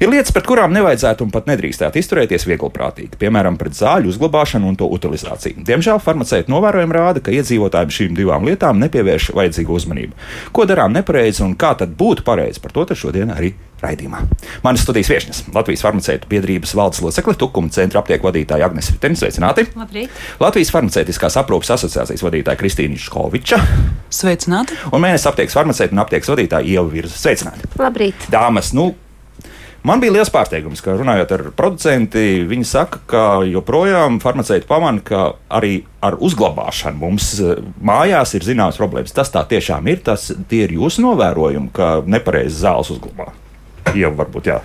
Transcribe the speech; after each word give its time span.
Ir 0.00 0.08
lietas, 0.08 0.30
pret 0.32 0.46
kurām 0.48 0.72
nevajadzētu 0.72 1.26
un 1.26 1.30
pat 1.34 1.44
nedrīkstētu 1.50 1.98
izturēties 2.00 2.46
vieglprātīgi, 2.48 3.18
piemēram, 3.20 3.58
pret 3.60 3.74
zāļu 3.76 4.08
uzglabāšanu 4.08 4.70
un 4.70 4.78
to 4.80 4.86
utilizāciju. 4.96 5.60
Diemžēl 5.68 5.98
farmaceiti 6.00 6.48
novērojumi 6.48 6.96
rāda, 6.96 7.20
ka 7.20 7.34
iedzīvotājiem 7.36 7.92
šīm 7.92 8.14
divām 8.16 8.48
lietām 8.48 8.80
nepievērš 8.80 9.26
vajadzīgu 9.36 9.74
uzmanību. 9.76 10.16
Ko 10.56 10.64
darām 10.64 10.96
nepareizi 10.96 11.44
un 11.44 11.52
kā 11.52 11.74
tad 11.76 11.92
būtu 12.00 12.24
pareizi, 12.24 12.62
par 12.64 12.72
to 12.72 12.86
šodien 12.96 13.28
arī 13.34 13.50
raidījumā. 13.84 14.22
Manas 14.64 14.86
studijas 14.86 15.10
viesnes- 15.12 15.42
Latvijas 15.58 15.84
farmaceitu 15.84 16.32
biedrības 16.32 16.72
valdes 16.74 17.02
locekle, 17.04 17.36
Tukuma 17.36 17.68
centra 17.68 18.00
aptieku 18.00 18.30
vadītāja 18.30 18.70
Agnese 18.70 18.96
Ritenis. 18.96 19.20
Sveicināti! 19.20 19.66
Labrīt. 19.76 20.08
Latvijas 20.40 20.72
farmaceitiskās 20.72 21.36
aprūpas 21.36 21.76
asociācijas 21.76 22.24
vadītāja 22.24 22.56
Kristīna 22.56 22.96
Škoviča. 22.96 23.60
Sveicināti! 24.08 24.80
Un 24.92 25.04
mēnesis 25.04 25.28
aptiekas 25.28 25.60
farmaceita 25.60 25.92
un 25.92 25.98
aptiekas 25.98 26.32
vadītāja 26.32 26.64
Ieva 26.64 26.88
Virza. 26.88 27.20
Sveicināti! 27.20 27.68
Labrīt! 27.76 28.28
Dāmas, 28.32 28.72
nu, 28.72 28.94
Man 29.86 30.00
bija 30.02 30.12
liels 30.12 30.28
pārsteigums, 30.28 30.82
ka 30.84 30.92
runājot 30.92 31.30
ar 31.32 31.42
producentu, 31.56 32.20
viņi 32.50 32.66
saka, 32.68 32.98
ka 33.08 33.22
joprojām 33.48 34.18
farmaceiti 34.20 34.68
pamana, 34.68 35.00
ka 35.00 35.22
arī 35.56 35.78
ar 36.04 36.18
uzglabāšanu 36.20 37.00
mums 37.00 37.30
eh, 37.40 37.62
mājās 37.80 38.34
ir 38.36 38.44
zināmas 38.44 38.80
problēmas. 38.80 39.14
Tas 39.16 39.32
tā 39.32 39.40
tiešām 39.48 39.88
ir. 39.88 40.02
Tas 40.04 40.28
ir 40.36 40.76
jūsu 40.76 41.06
novērojumi, 41.06 41.72
ka 41.72 41.94
nepareizi 42.04 42.60
zāles 42.60 42.92
uzglabā. 42.92 43.30
Jau 43.96 44.12
varbūt 44.20 44.52
jā. 44.52 44.60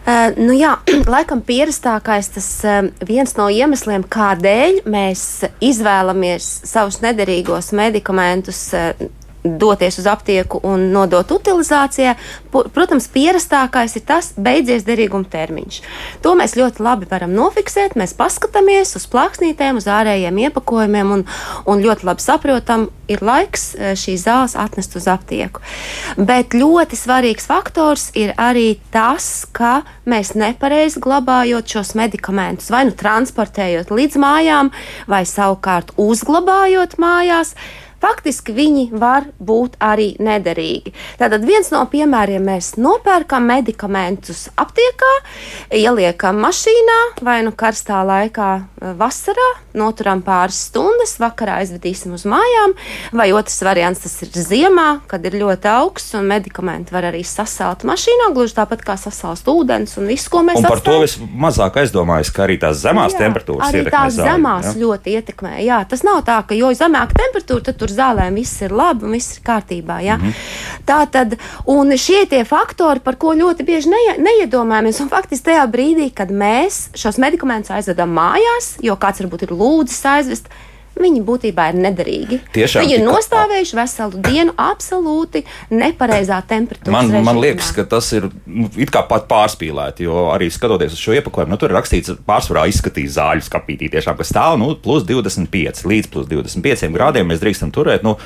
Uh, 0.00 0.32
nu 0.40 0.56
jā, 0.56 0.72
laikam 1.14 1.42
pierastākais 1.44 2.32
tas 2.32 2.48
uh, 2.64 2.88
viens 3.04 3.36
no 3.36 3.50
iemesliem, 3.52 4.06
kādēļ 4.08 4.80
mēs 4.88 5.24
izvēlamies 5.60 6.46
savus 6.70 7.02
nederīgos 7.04 7.68
medikamentus 7.76 8.62
uh, 8.72 9.10
doties 9.44 9.98
uz 9.98 10.06
aptieku 10.10 10.60
un 10.66 10.90
nodot 10.92 11.30
utilizācijai. 11.32 12.14
Protams, 12.50 13.08
pierastākais 13.12 13.96
ir 13.96 14.04
tas 14.08 14.32
beidzies 14.36 14.84
derīguma 14.84 15.28
termiņš. 15.30 15.80
To 16.24 16.34
mēs 16.38 16.56
ļoti 16.58 16.84
labi 16.84 17.08
varam 17.10 17.32
nofiksēt. 17.36 17.96
Mēs 18.00 18.14
paskatāmies 18.18 18.96
uz 18.98 19.06
plāksnītēm, 19.10 19.80
uz 19.80 19.88
ārējiem 19.90 20.42
iepakojumiem 20.46 21.14
un, 21.16 21.26
un 21.70 21.84
ļoti 21.84 22.08
labi 22.08 22.24
saprotam, 22.24 22.88
ir 23.10 23.24
laiks 23.24 23.70
e, 23.74 23.92
šīs 23.98 24.24
zāles 24.26 24.56
atnest 24.58 24.94
uz 24.98 25.08
aptieku. 25.10 25.62
Bet 26.18 26.54
ļoti 26.56 26.98
svarīgs 26.98 27.48
faktors 27.50 28.10
ir 28.18 28.34
arī 28.38 28.78
tas, 28.94 29.46
ka 29.56 29.80
mēs 30.10 30.34
nepareizi 30.38 31.02
glabājot 31.02 31.76
šos 31.76 31.94
medikamentus, 31.98 32.70
vai 32.72 32.84
nu 32.88 32.96
transportējot 32.98 33.92
līdz 33.94 34.20
mājām, 34.20 34.72
vai 35.10 35.24
savukārt 35.28 35.94
uzglabājot 36.00 36.98
mājās 37.00 37.54
faktiski 38.00 38.54
viņi 38.56 38.84
var 38.96 39.28
būt 39.38 39.76
arī 39.82 40.14
nederīgi. 40.22 40.94
Tātad 41.20 41.44
viens 41.46 41.70
no 41.74 41.82
piemēriem 41.90 42.44
mēs 42.46 42.74
nopērkam 42.80 43.46
medikamentus 43.50 44.48
aptiekā, 44.60 45.12
ieliekam 45.76 46.40
mašīnā 46.44 46.98
vai 47.26 47.40
nu 47.46 47.52
karstā 47.56 48.00
laikā 48.06 48.50
eh, 48.60 48.92
vasarā, 48.98 49.48
noturam 49.76 50.22
pāris 50.26 50.58
stundas, 50.70 51.16
vakarā 51.20 51.60
aizvedīsim 51.62 52.14
uz 52.16 52.24
mājām, 52.28 52.74
vai 53.16 53.30
otrs 53.36 53.60
variants 53.66 54.02
tas 54.04 54.16
ir 54.24 54.32
ziemā, 54.34 54.88
kad 55.10 55.24
ir 55.28 55.36
ļoti 55.40 55.70
augsts 55.70 56.16
un 56.18 56.28
medikamenti 56.30 56.94
var 56.94 57.10
arī 57.10 57.22
sasalt 57.26 57.84
mašīnā, 57.88 58.30
gluži 58.34 58.56
tāpat 58.58 58.84
kā 58.86 58.96
sasalst 59.00 59.48
ūdens 59.50 59.96
un 60.00 60.08
visu, 60.10 60.30
ko 60.32 60.42
mēs 60.46 60.60
un 60.60 60.66
par 60.66 60.80
atstājam. 60.80 61.04
to 61.04 61.06
vismazāk 61.06 61.80
aizdomājas, 61.84 62.32
ka 62.34 62.46
arī 62.46 62.58
tās 62.62 62.80
zemās 62.82 63.14
jā, 63.14 63.22
temperatūras 63.24 63.68
arī 63.70 63.84
tās 63.92 64.16
zemās 64.18 64.70
jā? 64.70 64.74
ļoti 64.80 65.16
ietekmē. 65.18 65.54
Jā, 65.66 65.82
tas 65.90 66.04
nav 66.06 66.22
tā, 66.26 66.40
ka 66.46 66.56
jo 66.58 66.72
zemāka 66.76 67.18
temperatūra, 67.20 67.66
tad 67.70 67.78
tur 67.80 67.89
ar 67.90 67.96
zālēm 67.98 68.38
viss 68.40 68.62
ir 68.62 68.74
labi 68.76 69.06
un 69.08 69.16
viss 69.16 69.36
ir 69.36 69.44
kārtībā. 69.46 70.00
Ja? 70.04 70.16
Mm 70.16 70.22
-hmm. 70.22 70.34
Tā 70.86 71.00
tad, 71.10 71.36
un 71.66 71.96
šie 71.96 72.26
tie 72.26 72.44
faktori, 72.44 73.00
par 73.00 73.16
ko 73.16 73.34
ļoti 73.34 73.64
bieži 73.64 73.88
neie, 73.88 74.16
neiedomājamies, 74.18 75.00
un 75.00 75.08
faktiski 75.08 75.50
tajā 75.50 75.66
brīdī, 75.66 76.10
kad 76.14 76.30
mēs 76.30 76.88
šos 76.94 77.18
medikamentus 77.18 77.70
aizvedam 77.70 78.10
mājās, 78.10 78.76
jo 78.80 78.96
kāds 78.96 79.20
varbūt 79.20 79.42
ir 79.42 79.50
lūdzis 79.50 80.04
aizvest, 80.04 80.48
viņi 81.00 81.22
būtībā 81.24 81.70
ir 81.70 81.78
nederīgi. 81.80 82.40
Tiešām, 82.54 82.84
viņi 82.84 82.96
ir 82.98 83.04
nostāvējuši 83.06 83.78
veselu 83.78 84.22
dienu 84.26 84.54
absolūti 84.60 85.44
nepareizā 85.72 86.40
temperatūrā. 86.50 86.94
Man, 86.94 87.10
režīmā. 87.10 87.24
man 87.30 87.40
liekas, 87.42 87.72
ka 87.76 87.86
tas 87.88 88.10
ir 88.16 88.28
nu, 88.44 88.68
it 88.80 88.92
kā 88.92 89.04
pat 89.08 89.28
pārspīlēti, 89.30 90.06
jo 90.08 90.28
arī 90.34 90.50
skatoties 90.52 90.96
uz 90.96 91.02
šo 91.02 91.16
iepakojumu, 91.18 91.54
nu, 91.54 91.60
tur 91.60 91.72
ir 91.72 91.78
rakstīts, 91.78 92.14
pārsvarā 92.26 92.66
izskatīt 92.70 93.12
zāļu 93.16 93.46
skapītī, 93.46 93.90
tiešām, 93.92 94.18
kas 94.20 94.32
stāv 94.32 94.58
nu, 94.60 94.72
plus 94.80 95.06
25 95.08 95.84
līdz 95.90 96.10
plus 96.12 96.30
25 96.30 96.90
grādiem 96.96 97.30
mēs 97.30 97.42
drīkstam 97.44 97.74
turēt. 97.74 98.06
Nu, 98.06 98.18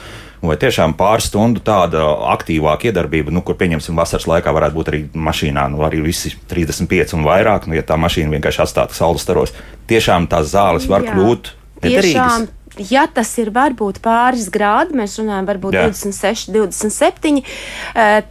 Vai 0.45 0.59
tiešām 0.61 0.93
pāris 0.99 1.31
stundu 1.31 1.63
tāda 1.65 2.03
aktīvāka 2.35 2.91
iedarbība, 2.91 3.33
nu, 3.33 3.41
kur 3.41 3.57
pieņemsim 3.57 3.97
vasaras 3.97 4.27
laikā, 4.29 4.53
varētu 4.53 4.77
būt 4.77 4.91
arī 4.91 4.99
mašīnā, 5.17 5.63
nu, 5.73 5.81
arī 5.87 6.03
visi 6.05 6.35
35 6.51 7.17
un 7.17 7.25
vairāk, 7.25 7.65
nu, 7.65 7.79
ja 7.79 7.85
tā 7.87 7.97
mašīna 7.97 8.35
vienkārši 8.37 8.61
atstāta 8.67 8.93
saules 8.93 9.25
staros. 9.25 9.55
Tiešām 9.89 10.29
tās 10.29 10.51
zāles 10.53 10.85
var 10.91 11.07
Jā. 11.07 11.15
kļūt 11.15 11.55
tiešām 11.85 12.47
ja 12.91 13.05
tas 13.07 13.31
ir 13.39 13.53
varbūt 13.55 14.01
pāris 14.03 14.49
grādi, 14.53 14.97
mēs 14.99 15.17
runājam 15.21 15.49
varbūt 15.53 15.77
Jā. 15.77 15.87
26, 15.93 16.51
27, 16.55 17.41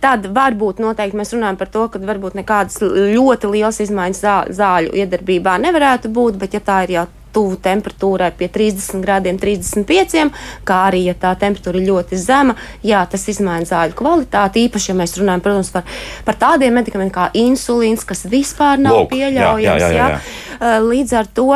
tad 0.04 0.30
varbūt 0.36 0.84
noteikti 0.84 1.20
mēs 1.20 1.34
runājam 1.36 1.60
par 1.60 1.72
to, 1.74 1.88
ka 1.92 2.04
varbūt 2.04 2.38
nekādas 2.42 2.82
ļoti 2.84 3.52
liels 3.56 3.82
izmaiņas 3.86 4.24
zāļu 4.60 4.96
iedarbībā 5.04 5.58
nevarētu 5.64 6.12
būt, 6.14 6.40
bet 6.42 6.58
ja 6.58 6.64
tā 6.64 6.84
ir 6.88 6.98
jau 7.00 7.10
tuvu 7.34 7.58
temperatūrai 7.66 8.30
pie 8.38 8.46
30 8.54 9.02
grādiem, 9.02 9.40
35, 9.42 10.28
kā 10.68 10.80
arī, 10.90 11.08
ja 11.10 11.16
tā 11.18 11.34
temperatūra 11.42 11.80
ir 11.80 11.88
ļoti 11.88 12.20
zema, 12.22 12.54
jā, 12.86 13.02
tas 13.10 13.26
izmaina 13.32 13.66
zāļu 13.66 13.98
kvalitāti. 13.98 14.68
Īpaši, 14.68 14.92
ja 14.92 14.98
mēs 15.00 15.16
runājam, 15.18 15.42
protams, 15.48 15.72
par, 15.74 15.88
par 16.28 16.38
tādiem 16.44 16.78
medikamentiem 16.78 17.16
kā 17.16 17.32
insulīns, 17.42 18.06
kas 18.06 18.28
vispār 18.30 18.78
nav 18.84 19.00
Lūk, 19.00 19.16
pieļaujams. 19.16 19.66
Jā, 19.66 19.80
jā, 19.82 19.90
jā, 19.90 19.98
jā. 19.98 20.22
Jā. 20.62 20.78
Līdz 20.86 21.18
ar 21.18 21.34
to 21.34 21.50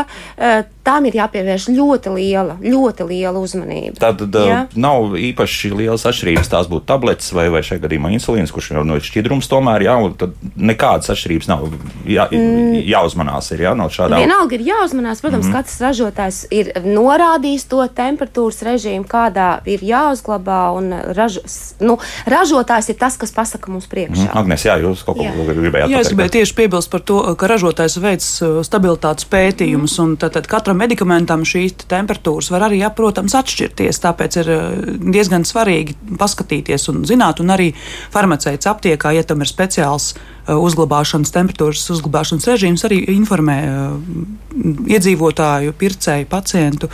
tam 0.87 1.07
ir 1.09 1.17
jāpievērš 1.19 1.67
ļoti 1.75 2.13
liela, 2.15 2.55
ļoti 2.63 3.07
liela 3.09 3.41
uzmanība. 3.41 3.97
Tad 3.99 4.23
ja? 4.47 4.61
nav 4.79 5.17
īpaši 5.19 5.73
lielas 5.75 6.05
atšķirības. 6.07 6.51
Tās 6.51 6.69
būtu 6.71 6.87
tabletes 6.87 7.33
vai, 7.35 7.47
vai 7.51 7.63
šajā 7.65 7.83
gadījumā 7.83 8.13
insulīns, 8.15 8.53
kurš 8.55 8.71
ir 8.71 8.81
no 8.87 8.99
šķidrums 9.03 9.49
tomēr, 9.51 9.87
jā, 9.87 9.95
un 10.03 10.15
tad 10.19 10.35
nekādas 10.55 11.11
atšķirības 11.13 11.49
nav. 11.51 11.65
Jā, 12.07 12.27
mm. 12.31 12.77
jāuzmanās 12.87 13.51
ir, 13.55 13.65
jā, 13.67 13.73
no 13.77 13.89
šādām. 13.91 14.23
Vienalga 14.23 14.55
ir 14.55 14.63
jāuzmanās, 14.69 15.21
protams, 15.23 15.45
mm 15.45 15.51
-hmm. 15.51 15.57
katrs 15.57 15.81
ražotājs 15.83 16.39
ir 16.55 16.71
norādījis 16.85 17.67
to 17.67 17.83
temperatūras 17.99 18.63
režīmu, 18.67 19.07
kādā 19.07 19.49
ir 19.65 19.83
jāuzglabā, 19.83 20.61
un 20.77 20.93
ražo, 21.17 21.43
nu, 21.83 21.97
ražotājs 22.25 22.89
ir 22.93 22.99
tas, 22.99 23.17
kas 23.17 23.31
pasaka 23.35 23.71
mums 23.71 23.89
priekšā. 23.91 24.29
Mm. 24.31 24.37
Agnes, 24.39 24.65
jā, 24.65 24.77
jūs 24.81 25.03
kaut 25.03 25.19
ko 25.19 25.47
gribējāt 25.51 25.91
jā, 25.91 25.99
es 25.99 26.13
gribēju 26.13 26.35
tieši 26.39 26.55
piebilst 26.55 26.91
par 26.91 27.01
to, 27.01 27.19
ka 27.35 27.51
ražotājs 27.51 27.99
veids 27.99 28.29
uh, 28.41 28.61
stabilitātes 28.63 29.27
pētījumus, 29.27 29.99
mm. 29.99 30.03
un 30.03 30.17
tad, 30.17 30.37
tad 30.37 30.47
katram 30.47 30.76
medikamentam 30.77 31.43
šīs 31.47 31.75
temperatūras 31.89 32.51
var 32.53 32.67
arī, 32.67 32.81
jā, 32.83 32.91
protams, 32.95 33.35
atšķirties. 33.37 34.01
Tāpēc 34.03 34.37
ir 34.41 34.51
eh, 34.53 34.61
diezgan 35.13 35.45
svarīgi 35.47 35.97
paskatīties 36.19 36.87
un 36.93 37.03
zināt, 37.09 37.41
un 37.43 37.53
arī 37.53 37.71
farmaceits 38.13 38.69
aptiekā, 38.69 39.13
ja 39.17 39.25
tam 39.27 39.43
ir 39.43 39.49
speciāls 39.49 40.13
eh, 40.13 40.53
uzglabāšanas 40.53 41.33
temperatūras 41.35 41.83
uzglabāšanas 41.97 42.47
režīms, 42.51 42.85
arī 42.87 43.01
informē 43.15 43.57
eh, 43.65 44.15
iedzīvotāju, 44.97 45.75
pircēju, 45.77 46.29
pacientu, 46.31 46.89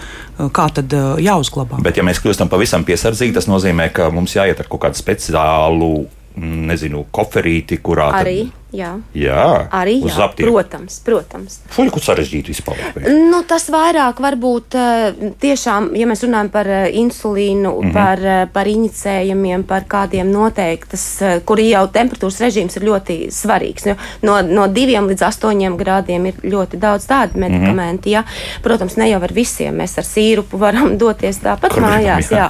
kā 0.56 0.66
tad 0.76 0.92
jāuzglabā. 1.24 1.80
Bet, 1.86 2.00
ja 2.00 2.04
mēs 2.06 2.20
kļūstam 2.24 2.52
pavisam 2.52 2.84
piesardzīgi, 2.88 3.36
tas 3.38 3.48
nozīmē, 3.52 3.88
ka 3.96 4.10
mums 4.14 4.36
jāiet 4.36 4.60
ar 4.60 4.68
kaut 4.72 4.84
kādu 4.88 5.00
speciālu, 5.00 5.94
nezinu, 6.42 7.06
koferīti, 7.14 7.80
kurā 7.84 8.10
arī. 8.18 8.44
Tad 8.50 8.63
Jā, 8.74 8.96
jā 9.14 9.42
arī 9.70 10.00
jā, 10.02 10.16
aptieku. 10.26 10.50
protams. 10.50 10.96
protams. 11.06 11.58
Fuļku 11.76 12.00
sarežģīti 12.02 12.54
vispār. 12.56 12.80
Nu, 13.06 13.44
tas 13.46 13.68
vairāk 13.70 14.18
varbūt 14.24 14.78
eh, 14.80 15.20
tiešām, 15.42 15.92
ja 15.98 16.08
mēs 16.10 16.24
runājam 16.26 16.50
par 16.54 16.70
eh, 16.70 16.88
insulīnu, 16.98 17.70
mm 17.70 17.84
-hmm. 17.84 17.94
par, 17.94 18.24
eh, 18.26 18.46
par 18.54 18.70
inicējumiem, 18.72 19.64
par 19.70 19.86
kādiem 19.90 20.32
noteiktas, 20.34 21.06
kuri 21.46 21.68
jau 21.70 21.84
temperatūras 21.88 22.40
režīms 22.42 22.78
ir 22.80 22.88
ļoti 22.90 23.18
svarīgs. 23.30 23.94
No, 24.22 24.42
no 24.42 24.66
diviem 24.68 25.06
līdz 25.12 25.22
astoņiem 25.30 25.78
grādiem 25.78 26.26
ir 26.26 26.42
ļoti 26.42 26.82
daudz 26.82 27.06
tādu 27.06 27.38
mhm. 27.38 27.40
medikamenti. 27.40 28.10
Mm 28.10 28.16
-hmm. 28.16 28.26
ja. 28.26 28.62
Protams, 28.64 28.98
ne 28.98 29.10
jau 29.10 29.22
ar 29.24 29.34
visiem. 29.34 29.78
Mēs 29.78 29.98
ar 29.98 30.04
sīrupu 30.04 30.58
varam 30.58 30.98
doties 31.04 31.38
tāpat 31.38 31.74
Kur 31.74 31.84
mājās. 31.84 32.32
Jā. 32.32 32.50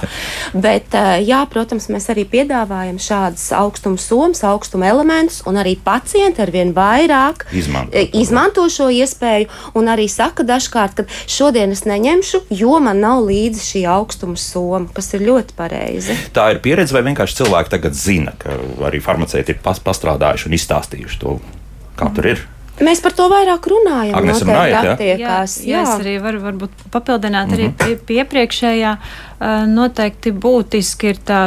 Bet, 0.54 0.88
jā, 1.20 1.46
protams, 1.50 1.88
mēs 1.88 2.08
arī 2.08 2.24
piedāvājam 2.24 2.98
šādas 2.98 3.52
augstuma 3.52 3.96
somas, 3.96 4.44
augstuma 4.44 4.86
elementus 4.86 5.42
un 5.46 5.56
arī 5.56 5.76
pats 5.84 6.13
pacienti 6.14 6.42
ar 6.42 6.50
vien 6.54 6.70
vairāk 6.74 7.44
izmanto, 7.52 7.96
e, 7.96 8.06
izmanto 8.20 8.64
šo 8.70 8.86
iespēju 8.94 9.48
un 9.74 9.90
arī 9.90 10.06
saka 10.08 10.46
dažkārt, 10.46 10.94
ka 10.94 11.04
šodien 11.26 11.74
es 11.74 11.84
neņemšu, 11.88 12.44
jo 12.54 12.78
man 12.82 13.02
nav 13.02 13.24
līdzi 13.26 13.64
šī 13.64 13.84
augstuma 13.90 14.38
soma, 14.38 14.86
kas 14.94 15.12
ir 15.14 15.26
ļoti 15.26 15.58
pareizi. 15.58 16.16
Tā 16.34 16.52
ir 16.54 16.62
pieredze, 16.64 16.94
vai 16.94 17.02
vienkārši 17.08 17.42
cilvēki 17.42 17.74
tagad 17.74 17.98
zina, 17.98 18.34
ka 18.38 18.54
arī 18.86 19.02
farmaceiti 19.02 19.56
ir 19.56 19.62
pastrādājuši 19.64 20.50
un 20.50 20.58
izstāstījuši 20.60 21.22
to, 21.24 21.38
kā 21.98 22.10
mm. 22.10 22.14
tur 22.14 22.34
ir? 22.34 22.44
Mēs 22.82 22.98
par 22.98 23.14
to 23.14 23.28
vairāk 23.30 23.68
runājam. 23.70 24.16
Agnes, 24.18 24.40
runājat, 24.42 24.74
jā? 24.74 24.94
attiekās. 24.96 25.52
Jā, 25.62 25.76
jā, 25.76 25.82
es 25.84 26.00
arī 26.00 26.14
varu 26.22 26.40
varbūt 26.42 26.88
papildināt 26.90 27.52
arī 27.54 27.68
pie, 27.78 27.94
pie 28.02 28.16
iepriekšējā. 28.24 28.96
Uh, 28.98 29.33
Noteikti 29.40 30.30
būtiski 30.30 31.10
ir 31.10 31.18
tā 31.26 31.38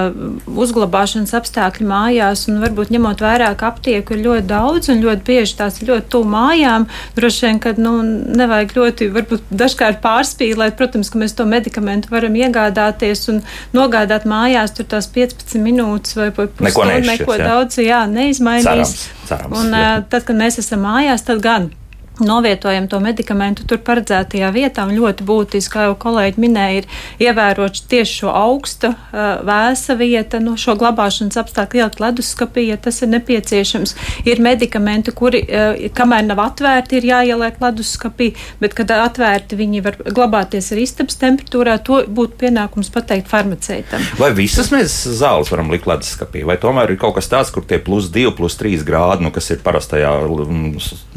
uzglabāšanas 0.48 1.34
apstākļi 1.38 1.88
mājās, 1.88 2.44
un 2.51 2.60
varbūt 2.62 2.92
ņemot 2.94 3.24
vērā, 3.24 3.54
ka 3.57 3.72
aptieku 3.72 4.18
ir 4.18 4.24
ļoti 4.25 4.45
daudz 4.50 4.92
un 4.92 5.01
ļoti 5.06 5.24
bieži 5.28 5.56
tās 5.62 5.80
ir 5.81 5.92
ļoti 5.92 6.12
tuvu 6.13 6.30
mājām. 6.34 6.88
Droši 7.18 7.45
vien, 7.48 7.62
ka 7.63 7.74
nu, 7.80 7.95
nevajag 8.38 8.75
ļoti, 8.78 9.10
varbūt 9.16 9.50
dažkārt 9.63 10.01
pārspīlēt. 10.04 10.78
Protams, 10.80 11.10
ka 11.13 11.22
mēs 11.22 11.38
to 11.38 11.48
medikamentu 11.50 12.12
varam 12.12 12.36
iegādāties 12.38 13.28
un 13.34 13.42
nogādāt 13.75 14.28
mājās 14.30 14.75
tur 14.78 14.90
tās 14.92 15.10
15 15.16 15.63
minūtes 15.63 16.19
vai 16.19 16.30
pat 16.36 16.54
Neko 16.60 16.83
pusstundu, 16.83 16.94
neizšķirs, 16.94 17.24
neko 17.24 17.40
jā. 17.40 17.50
daudz 17.50 17.81
jā, 17.81 18.04
neizmainīs. 18.12 18.68
Cerams, 18.68 18.95
cerams, 19.31 19.60
un, 19.63 19.74
jā. 19.74 19.98
uh, 19.98 20.07
tad, 20.12 20.28
kad 20.28 20.40
mēs 20.40 20.60
esam 20.62 20.83
mājās, 20.86 21.25
tad 21.28 21.44
gan. 21.44 21.72
Novietojam 22.19 22.88
to 22.90 22.98
medikamentu 23.04 23.66
tur 23.69 23.78
paredzētajā 23.86 24.50
vietā. 24.56 24.86
Ļoti 24.90 25.25
būtiski, 25.28 25.74
kā 25.74 25.84
jau 25.86 25.96
kolēģi 26.02 26.42
minēja, 26.42 26.81
ir 26.81 27.28
ievērot 27.28 27.84
tieši 27.92 28.22
šo 28.24 28.31
augstu, 28.34 28.90
uh, 28.90 29.44
vēsa 29.46 29.94
vieta, 30.00 30.40
no 30.42 30.56
šo 30.58 30.74
glabāšanas 30.80 31.38
apstākļu 31.38 31.84
ielikt 31.84 32.02
leduskapī, 32.02 32.68
ja 32.72 32.78
tas 32.81 33.04
ir 33.06 33.12
nepieciešams. 33.14 33.94
Ir 34.25 34.42
medikamenti, 34.42 35.14
kuri, 35.14 35.44
uh, 35.46 35.84
kamēr 35.94 36.25
nav 36.25 36.42
atvērti, 36.48 36.98
ir 36.98 37.10
jāieliek 37.12 37.62
leduskapī, 37.62 38.31
bet, 38.64 38.74
kad 38.78 38.96
atvērti, 38.98 39.60
viņi 39.60 39.84
var 39.86 40.00
glabāties 40.08 40.72
arī 40.74 40.88
istabas 40.88 41.19
temperatūrā. 41.22 41.78
To 41.86 42.02
būtu 42.10 42.42
pienākums 42.42 42.90
pateikt 42.94 43.30
farmaceitam. 43.30 44.02
Vai 44.18 44.31
visas 44.38 44.74
mēs 44.74 44.96
zāles 45.19 45.54
varam 45.54 45.69
likt 45.74 45.86
leduskapī, 45.90 46.42
vai 46.48 46.58
tomēr 46.62 46.96
ir 46.96 47.02
kaut 47.02 47.19
kas 47.19 47.30
tāds, 47.30 47.54
kur 47.54 47.68
tie 47.68 47.78
plus 47.84 48.10
2, 48.14 48.34
plus 48.38 48.58
3 48.58 48.81
grādi, 48.88 49.28
nu, 49.28 49.34
kas 49.36 49.52
ir 49.54 49.62
parastajā, 49.66 50.16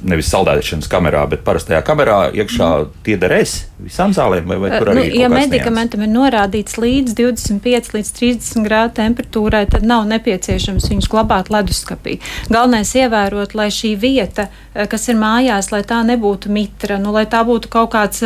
nevis 0.04 0.28
saldēšanas 0.32 0.89
kamerā, 0.90 1.22
bet 1.30 1.44
parastajā 1.46 1.80
kamerā 1.86 2.18
iekšā 2.36 2.68
tie 3.06 3.16
derēs 3.20 3.54
visām 3.80 4.14
zālēm, 4.16 4.48
vai, 4.50 4.58
vai 4.60 4.70
tur 4.74 4.92
arī 4.92 5.00
Nu, 5.00 5.20
ja 5.22 5.30
medikamentam 5.32 6.04
ir 6.04 6.12
norādīts 6.12 6.76
līdz 6.80 7.16
25 7.18 7.92
līdz 7.96 8.12
30 8.18 8.66
grādu 8.66 8.96
temperatūrai, 9.00 9.64
tad 9.70 9.86
nav 9.86 10.06
nepieciešams 10.10 10.90
viņus 10.92 11.10
glabāt 11.12 11.50
leduskapī. 11.52 12.18
Galvenais 12.50 12.92
ievērot, 12.98 13.56
lai 13.58 13.70
šī 13.74 13.94
vieta, 14.00 14.48
eh, 14.74 14.86
kas 14.90 15.08
ir 15.08 15.20
mājās, 15.20 15.72
lai 15.72 15.82
tā 15.82 16.02
nebūtu 16.06 16.52
mitra, 16.52 16.98
nu, 16.98 17.14
lai 17.16 17.26
tā 17.26 17.44
būtu 17.46 17.72
kaut 17.72 17.92
kāds. 17.94 18.24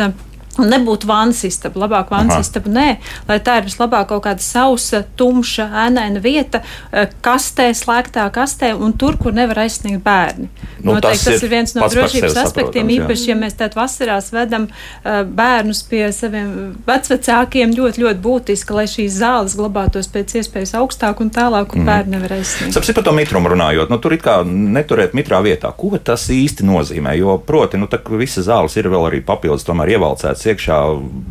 Eh, 0.57 0.61
Un 0.61 0.71
nebūtu 0.71 1.07
vannas 1.07 1.43
istaba, 1.43 1.81
labāk 1.85 2.11
Aha. 2.15 2.39
istaba, 2.39 2.71
nē, 2.71 2.87
lai 3.27 3.39
tā 3.43 3.59
ir 3.59 3.67
vislabāk 3.67 4.07
kaut 4.07 4.23
kāda 4.23 4.41
sausa, 4.41 5.03
tumša, 5.17 5.67
ēnaina 5.85 6.21
vieta, 6.23 6.61
eh, 6.91 7.09
kastē, 7.21 7.69
slēgtā 7.75 8.29
kastē, 8.31 8.73
un 8.73 8.93
tur, 8.93 9.17
kur 9.17 9.35
nevar 9.35 9.65
aizsniegt 9.65 10.03
bērni. 10.03 10.47
Nu, 10.79 10.93
Noteikti 10.93 11.25
tas 11.25 11.35
tas 11.35 11.43
ir 11.43 11.49
viens 11.51 11.75
no 11.75 11.87
drošības 11.89 12.37
aspektiem, 12.39 12.85
saprotams, 12.85 12.93
jā. 12.93 13.03
īpaši, 13.03 13.27
ja 13.31 13.35
mēs 13.39 13.57
tādā 13.59 13.79
vasarās 13.79 14.31
vedam 14.33 14.67
uh, 14.69 15.23
bērnus 15.25 15.81
pie 15.89 16.03
saviem 16.15 16.49
vecvecākiem, 16.87 17.73
ļoti, 17.75 18.03
ļoti 18.05 18.21
būtiski, 18.23 18.75
lai 18.75 18.85
šīs 18.89 19.19
zāles 19.19 19.55
glabātos 19.57 20.09
pēc 20.13 20.37
iespējas 20.41 20.75
augstāk 20.79 21.21
un 21.23 21.31
tālāk, 21.35 21.75
un 21.75 21.87
bērni 21.87 22.15
nevar 22.15 22.37
aizsniegt. 22.37 22.75
Sapratu 22.75 22.97
par 22.99 23.07
to 23.09 23.15
mitrumu 23.17 23.51
runājot, 23.55 23.91
nu, 23.91 23.99
tur 24.03 24.15
it 24.15 24.23
kā 24.25 24.39
neturēt 24.45 25.15
mitrā 25.17 25.41
vietā. 25.45 25.71
Ko 25.75 25.95
tas 25.97 26.27
īsti 26.33 26.67
nozīmē? 26.67 27.15
Jo, 27.19 27.37
proti, 27.41 27.79
nu, 27.81 27.89
tā, 27.91 27.99
visas 28.15 28.47
zāles 28.49 28.75
ir 28.79 28.89
vēl 28.91 29.09
arī 29.09 29.21
papildus, 29.25 29.65
tomēr 29.67 29.95
ievalcētas 29.95 30.44
iekšā 30.53 30.79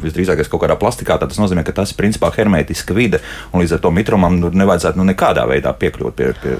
visdrīzāk 0.04 0.44
kaut 0.50 0.64
kādā 0.64 0.78
plastikā. 0.80 1.18
tad 1.20 1.32
Tas 1.32 1.40
nozīmē, 1.42 1.64
ka 1.66 1.74
tas 1.76 1.92
ir 1.92 1.98
principā 2.00 2.32
hermētiska 2.34 2.96
vide, 2.96 3.22
līdz 3.54 3.76
ar 3.76 3.84
to 3.84 3.92
mitrumam 3.94 4.40
nu, 4.40 4.52
nevajadzētu 4.54 5.00
nu, 5.00 5.08
nekādā 5.10 5.46
veidā 5.50 5.74
piekļūt 5.78 6.20
pie. 6.20 6.32
pie 6.42 6.56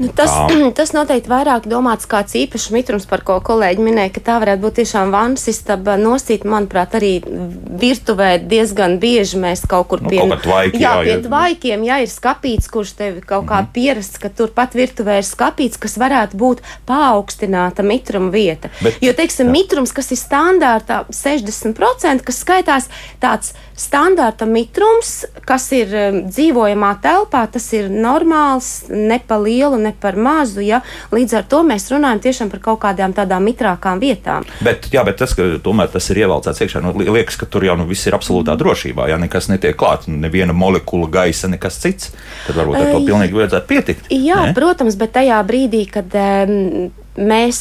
Nu, 0.00 0.08
tas, 0.16 0.32
tas 0.78 0.94
noteikti 0.96 1.28
vairāk 1.28 1.66
domāts 1.68 2.08
kāds 2.08 2.32
īpašs 2.40 2.70
mitrums, 2.72 3.06
par 3.08 3.20
ko 3.26 3.36
kolēģi 3.44 3.84
minēja, 3.84 4.14
ka 4.16 4.22
tā 4.30 4.38
varētu 4.40 4.64
būt 4.64 4.78
tiešām 4.80 5.12
vannas 5.12 5.44
istaba 5.52 5.98
nosīt. 6.00 6.46
Manuprāt, 6.48 6.96
arī 6.96 7.12
virtuvē 7.80 8.32
diezgan 8.48 8.96
bieži 9.02 9.40
mēs 9.40 9.66
kaut 9.68 9.90
kur 9.92 10.00
Nu, 10.00 10.08
pie, 10.08 10.22
kaut 10.22 10.44
tvaiki, 10.46 10.80
jā, 10.80 10.94
jā, 10.96 11.04
pie 11.04 11.12
jā. 11.12 11.20
tvaikiem, 11.26 11.84
ja 11.84 12.00
ir 12.00 12.08
skapīts, 12.08 12.70
kurš 12.72 12.94
tev 12.96 13.20
kaut 13.28 13.44
kā 13.50 13.60
pierasts, 13.74 14.20
ka 14.22 14.32
tur 14.32 14.54
pat 14.56 14.76
virtuvē 14.78 15.18
ir 15.20 15.28
skapīts, 15.28 15.80
kas 15.80 15.98
varētu 16.00 16.40
būt 16.40 16.64
paaugstināta 16.88 17.84
mitruma 17.84 18.32
vieta. 18.32 18.72
Bet- 18.80 19.02
jo, 19.04 19.12
teiksim, 19.16 19.52
mitrums, 19.52 19.92
kas 19.92 20.08
ir 20.14 20.20
standārtā 20.20 21.02
60%, 21.12 22.24
kas 22.24 22.40
skaitās 22.40 22.88
tāds 23.20 23.52
standārta 23.80 24.48
mitrums, 24.48 25.24
kas 25.48 25.70
ir 25.76 25.92
um, 25.96 26.18
dzīvojamā 26.28 26.94
telpā, 27.04 27.44
tas 27.52 27.68
ir 27.76 27.88
normāls, 27.92 28.88
ne 28.88 29.20
pa 29.26 29.38
lielu, 29.40 29.78
ne 29.80 29.89
par 30.00 30.18
mazu. 30.20 30.62
Ja? 30.64 30.80
Līdz 31.14 31.36
ar 31.40 31.48
to 31.50 31.62
mēs 31.66 31.88
runājam 31.92 32.22
tiešām 32.26 32.50
par 32.52 32.62
kaut 32.64 32.80
kādām 32.84 33.14
tādām 33.16 33.46
mitrākām 33.48 34.00
vietām. 34.02 34.46
Bet, 34.64 34.90
jā, 34.92 35.04
bet 35.06 35.18
tas, 35.22 35.34
ka 35.34 35.46
tomēr 35.62 35.90
tas 35.92 36.10
ir 36.12 36.22
ievalcēts 36.24 36.64
iekšā, 36.66 36.82
nu, 36.84 36.94
li- 37.00 37.10
liekas, 37.10 37.38
ka 37.40 37.48
tur 37.50 37.66
jau 37.66 37.76
nu, 37.80 37.88
viss 37.90 38.06
ir 38.06 38.16
absolūtā 38.18 38.56
drošībā. 38.60 39.08
Ja 39.10 39.18
nekas 39.20 39.50
netiek 39.52 39.76
klāts, 39.80 40.08
neviena 40.10 40.52
molekula 40.56 41.10
gaisa, 41.10 41.50
nekas 41.50 41.80
cits, 41.82 42.12
tad 42.46 42.60
varbūt 42.60 42.80
ar 42.80 42.92
to 42.94 43.02
pilnīgi 43.08 43.38
vajadzētu 43.40 43.70
pietikt. 43.70 44.10
Jā, 44.14 44.46
ne? 44.50 44.56
protams, 44.56 44.98
bet 45.00 45.14
tajā 45.16 45.40
brīdī, 45.46 45.84
kad 45.90 46.14
um, 46.14 46.90
mēs, 47.20 47.60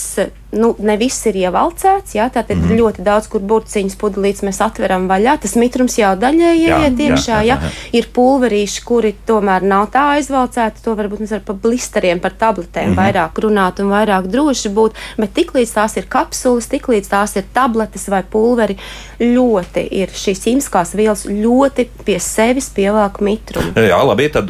nu, 0.52 0.76
ne 0.80 0.98
viss 0.98 1.26
ir 1.30 1.36
ievalcēts, 1.36 2.16
jā, 2.16 2.30
tātad 2.30 2.58
Mhm. 2.58 2.66
mm 2.66 2.70
-hmm. 2.72 2.80
ļoti 2.80 3.04
daudz, 3.04 3.28
kur 3.28 3.42
burciņas 3.42 3.96
pudelītes 3.96 4.42
mēs 4.44 4.62
atveram 4.66 5.08
vaļā, 5.10 5.38
tas 5.42 5.56
mitrums 5.56 5.98
jau 5.98 6.16
daļēji 6.16 6.66
ieiet 6.68 6.98
iekšā, 7.00 7.38
jā, 7.42 7.44
jā, 7.44 7.58
jā. 7.62 7.70
ir 7.94 8.08
pulverīši, 8.14 8.84
kuri 8.86 9.16
tomēr 9.28 9.62
nav 9.62 9.88
tā 9.92 10.18
aizvalcēti, 10.18 10.82
to 10.84 10.96
varbūt 10.96 11.20
mēs 11.20 11.30
varam 11.30 11.44
par 11.46 11.56
blisteriem, 11.56 12.20
par 12.20 12.32
tabletēm 12.32 12.90
mm 12.90 12.96
-hmm. 12.96 13.14
vairāk 13.14 13.34
runāt 13.44 13.80
un 13.80 13.90
vairāk 13.92 14.28
droši 14.28 14.70
būt, 14.70 14.92
bet 15.18 15.34
tiklīdz 15.34 15.74
tās 15.74 15.98
ir 15.98 16.06
kapsulas, 16.10 16.68
tiklīdz 16.68 17.08
tās 17.10 17.36
ir 17.36 17.44
tabletes 17.54 18.08
vai 18.10 18.24
pulveri, 18.24 18.78
ļoti 19.20 19.88
ir 19.92 20.08
šīs 20.08 20.40
ķīmiskās 20.46 20.96
vielas 20.96 21.26
ļoti 21.26 21.88
pie 22.06 22.20
sevis 22.20 22.70
pievāk 22.70 23.20
mitrumu. 23.22 23.72
Jā, 23.76 24.04
labi. 24.08 24.30
Tad, 24.30 24.48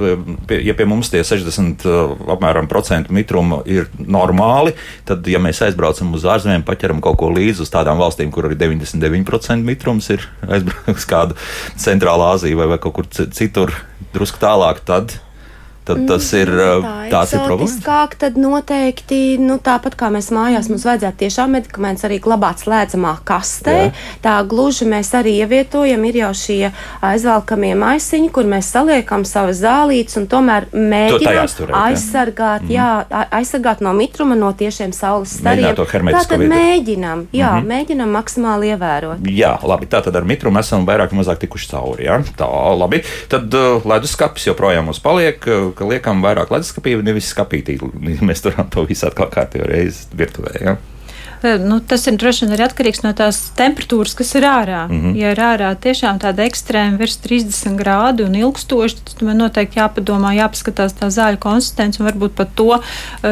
pie- 0.48 0.62
ja 0.66 0.74
pie 0.74 0.86
mums 0.86 1.10
tie 1.10 1.24
60 1.24 1.86
uh, 1.86 2.18
apmēram 2.28 2.68
procentu 2.68 3.14
mitruma 3.14 3.62
ir 3.66 3.88
normāli, 4.08 4.74
tad, 5.06 5.28
ja 5.28 5.40
mēs 5.40 5.62
aizbraucam 5.66 5.89
uz 5.98 6.26
ārzemēm, 6.26 6.64
paķeram 6.68 7.02
kaut 7.02 7.18
ko 7.22 7.30
līdzi 7.34 7.62
uz 7.66 7.72
tādām 7.74 7.98
valstīm, 8.02 8.32
kur 8.32 8.46
arī 8.50 8.56
99% 8.60 9.66
mitrums 9.66 10.10
ir 10.14 10.26
aizbraucis 10.54 11.08
kādu 11.10 11.38
centrālā 11.80 12.34
Aziju 12.36 12.58
vai, 12.62 12.68
vai 12.76 12.78
kaut 12.82 12.94
kur 13.00 13.10
ci- 13.10 13.30
citur, 13.36 13.74
drusku 14.14 14.38
tālāk, 14.42 14.84
tad, 14.86 15.18
tad 15.90 16.06
tas 16.10 16.30
ir, 16.38 16.52
uh, 16.54 16.88
tās 17.12 17.34
ir 17.34 17.44
problēmas. 17.46 17.78
tad 18.22 18.38
noteikti, 18.40 19.40
nu, 19.42 19.58
tāpat 19.64 19.98
kā 20.00 20.12
mēs 20.14 20.30
mājās, 20.36 20.70
mums 20.72 20.86
vajadzētu 20.88 21.22
tiešām 21.24 21.56
medikamentus 21.58 22.06
arī 22.08 22.20
glabāt 22.24 22.64
slēdzamā 22.64 23.16
kastē. 23.28 23.78
Jā. 23.80 23.94
Tā 24.24 24.36
gluži 24.50 24.88
mēs 24.90 25.12
arī 25.18 25.38
ievietojam, 25.44 26.06
ir 26.10 26.22
jau 26.22 26.32
šie 26.38 26.72
aizvelkamie 27.06 27.74
maisiņi, 27.80 28.30
kur 28.36 28.48
mēs 28.50 28.70
saliekam 28.74 29.26
savas 29.28 29.62
zālītes 29.64 30.20
un 30.20 30.28
tomēr 30.32 30.70
mēģinām 30.74 31.54
turēt, 31.58 31.74
jā. 31.74 31.84
aizsargāt, 31.90 32.68
jā, 32.72 32.90
a- 33.10 33.26
aizsargāt 33.40 33.84
no 33.86 33.94
mitruma, 33.98 34.38
no 34.40 34.52
tiešiem 34.54 34.94
saules 34.96 35.38
stariem. 35.40 35.76
to 35.76 35.86
Tātad 35.86 36.46
mēģinām, 36.54 37.26
jā, 37.36 37.52
mēģinām 37.66 38.14
maksimāli 38.20 38.74
ievērot. 38.74 39.26
Jā, 39.34 39.56
labi. 39.64 39.90
Tā 39.90 40.04
tad 40.06 40.16
ar 40.20 40.28
mitrumu 40.28 40.62
esam 40.62 40.86
vairāk 40.88 41.14
vai 41.14 41.22
mazāk 41.24 41.42
tikuši 41.44 41.72
cauri. 41.72 42.06
Ja? 42.08 42.20
Tā, 42.38 42.50
labi. 42.78 43.02
Tad 43.32 43.54
uh, 43.58 43.86
leduskapis 43.90 44.50
joprojām 44.50 44.90
mums 44.90 45.02
paliek, 45.04 45.46
ka 45.80 45.88
liekam 45.88 46.24
vairāk 46.26 46.52
leduskapī, 46.54 46.98
nevis 47.06 47.32
skapītī. 47.34 47.80
Mēs 48.28 48.44
turam 48.46 48.70
to 48.74 48.86
visu 48.90 49.08
atkal 49.10 49.32
kārtīgi 49.34 49.68
reizi 49.70 50.08
virtuvē. 50.20 50.56
Ja? 50.66 50.76
Eh, 51.44 51.58
Nu, 51.60 51.80
tas 51.80 52.08
ir 52.08 52.18
droši 52.20 52.46
vien 52.46 52.54
arī 52.58 52.64
atkarīgs 52.68 53.04
no 53.04 53.14
tās 53.14 53.38
temperatūras, 53.56 54.16
kas 54.16 54.36
ir 54.36 54.44
ārā. 54.44 54.88
Mm 54.88 54.94
Mhm. 55.00 55.08
-hmm. 55.14 55.16
Ja 55.20 55.32
ir 55.32 55.38
ārā 55.40 55.76
tiešām 55.76 56.20
tāda 56.20 56.44
ekstrēma 56.50 56.98
virs 56.98 57.18
30 57.18 57.78
grādu 57.78 58.26
un 58.26 58.36
ilgstoši, 58.36 58.96
tad 59.06 59.22
man 59.24 59.38
noteikti 59.38 59.80
jāpadomā, 59.80 60.34
jāpaskatās 60.36 60.94
tā 61.00 61.08
zāļu 61.08 61.38
konsistence 61.40 62.00
un 62.04 62.08
varbūt 62.10 62.30
pat 62.36 62.48
to 62.56 62.66
uh, 62.66 62.82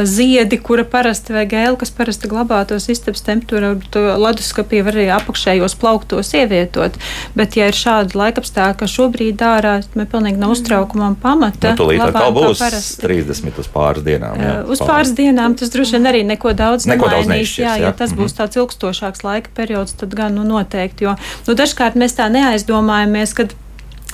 ziedi, 0.03 0.57
kura 0.57 0.83
parasti 0.83 1.33
vai 1.33 1.45
gēlu, 1.45 1.75
kas 1.77 1.91
parasti 1.91 2.27
glabātos 2.27 2.89
istabas 2.89 3.21
temperatūrā, 3.21 4.17
leduskapī 4.17 4.83
var 4.83 4.93
arī 4.93 5.07
apakšējos 5.19 5.75
plauktos 5.75 6.33
ievietot. 6.33 6.91
Bet, 7.35 7.55
ja 7.57 7.67
ir 7.67 7.73
šādi 7.73 8.13
laikapstākļi, 8.15 8.77
ka 8.77 8.85
šobrīd 8.85 9.37
ārā, 9.41 9.83
tad 9.93 10.07
pilnīgi 10.11 10.37
nav 10.37 10.51
uztraukuma 10.51 11.07
un 11.07 11.15
pamata. 11.15 11.69
Nu, 11.71 11.75
tūlīt 11.85 12.01
atkal 12.01 12.31
būs 12.33 12.59
parasti. 12.59 13.01
30 13.07 13.59
uz 13.59 13.67
pāris 13.67 14.03
dienām. 14.03 14.35
Jā, 14.37 14.63
Uh, 14.63 14.69
Uz 14.71 14.79
pāris 14.79 15.13
dienām 15.15 15.55
tas 15.57 15.69
droši 15.69 15.91
vien 15.91 16.05
arī 16.05 16.23
neko 16.25 16.53
daudz 16.53 16.85
Neko 16.87 17.07
daudz 17.09 17.27
nemainīs. 17.27 17.27
neizšķirs, 17.27 17.67
jā, 17.67 17.77
jā. 17.81 17.96
Tas 17.97 18.15
būs 18.17 18.37
tāds 18.37 18.59
ilgstošāks 18.59 19.23
laika 19.25 19.53
periods, 19.57 19.97
tad 19.99 20.15
gan 20.17 20.37
nu, 20.37 20.45
noteikti. 20.47 21.07
Jo 21.07 21.15
nu, 21.47 21.55
dažkārt 21.57 21.97
mēs 21.99 22.17
tā 22.17 22.29
neaizdomājamies, 22.33 23.33
kad 23.37 23.55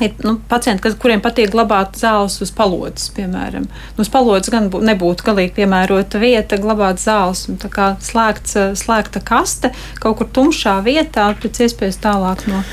ir 0.02 0.13
nu, 0.25 0.38
pacienti, 0.50 0.82
kas, 0.84 0.96
kuriem 1.00 1.22
patīk 1.24 1.52
glabāt 1.54 1.98
zāles 2.00 2.40
uz 2.44 2.52
palodzes, 2.56 3.12
piemēram. 3.16 3.68
Nu, 3.68 4.06
uz 4.06 4.10
palodzes 4.13 4.54
gan 4.54 4.70
bū, 4.74 4.82
nebūtu 4.86 5.28
galīgi 5.28 5.56
piemērota 5.60 6.22
vieta 6.22 6.58
glabāt 6.62 7.02
zāles. 7.04 7.46
Tā 7.62 7.70
kā 7.72 7.92
slēgts, 8.04 8.58
eh, 8.60 8.74
slēgta 8.80 9.22
kaste 9.24 9.74
kaut 10.02 10.18
kur 10.20 10.32
tumšā 10.34 10.80
vietā, 10.86 11.30
pēc 11.38 11.66
iespējas 11.68 12.02
tālāk 12.04 12.48
no. 12.50 12.63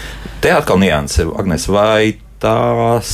Te 0.41 0.53
atkal 0.57 0.81
nianse, 0.81 1.29
Agnes, 1.37 1.69
vai 1.69 2.17
tās 2.41 3.11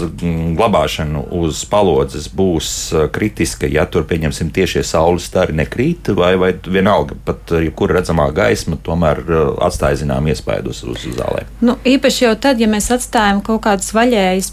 mm, 0.00 0.54
glabāšana 0.58 1.24
uz 1.34 1.64
palodzes 1.70 2.28
būs 2.34 2.68
uh, 2.94 3.06
kritiska, 3.12 3.68
ja 3.70 3.86
tur, 3.90 4.04
pieņemsim, 4.08 4.52
tiešie 4.54 4.84
saules 4.86 5.26
stari 5.26 5.56
nekrīt, 5.58 6.12
vai, 6.16 6.32
vai 6.40 6.52
vienalga, 6.54 7.16
pat 7.26 7.50
uh, 7.54 7.62
jebkura 7.64 7.98
redzamā 7.98 8.28
gaisma 8.34 8.78
tomēr 8.86 9.22
uh, 9.26 9.40
atstāja 9.66 10.00
zinām 10.04 10.28
iespēju 10.30 10.70
uz, 10.70 10.82
uz 10.86 11.06
zālēm? 11.18 11.50
Nu, 11.66 11.76
īpaši 11.82 12.24
jau 12.28 12.34
tad, 12.46 12.62
ja 12.62 12.68
mēs 12.70 12.90
atstājam 12.94 13.42
kaut 13.46 13.64
kādas 13.66 13.90
vaļējas 13.96 14.52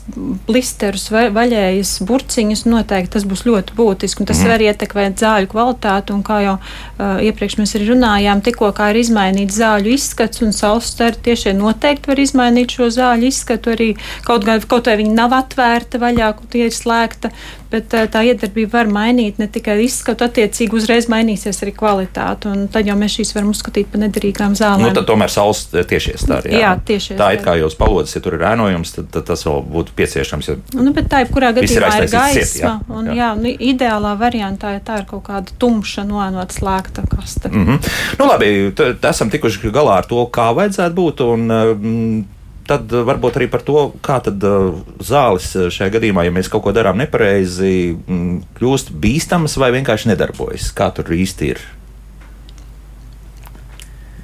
blisterus 0.49 1.07
vai 1.13 1.27
vaļējas 1.35 1.93
burciņus, 2.09 2.65
noteikti 2.71 3.13
tas 3.17 3.27
būs 3.29 3.45
ļoti 3.47 3.77
būtiski, 3.77 4.23
un 4.23 4.31
tas 4.31 4.41
mm. 4.41 4.53
var 4.53 4.65
ietekmēt 4.65 5.21
zāļu 5.21 5.51
kvalitāti, 5.53 6.15
un 6.17 6.25
kā 6.25 6.41
jau 6.45 6.57
uh, 6.57 7.21
iepriekš 7.21 7.59
mēs 7.61 7.77
arī 7.77 7.91
runājām, 7.93 8.41
tikko 8.45 8.73
kā 8.77 8.89
ir 8.93 9.03
izmainīts 9.03 9.61
zāļu 9.61 9.93
izskats, 9.93 10.41
un 10.41 10.57
saules 10.57 10.89
stari 10.89 11.21
tiešie 11.29 11.53
noteikti 11.57 12.09
var 12.09 12.25
izmainīt 12.25 12.73
šo 12.79 12.89
zāļu 12.97 13.29
izskatu 13.29 13.75
arī 13.75 13.91
kaut, 14.27 14.45
gan, 14.47 14.61
kaut 14.61 14.89
vai 14.89 14.97
viņi 15.01 15.15
nav 15.17 15.35
atvērta 15.37 16.01
vaļā, 16.01 16.31
kur 16.37 16.51
tie 16.51 16.67
ir 16.67 16.75
slēgta, 16.75 17.31
bet 17.71 17.93
eh, 17.93 18.07
tā 18.11 18.23
iedarbība 18.27 18.79
var 18.79 18.91
mainīt 18.91 19.41
ne 19.41 19.47
tikai 19.51 19.77
izskatu, 19.83 20.27
attiecīgi 20.27 20.75
uzreiz 20.77 21.09
mainīsies 21.11 21.61
arī 21.65 21.73
kvalitāte, 21.77 22.51
un 22.51 22.67
tad 22.71 22.87
jau 22.87 22.95
mēs 22.99 23.17
šīs 23.19 23.33
varam 23.35 23.51
uzskatīt 23.53 23.91
par 23.91 24.03
nederīgām 24.05 24.55
zālēm. 24.57 24.87
Nu, 24.87 24.93
tad 24.95 25.07
tomēr 25.09 25.33
saules 25.33 25.65
tiešies 25.71 26.27
tā 26.27 26.39
arī. 26.41 26.53
Jā, 26.55 26.63
jā 26.63 26.73
tieši 26.91 27.17
tā. 27.19 27.31
Ir 27.35 27.43
kā 27.45 27.57
jūs 27.59 27.75
palodas, 27.79 28.15
ja 28.15 28.23
tur 28.23 28.37
ir 28.37 28.45
ēnojums, 28.47 28.93
tad, 28.97 29.09
tad 29.13 29.27
tas 29.31 29.43
vēl 29.47 29.61
būtu 29.73 29.95
pieciešams. 29.97 30.51
Ja 30.51 30.57
nu, 30.79 30.93
bet 30.95 31.09
tā, 31.11 31.23
jebkurā 31.25 31.51
gadījumā 31.57 31.91
ir, 31.91 32.07
ir 32.07 32.13
gaisma, 32.13 32.45
ciet, 32.45 32.61
jā, 32.61 32.73
un 32.93 33.11
jā. 33.11 33.17
Jā, 33.19 33.29
nu, 33.39 33.51
ideālā 33.71 34.13
variantā, 34.19 34.73
ja 34.77 34.83
tā 34.83 35.01
ir 35.01 35.07
kaut 35.09 35.25
kāda 35.27 35.53
tumša, 35.59 36.05
noenot 36.07 36.55
slēgta 36.55 37.03
kaste. 37.11 37.49
Mm 37.49 37.65
-hmm. 37.65 37.91
Nu, 38.19 38.27
labi, 38.29 38.71
tad 38.75 39.05
esam 39.09 39.29
tikuši 39.29 39.71
galā 39.71 39.99
ar 40.01 40.05
to, 40.05 40.23
kā 40.31 40.49
vajadzētu 40.55 40.95
būt, 40.95 41.23
un 41.33 41.47
mm, 41.47 42.25
tad 42.67 42.91
eh, 42.93 43.05
varbūt 43.07 43.39
arī 43.39 43.47
par 43.51 43.63
to, 43.65 43.87
kā 44.03 44.19
tad 44.23 44.43
uh, 44.47 44.75
zāles 45.03 45.49
eh, 45.55 45.69
šajā 45.73 45.93
gadījumā, 45.97 46.27
ja 46.27 46.35
mēs 46.35 46.51
kaut 46.51 46.65
ko 46.67 46.75
darām 46.75 46.99
nepareizi, 47.01 47.95
mm, 47.95 48.37
kļūst 48.59 48.93
bīstamas 49.03 49.57
vai 49.61 49.71
vienkārši 49.77 50.13
nedarbojas. 50.13 50.71
Kā 50.77 50.91
tur 50.95 51.11
īsti 51.15 51.51
ir? 51.55 51.63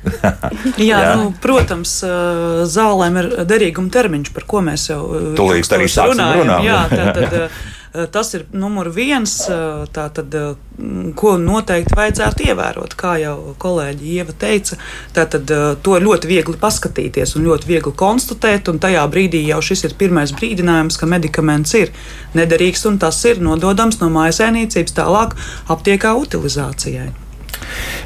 Jā, 0.84 0.98
Jā. 1.00 1.12
Nu, 1.16 1.30
protams, 1.40 1.94
zālēm 2.68 3.20
ir 3.22 3.30
derīguma 3.48 3.88
termiņš, 3.94 4.34
par 4.36 4.44
ko 4.52 4.60
mēs 4.66 4.90
jau 4.90 5.00
tūlīt 5.38 5.78
arī 5.78 5.88
sāksim 5.88 6.20
runāt. 6.42 6.66
Jā, 6.68 6.82
tā, 6.92 7.06
tad, 7.16 7.38
Eh, 7.44 7.50
tas 7.94 8.34
ir 8.34 8.46
numur 8.52 8.90
viens, 8.90 9.32
eh, 9.50 9.86
tātad, 9.94 10.34
eh, 10.34 10.56
ko 11.16 11.38
noteikti 11.38 11.94
vajadzētu 11.96 12.48
ievērot. 12.50 12.96
Kā 12.98 13.20
jau 13.22 13.56
kolēģi 13.60 14.14
Ieva 14.18 14.34
teica, 14.34 14.78
tātad, 15.14 15.46
to 15.84 15.92
ļoti 16.02 16.26
viegli 16.26 16.58
paskatīties 16.58 17.36
un 17.36 17.46
ļoti 17.46 17.70
viegli 17.70 17.94
konstatēt. 17.94 18.64
Tajā 18.84 19.04
brīdī 19.12 19.46
jau 19.46 19.62
šis 19.62 19.84
ir 19.86 19.94
pirmais 19.94 20.32
brīdinājums, 20.32 20.98
ka 20.98 21.06
medikaments 21.06 21.74
ir 21.76 21.92
nederīgs 22.34 22.86
un 22.86 22.98
tas 22.98 23.24
ir 23.26 23.36
nododams 23.36 24.00
no 24.02 24.10
mājasēmniecības 24.10 24.94
tālāk 24.94 25.36
aptiekā 25.70 26.16
utilizācijai. 26.18 27.12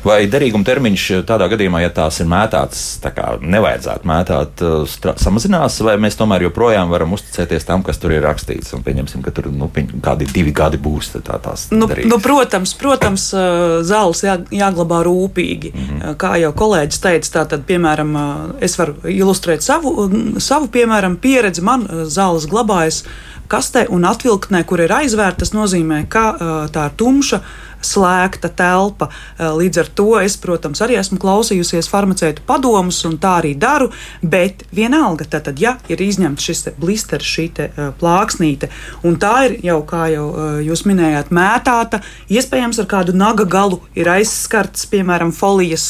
Vai 0.05 0.19
derīguma 0.31 0.65
termiņš 0.67 1.05
tādā 1.27 1.47
gadījumā, 1.51 1.81
ja 1.83 1.91
tās 1.93 2.21
ir 2.21 2.29
mētātas, 2.31 2.83
tā 3.03 3.11
kā 3.15 3.35
nevajadzētu 3.41 4.07
mētāt, 4.07 4.63
uh, 4.65 5.15
samazinās, 5.19 5.79
vai 5.85 5.97
mēs 6.01 6.17
tomēr 6.19 6.47
joprojām 6.47 6.91
varam 6.93 7.15
uzticēties 7.17 7.67
tam, 7.67 7.83
kas 7.85 7.99
tur 8.01 8.13
ir 8.15 8.23
rakstīts, 8.25 8.73
un 8.77 8.85
pieņemsim, 8.85 9.23
ka 9.25 9.33
tur 9.35 9.49
nu, 9.53 9.69
kādi 10.03 10.29
divi 10.31 10.53
gadi 10.55 10.79
būs 10.81 11.11
tā, 11.17 11.39
tās. 11.43 11.67
Nu, 11.73 11.89
derīgas. 11.89 12.11
nu, 12.13 12.19
protams, 12.23 12.73
protams, 12.79 13.29
uh, 13.35 13.79
zāles 13.87 14.23
jā, 14.25 14.37
jāglabā 14.53 15.01
rūpīgi. 15.07 15.73
Mm 15.73 15.87
-hmm. 15.87 16.17
Kā 16.21 16.35
jau 16.41 16.53
kolēģis 16.53 17.01
teica, 17.03 17.33
tā 17.39 17.45
tad, 17.53 17.65
piemēram, 17.67 18.13
es 18.61 18.77
varu 18.79 18.95
ilustrēt 19.03 19.61
savu, 19.61 20.09
savu 20.39 20.67
piemēram, 20.67 21.17
pieredzi. 21.17 21.61
Man 21.61 21.87
zāles 22.05 22.47
glabājas 22.47 23.03
kastē 23.47 23.85
un 23.89 24.05
atvilktnē, 24.07 24.63
kur 24.63 24.81
ir 24.83 24.93
aizvērta. 24.93 25.39
Tas 25.39 25.53
nozīmē, 25.55 26.05
ka 26.09 26.25
tā 26.73 26.85
ir 26.89 26.95
tumša 26.99 27.41
slēgta 27.81 28.49
telpa. 28.49 29.09
Eh, 29.37 29.45
līdz 29.45 29.81
ar 29.83 29.91
to 29.95 30.07
es, 30.19 30.37
protams, 30.41 30.81
arī 30.81 30.97
esmu 30.99 31.19
klausījusies 31.21 31.89
farmaceitu 31.91 32.45
padomus, 32.47 33.03
un 33.05 33.17
tā 33.21 33.37
arī 33.41 33.53
daru. 33.57 33.91
Bet 34.21 34.65
vienalga, 34.73 35.25
tad, 35.25 35.51
ja 35.59 35.77
ir 35.89 36.01
izņemts 36.01 36.43
šis 36.43 36.67
blisters, 36.77 37.27
šī 37.27 37.47
te, 37.53 37.69
uh, 37.69 37.91
plāksnīte, 37.99 38.69
un 39.07 39.17
tā 39.21 39.33
ir 39.47 39.57
jau, 39.65 39.79
kā 39.87 40.07
jau 40.11 40.27
uh, 40.29 40.57
jūs 40.63 40.83
minējāt, 40.89 41.31
mētāta, 41.33 42.01
iespējams, 42.29 42.79
ar 42.81 42.89
kādu 42.89 43.15
naga 43.17 43.45
galu 43.45 43.81
ir 43.97 44.09
aizskarts, 44.11 44.87
piemēram, 44.91 45.31
folijas, 45.35 45.87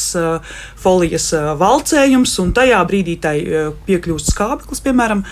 folijas 0.78 1.30
valcējums, 1.58 2.34
un 2.42 2.52
tajā 2.56 2.80
brīdī 2.88 3.16
tai 3.22 3.36
piekļūst 3.86 4.32
skābeklis, 4.32 4.82
piemēram, 4.84 5.24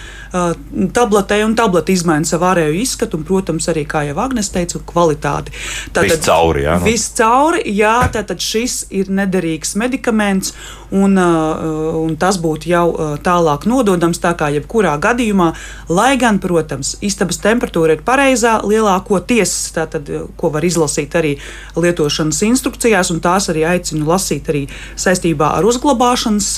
tabletē, 0.97 1.41
un 1.47 1.55
tablete 1.59 1.95
izmaina 1.95 2.27
savu 2.29 2.49
ārējo 2.51 2.75
izskatu, 2.81 3.21
un, 3.21 3.27
protams, 3.27 3.69
arī, 3.73 3.87
kā 3.89 4.03
jau 4.09 4.17
Agnēs 4.25 4.51
teica, 4.55 4.81
kvalitāti. 4.87 5.55
Tātad, 5.95 6.19
cauri. 6.27 6.65
Jā, 6.67 6.79
nu. 6.81 6.89
Viss 6.89 7.13
cauri, 7.19 7.63
jā, 7.77 7.95
tātad 8.15 8.43
šis 8.43 8.87
ir 8.97 9.11
nederīgs 9.13 9.77
medikaments, 9.79 10.55
un, 10.95 11.19
un 11.19 12.17
tas 12.21 12.41
būtu 12.43 12.71
jau 12.71 12.87
tālāk 13.25 13.67
nododams. 13.71 14.21
Tā 14.23 14.33
kā 14.39 14.51
jebkurā 14.55 14.97
gadījumā, 15.03 15.51
lai 15.93 16.15
gan, 16.21 16.41
protams, 16.43 16.97
istabas 17.07 17.39
temperatūra 17.45 17.97
ir 17.97 18.05
pareizā 18.07 18.59
lielākoties, 18.67 19.55
tātad, 19.77 20.11
ko 20.39 20.51
var 20.55 20.67
izlasīt 20.67 21.15
arī 21.19 21.37
lietošanas 21.77 22.43
instrukcijās, 22.49 23.13
un 23.15 23.23
tās 23.25 23.51
arī 23.53 23.67
aicinu 23.77 24.09
lasīt 24.09 24.51
arī 24.53 24.67
saistībā 24.97 25.36
ar 25.45 25.67
uzglabāšanas 25.69 26.49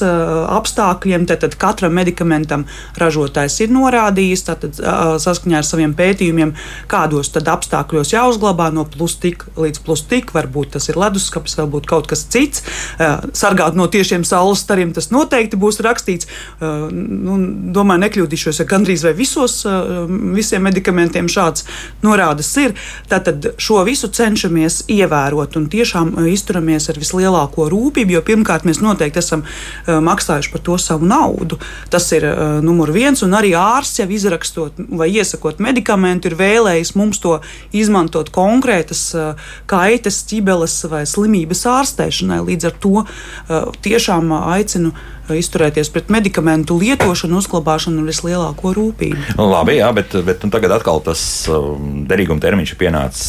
apstākļiem. 0.54 1.26
Tātad 1.28 1.56
katram 1.58 1.97
medikamentam 1.99 2.64
ražotājs 3.00 3.58
ir 3.64 3.73
norādījis 3.75 4.47
tātad, 4.47 4.78
saskaņā 5.25 5.58
ar 5.58 5.66
saviem 5.66 5.94
pētījumiem, 5.99 6.54
kādos 6.90 7.32
apstākļos 7.38 8.12
jāuzglabā 8.12 8.68
no 8.75 8.85
plus 8.85 9.16
tik 9.18 9.44
līdz 9.58 9.82
plus 9.82 10.04
tik, 10.06 10.32
varbūt 10.37 10.76
tas 10.76 10.88
ir 10.92 10.99
leduskapis, 11.00 11.56
varbūt 11.58 11.88
kaut 11.88 12.06
kas 12.11 12.26
cits. 12.30 12.62
Sargāt 13.32 13.75
no 13.78 13.88
tiešiem 13.90 14.25
saules 14.28 14.62
stariem 14.62 14.92
tas 14.92 15.11
noteikti 15.14 15.58
būs 15.58 15.80
rakstīts. 15.85 16.28
Nu, 16.61 17.38
domāju, 17.75 18.04
nekļūdīšos, 18.04 18.61
ja 18.61 18.68
gandrīz 18.68 19.06
vai 19.06 19.14
visos, 19.16 19.62
visiem 20.37 20.66
medikamentiem 20.68 21.30
šāds 21.32 21.64
norādes 22.04 22.50
ir. 22.61 22.76
Tātad 23.08 23.54
šo 23.56 23.80
visu 23.88 24.11
cenšamies 24.12 24.82
ievērot 24.92 25.56
un 25.56 25.68
tiešām 25.73 26.14
izturamies 26.28 26.90
ar 26.92 27.00
vislielāko 27.00 27.68
rūpību, 27.73 28.18
jo 28.18 28.25
pirmkārt 28.26 28.67
mēs 28.68 28.82
noteikti 28.84 29.22
esam 29.22 29.42
maksājuši 29.88 30.52
par 30.52 30.64
to 30.68 30.78
savu 30.78 31.08
naudu. 31.08 31.58
Tas 31.90 32.06
ir 32.14 32.26
numur 32.64 32.92
viens, 32.94 33.25
un 33.26 33.34
arī 33.38 33.54
ārsts 33.58 34.02
jau 34.02 34.08
izrakstot 34.12 34.78
vai 35.00 35.10
iesakot 35.16 35.58
medikamentu, 35.64 36.30
ir 36.30 36.38
vēlējis 36.38 36.94
mums 36.98 37.18
to 37.25 37.38
izmantot 37.72 38.30
konkrētas 38.34 39.02
kaitas, 39.68 40.22
ķibeles 40.28 40.78
vai 40.92 41.04
slimības 41.08 41.64
ārstēšanai. 41.72 42.42
Līdz 42.48 42.70
ar 42.70 42.76
to 42.84 43.06
tiešām 43.84 44.34
aicinu 44.38 44.92
izturēties 45.37 45.90
pret 45.92 46.08
medikamentu 46.12 46.78
lietošanu, 46.80 47.42
uzglabāšanu 47.42 48.02
ar 48.02 48.08
vislielāko 48.08 48.73
rūpību. 48.76 49.37
Labi, 49.37 49.76
jā, 49.80 49.90
bet, 49.97 50.16
bet 50.25 50.47
nu, 50.47 50.52
tagad 50.54 50.78
atkal 50.78 51.02
tas 51.04 51.20
um, 51.52 52.02
derīguma 52.08 52.42
termiņš 52.44 52.75
ir 52.75 52.80
pienācis 52.80 53.28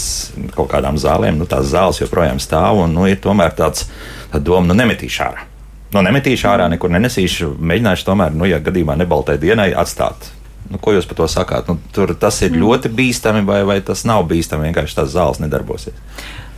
kaut 0.56 0.72
kādām 0.72 1.00
zālēm. 1.02 1.40
Nu, 1.42 1.50
tās 1.50 1.72
zāles 1.74 2.02
joprojām 2.04 2.42
stāv 2.44 2.86
un 2.86 2.96
nu, 2.96 3.06
ir 3.10 3.20
tomēr 3.24 3.56
tāds 3.58 3.90
tā 4.32 4.40
doma, 4.40 4.70
nu 4.70 4.80
nemetīšu 4.80 5.24
ārā. 5.28 5.48
Nu, 5.94 6.04
nemetīšu 6.06 6.52
ārā, 6.52 6.68
nekur 6.72 6.92
nenesīšu, 6.94 7.56
mēģināšu 7.60 8.06
tomēr, 8.08 8.36
nu, 8.38 8.46
ja 8.48 8.62
gadījumā 8.64 8.96
nebaltai 9.00 9.40
dienai 9.42 9.72
atstāt 9.74 10.36
Nu, 10.70 10.78
ko 10.78 10.94
jūs 10.94 11.08
par 11.10 11.18
to 11.18 11.28
sakāt? 11.32 11.70
Nu, 11.70 11.80
tur 11.96 12.14
tas 12.20 12.38
ir 12.46 12.54
mm. 12.54 12.62
ļoti 12.62 12.92
bīstami, 12.94 13.42
vai, 13.48 13.64
vai 13.66 13.80
tas 13.86 14.06
nav 14.06 14.28
bīstami? 14.30 14.68
Vienkārši 14.70 15.00
tās 15.00 15.16
zāles 15.16 15.42
nedarbosies. 15.42 15.98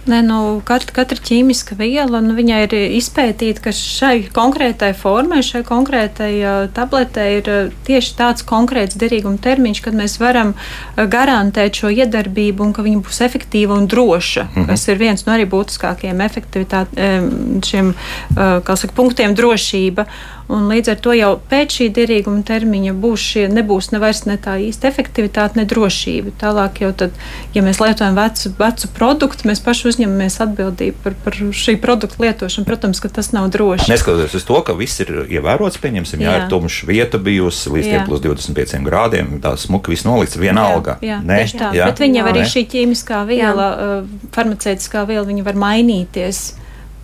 Ne, 0.05 0.21
nu, 0.25 0.61
katra, 0.65 0.89
katra 0.95 1.21
ķīmiska 1.21 1.75
viela 1.77 2.23
nu, 2.25 2.33
ir 2.41 2.73
izpētīta, 2.97 3.61
ka 3.67 3.73
šai 3.75 4.31
konkrētai 4.33 4.95
formai, 4.97 5.43
šai 5.45 5.61
konkrētai 5.67 6.31
uh, 6.41 6.63
tabletē 6.73 7.25
ir 7.35 7.49
uh, 7.51 7.75
tieši 7.85 8.15
tāds 8.17 8.45
konkrēts 8.47 8.97
derīguma 8.97 9.37
termiņš, 9.41 9.83
kad 9.85 9.97
mēs 9.97 10.17
varam 10.21 10.55
uh, 10.55 11.05
garantēt 11.05 11.83
šo 11.83 11.93
iedarbību 11.93 12.65
un 12.65 12.73
ka 12.73 12.85
viņa 12.87 13.03
būs 13.05 13.21
efektīva 13.27 13.77
un 13.77 13.85
droša. 13.85 14.47
Mm 14.49 14.55
-hmm. 14.55 14.67
Tas 14.73 14.87
ir 14.87 14.97
viens 14.97 15.25
no 15.25 15.37
arī 15.37 15.45
būtiskākajiem 15.45 16.25
efektivitātiem 16.25 17.61
šiem 17.61 17.93
saka, 18.33 18.93
punktiem- 18.95 19.35
drošība. 19.39 20.05
Un 20.51 20.67
līdz 20.71 20.91
ar 20.93 20.99
to 21.03 21.13
jau 21.15 21.31
pēc 21.51 21.77
šī 21.77 21.87
derīguma 21.95 22.41
termiņa 22.47 22.93
būs 23.01 23.25
šie, 23.33 23.45
nebūs 23.51 23.91
ne 23.93 24.01
vairs 24.03 24.23
ne 24.27 24.37
tā 24.41 24.57
īsta 24.61 24.89
efektivitāte, 24.89 25.59
ne 25.59 25.65
drošība. 25.69 26.33
Tālāk 26.41 26.81
jau 26.83 26.91
tad, 26.97 27.15
ja 27.55 27.63
mēs 27.65 27.79
lietojam 27.83 28.17
vecu, 28.17 28.51
vecu 28.59 28.89
produktu, 28.95 29.47
mēs 29.49 29.61
paši 29.63 29.87
uzņemamies 29.91 30.39
atbildību 30.45 31.03
par, 31.03 31.17
par 31.25 31.37
šī 31.37 31.77
produkta 31.81 32.23
lietošanu. 32.25 32.67
Protams, 32.67 33.01
ka 33.03 33.11
tas 33.13 33.31
nav 33.35 33.49
droši. 33.53 33.89
Neskatoties 33.91 34.35
uz 34.41 34.47
to, 34.47 34.59
ka 34.65 34.75
viss 34.77 35.03
ir 35.03 35.13
ievērots, 35.27 35.79
pieņemsim, 35.81 36.23
jā, 36.23 36.35
jā 36.35 36.43
ir 36.43 36.49
tumša 36.51 36.89
vieta 36.89 37.21
bijusi 37.21 37.73
līdz 37.75 37.91
jā. 37.91 38.05
plus 38.07 38.23
25 38.23 38.87
grādiem, 38.87 39.37
tā 39.43 39.53
smuka 39.59 39.93
viss 39.93 40.07
nolikts 40.07 40.39
viena 40.39 40.67
jā. 40.71 40.97
Jā, 41.05 41.19
Nē, 41.25 41.43
tā. 41.57 41.71
Jā. 41.75 41.87
Bet 41.91 42.01
viņa 42.03 42.25
arī 42.31 42.43
šī 42.47 42.65
ķīmiskā 42.71 43.23
viela, 43.29 43.69
jā. 43.71 44.01
farmaceitiskā 44.35 45.05
viela, 45.09 45.25
viņa 45.27 45.47
var 45.47 45.59
mainīties 45.59 46.43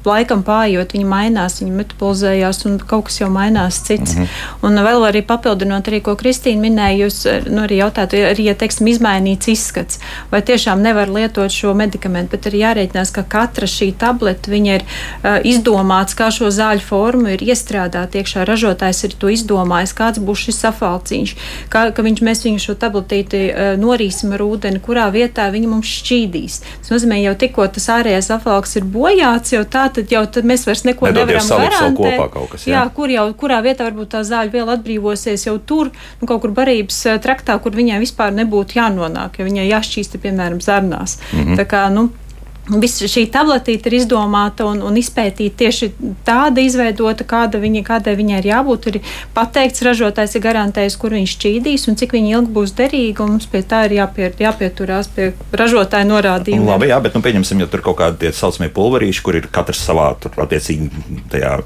laikam 0.07 0.43
pājot, 0.47 0.93
viņi 0.95 1.07
mainās, 1.07 1.59
viņi 1.61 1.75
metabolizējās 1.81 2.63
un 2.69 2.77
kaut 2.79 3.07
kas 3.09 3.21
jau 3.21 3.29
mainās 3.33 3.79
cits. 3.87 4.15
Mm 4.15 4.23
-hmm. 4.23 4.67
Un 4.67 4.81
vēl 4.87 5.07
arī 5.09 5.21
papildinot 5.25 5.87
arī, 5.87 6.01
ko 6.01 6.15
Kristīna 6.15 6.61
minēja, 6.61 7.05
jūs 7.05 7.17
nu, 7.49 7.61
arī 7.65 7.81
jautājat, 7.81 8.13
arī, 8.31 8.47
ja, 8.49 8.55
teiksim, 8.55 8.87
izmainīts 8.87 9.47
izskats, 9.47 9.99
vai 10.31 10.41
tiešām 10.41 10.81
nevar 10.81 11.09
lietot 11.09 11.51
šo 11.51 11.73
medikamentu, 11.73 12.31
bet 12.31 12.45
ir 12.45 12.59
jārēķinās, 12.61 13.11
ka 13.13 13.23
katra 13.23 13.67
šī 13.67 13.91
tableta, 13.99 14.51
viņa 14.51 14.75
ir 14.75 14.83
uh, 14.83 15.37
izdomāts, 15.43 16.15
kā 16.17 16.31
šo 16.31 16.49
zāļu 16.53 16.83
formu 16.83 17.33
ir 17.35 17.43
iestrādāt 17.43 18.15
iekšā. 18.15 18.45
Ražotājs 18.45 19.03
ir 19.03 19.15
to 19.19 19.29
izdomājis, 19.29 19.95
kāds 19.97 20.19
būs 20.19 20.47
šis 20.47 20.61
safalciņš, 20.65 21.35
kā, 21.69 21.91
ka 21.91 22.01
viņš, 22.01 22.21
mēs 22.21 22.43
viņu 22.47 22.63
šo 22.63 22.75
tabletīti 22.79 23.43
uh, 23.49 23.73
norīsim 23.79 24.33
ar 24.33 24.43
ūdeni, 24.45 24.81
kurā 24.83 25.09
vietā 25.13 25.49
viņi 25.51 25.67
mums 25.67 25.87
šķīdīs. 26.01 26.59
Tas 26.81 26.93
nozīmē, 26.93 27.19
jau 27.23 27.35
tikko 27.39 27.67
tas 27.67 27.89
ārējais 27.97 28.31
afalks 28.33 28.77
ir 28.79 28.87
bojāts, 28.87 29.53
jau 29.55 29.63
tā, 29.65 29.87
tad 29.97 30.13
jau 30.13 30.23
tad 30.37 30.47
mēs 30.47 30.67
vairs 30.67 30.85
neko 30.87 31.09
Nedodies 31.09 31.49
nevaram 31.49 31.73
garantēt. 31.73 32.19
Kopā 32.21 32.45
kas, 32.53 32.67
jā. 32.67 32.75
jā, 32.77 32.83
kur 32.97 33.13
jau, 33.13 33.25
kurā 33.41 33.61
vietā 33.65 33.87
varbūt 33.87 34.13
tā 34.15 34.23
zāļu 34.27 34.53
viela 34.53 34.77
atbrīvosies 34.77 35.47
jau 35.49 35.57
tur, 35.59 35.91
nu, 36.21 36.29
kaut 36.29 36.43
kur 36.45 36.53
barības 36.57 37.01
traktā, 37.23 37.57
kur 37.63 37.75
viņai 37.77 37.99
vispār 38.03 38.35
nebūtu 38.37 38.79
jānonāk, 38.79 39.39
jo 39.39 39.49
viņai 39.49 39.67
jāšķīsta, 39.71 40.21
piemēram, 40.23 40.61
zarnās. 40.63 41.19
Mm 41.31 41.43
-hmm. 41.43 41.59
Tā 41.61 41.67
kā, 41.69 41.83
nu, 41.93 42.09
Visa 42.67 43.07
šī 43.07 43.25
tabletīte 43.31 43.87
ir 43.87 43.97
izdomāta 44.01 44.65
un, 44.67 44.81
un 44.83 44.97
izpētīta 44.99 45.61
tieši 45.63 45.91
tāda 46.27 46.63
izveidota, 46.63 47.23
kāda 47.27 47.61
viņa, 47.63 47.83
kādai 47.87 48.17
viņai 48.19 48.41
ir 48.41 48.49
jābūt. 48.49 48.89
Ir 48.91 48.99
pateikts, 49.35 49.85
ražotājs 49.87 50.35
ir 50.35 50.43
garantējis, 50.43 50.97
kur 50.99 51.15
viņš 51.15 51.37
šķīdīs 51.37 51.87
un 51.87 51.99
cik 51.99 52.17
ilgi 52.19 52.51
būs 52.57 52.75
derīga. 52.75 53.27
Mums 53.29 53.47
pie 53.51 53.63
tā 53.63 53.85
ir 53.87 53.97
jāpie, 54.01 54.33
jāpieturās 54.43 55.11
pie 55.15 55.31
ražotāja 55.55 56.09
norādījumiem. 56.09 56.67
Labi, 56.67 56.91
jā, 56.91 56.99
bet 57.03 57.15
nu, 57.15 57.23
pieņemsim, 57.23 57.63
ja 57.63 57.71
tur 57.71 57.85
kaut 57.85 58.01
kādi 58.01 58.25
tie 58.25 58.35
saucamie 58.35 58.71
pulverīši, 58.75 59.23
kur 59.23 59.39
ir 59.39 59.47
katrs 59.51 59.85
savā, 59.87 60.11
tur 60.19 60.35
attiecīgi 60.43 60.91
tajā 61.31 61.59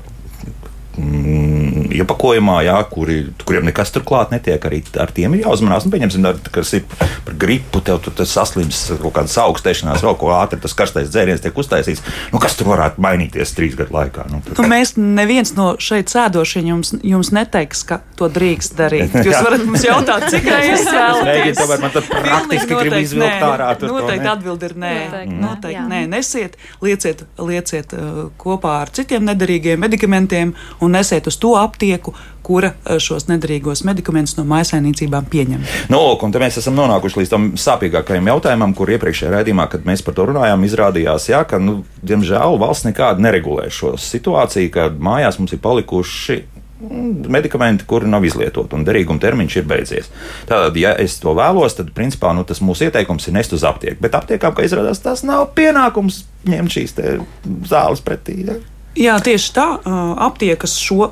mm, 0.98 1.92
iepakojumā, 2.02 2.58
jā, 2.66 2.78
kuri, 2.92 3.18
kuriem 3.46 3.68
nekas 3.68 3.94
turklāt 3.96 4.34
netiek. 4.34 4.62
Arī 4.68 4.82
ar 5.02 5.12
tiem 5.16 5.36
ir 5.36 5.46
jāuzmanās. 5.46 5.86
Nu, 5.86 5.94
pieņemsim, 5.94 6.28
kas 6.54 6.74
ir 6.78 6.86
par 7.26 7.36
gripu, 7.40 7.82
tev 7.86 8.02
tur 8.04 8.16
tas 8.18 8.34
saslims, 8.36 8.84
kaut 9.02 9.16
kādas 9.16 9.38
augstēšanās, 9.42 10.04
vēl 10.06 10.18
ko 10.20 10.32
ātri 10.36 10.62
tas 10.62 10.76
karstais 10.78 11.12
dzēriens 11.12 11.44
tiek 11.44 11.58
uztaisīts. 11.58 12.04
Nu, 12.34 12.42
kas 12.44 12.58
tur 12.60 12.72
varētu 12.72 13.04
mainīties 13.04 13.56
trīs 13.58 13.78
gadu 13.80 13.96
laikā? 13.96 14.28
Nu, 14.32 14.42
nu, 14.42 14.68
mēs 14.72 14.96
neviens 15.00 15.54
no 15.58 15.74
šeit 15.82 16.12
sēdošiem 16.12 16.70
jums, 16.72 16.94
jums 17.06 17.32
neteiks, 17.36 17.84
ka 17.88 18.02
to 18.20 18.30
drīkst 18.32 18.78
darīt. 18.80 19.16
Jūs 19.22 19.40
varat 19.48 19.66
mums 19.68 19.86
jautāt, 19.88 20.28
cik 20.34 20.48
reizes 20.56 20.90
vēlaties. 20.92 21.60
Tomēr 21.62 21.86
man 21.86 21.96
tad 21.96 22.10
praktiski 22.12 22.80
grib 22.80 22.98
izvilkt 23.02 23.48
ārā. 23.48 23.72
Noteikti 23.82 24.32
atbild 24.32 24.68
ir 24.68 24.78
nē. 24.80 24.94
Noteikti, 25.02 25.40
noteikti 25.46 25.86
nē. 25.92 26.02
Nesiet, 26.12 26.58
lieciet, 26.84 27.26
lieciet 27.42 27.96
uh, 27.98 28.24
kopā 28.42 28.78
ar 28.86 28.92
citiem 28.96 29.26
nederīgiem 29.28 29.82
medikamentiem 29.82 30.54
un 30.82 30.96
nesiet 30.98 31.28
uz 31.30 31.38
to 31.42 31.56
aptieku, 31.60 32.14
kura 32.46 32.74
uh, 32.74 32.98
šos 33.02 33.28
nederīgos 33.30 33.84
medikamentus 33.88 34.36
no 34.38 34.46
maisaimniecībām 34.50 35.28
pieņem. 35.32 35.66
Nu, 35.94 36.02
lūk, 36.02 36.26
un 36.26 36.36
mēs 36.42 36.60
esam 36.62 36.78
nonākuši 36.80 37.22
līdz 37.22 37.34
tam 37.34 37.50
sāpīgākajam 37.60 38.32
jautājumam, 38.34 38.74
kur 38.78 38.92
iepriekšējā 38.96 39.34
raidījumā, 39.36 39.68
kad 39.72 39.86
mēs 39.88 40.04
par 40.06 40.18
to 40.18 40.28
runājām, 40.32 40.66
izrādījās, 40.68 41.30
jā, 41.32 41.44
ka, 41.48 41.62
nu, 41.62 41.82
diemžēl, 42.06 42.58
valsts 42.62 42.90
nekādi 42.90 43.28
neregulē 43.28 43.70
šo 43.74 43.94
situāciju, 44.02 44.74
ka 44.74 44.90
mājās 44.98 45.38
mums 45.40 45.54
ir 45.56 45.62
palikuši 45.64 46.40
mm, 46.42 47.30
medikamenti, 47.32 47.86
kuri 47.88 48.10
nav 48.10 48.26
izlietoti, 48.26 48.76
un 48.76 48.88
derīguma 48.88 49.22
termiņš 49.22 49.60
ir 49.62 49.70
beidzies. 49.70 50.12
Tātad, 50.50 50.82
ja 50.82 50.96
es 51.00 51.20
to 51.22 51.36
vēlos, 51.38 51.78
tad 51.78 51.94
principā 51.98 52.34
nu, 52.36 52.44
tas 52.48 52.64
mūsu 52.66 52.90
ieteikums 52.90 53.30
ir 53.30 53.38
nest 53.38 53.54
uz 53.56 53.66
aptieku. 53.68 54.02
Bet 54.02 54.18
aptiekām, 54.18 54.58
kā 54.58 54.66
izrādās, 54.66 55.04
tas 55.06 55.24
nav 55.28 55.52
pienākums 55.58 56.24
ņemt 56.50 56.78
šīs 56.78 56.98
zāles 57.70 58.04
pretī. 58.06 58.42
Ja? 58.50 58.60
Jā, 58.98 59.16
tieši 59.24 59.54
tā. 59.56 59.66
Aptiekas 60.28 60.74
šo, 60.76 61.12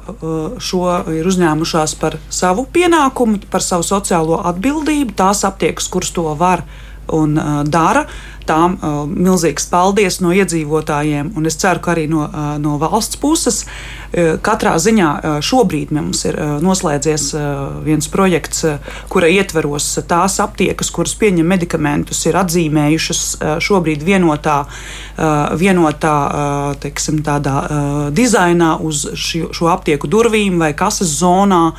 šo 0.60 0.84
ir 1.16 1.28
uzņēmušās 1.30 1.96
par 2.02 2.18
savu 2.28 2.66
pienākumu, 2.68 3.40
par 3.52 3.64
savu 3.64 3.88
sociālo 3.88 4.42
atbildību. 4.52 5.16
Tās 5.16 5.46
aptiekas, 5.48 5.88
kuras 5.88 6.12
to 6.12 6.28
var 6.36 6.66
un 7.16 7.40
dara, 7.72 8.04
tām 8.50 8.76
uh, 8.80 9.04
milzīgs 9.08 9.70
paldies 9.70 10.20
no 10.24 10.34
iedzīvotājiem, 10.36 11.34
un 11.38 11.50
es 11.50 11.58
ceru, 11.62 11.82
ka 11.84 11.94
arī 11.94 12.08
no, 12.12 12.26
uh, 12.26 12.52
no 12.62 12.78
valsts 12.82 13.20
puses. 13.22 13.62
Uh, 13.64 14.36
katrā 14.44 14.76
ziņā 14.82 15.10
uh, 15.14 15.38
šobrīd 15.46 15.94
mums 15.96 16.26
ir 16.26 16.38
uh, 16.40 16.58
noslēdzies 16.64 17.30
uh, 17.38 17.44
viens 17.86 18.10
projekts, 18.12 18.66
uh, 18.68 18.96
kura 19.12 19.30
ietveros 19.30 19.92
tās 20.10 20.40
aptiekas, 20.44 20.92
kuras 20.96 21.16
pieņem 21.20 21.48
medikamentus, 21.54 22.24
ir 22.30 22.40
atzīmējušas 22.42 23.24
uh, 23.38 23.56
šobrīd 23.64 24.06
vienotā, 24.08 24.60
uh, 24.66 25.56
vienotā 25.60 26.16
uh, 26.28 26.78
teiksim, 26.82 27.22
tādā, 27.26 27.58
uh, 27.62 28.00
dizainā 28.16 28.76
uz 28.82 29.06
šo, 29.14 29.52
šo 29.56 29.70
aptieku 29.74 30.10
durvīm 30.10 30.58
vai 30.62 30.74
kases 30.78 31.20
zonā 31.22 31.70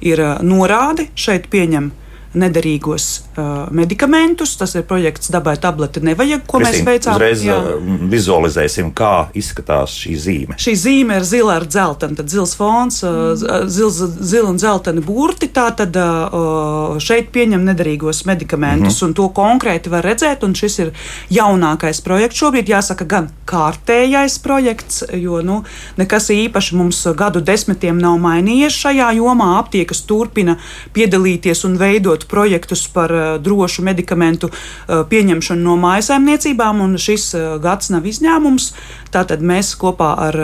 ir 0.00 0.22
uh, 0.22 0.38
norādi 0.46 1.10
šeit 1.18 1.50
pieņem 1.50 1.90
nederīgos 2.34 3.06
uh, 3.34 3.68
medikamentus. 3.74 4.54
Tas 4.60 4.74
ir 4.78 4.84
projekts 4.88 5.32
dabai 5.32 5.56
tableti 5.60 6.02
nevajag, 6.04 6.44
ko 6.46 6.60
Kristīna, 6.60 6.76
mēs 6.76 6.86
veicām. 6.86 7.16
Uzreiz 7.18 7.44
jā. 7.44 7.56
Uh, 7.58 8.04
vizualizēsim, 8.10 8.92
kā 8.96 9.14
izskatās 9.36 9.94
šī 9.98 10.14
zīme. 10.24 10.58
Šī 10.60 10.76
zīme 10.78 11.18
ir 11.20 11.26
zila 11.26 11.58
ar 11.58 11.66
dzeltenu, 11.66 12.18
tad 12.20 12.30
zils 12.30 12.54
fons, 12.58 13.02
mm. 13.02 13.66
zils, 13.70 14.00
zila 14.32 14.52
un 14.52 14.60
dzelteni 14.60 15.02
burti. 15.04 15.50
Tātad 15.50 15.96
uh, 15.98 16.98
šeit 17.02 17.32
pieņem 17.34 17.66
nederīgos 17.70 18.24
medikamentus, 18.30 19.00
mm 19.00 19.08
un 19.10 19.14
to 19.16 19.26
konkrēti 19.34 19.90
var 19.90 20.04
redzēt. 20.06 20.44
Un 20.46 20.54
šis 20.56 20.78
ir 20.84 20.90
jaunākais 21.32 22.02
projekts 22.04 22.40
šobrīd, 22.40 22.70
jāsaka, 22.70 23.06
gan 23.08 23.30
kārtējais 23.48 24.38
projekts, 24.44 25.02
jo 25.16 25.40
nu, 25.44 25.60
nekas 26.00 26.30
īpaši 26.34 26.78
mums 26.78 27.00
gadu 27.18 27.42
desmitiem 27.44 27.98
nav 28.00 28.18
mainījies 28.22 28.76
šajā 28.84 29.10
jomā. 29.18 29.52
Aptiekas 29.60 30.04
turpina 30.08 30.58
piedalīties 30.96 31.64
un 31.68 31.78
veidot 31.80 32.19
veidot 32.20 32.28
projektus 32.28 32.88
par 32.88 33.10
uh, 33.10 33.40
drošu 33.40 33.82
medikamentu 33.82 34.50
uh, 34.50 35.06
pieņemšanu 35.08 35.62
no 35.62 35.76
mājsaimniecībām, 35.76 36.80
un 36.80 36.98
šis 36.98 37.34
uh, 37.34 37.58
gads 37.60 37.90
nav 37.90 38.04
izņēmums. 38.06 38.74
Tātad 39.10 39.42
mēs 39.44 39.72
kopā 39.80 40.10
ar 40.28 40.38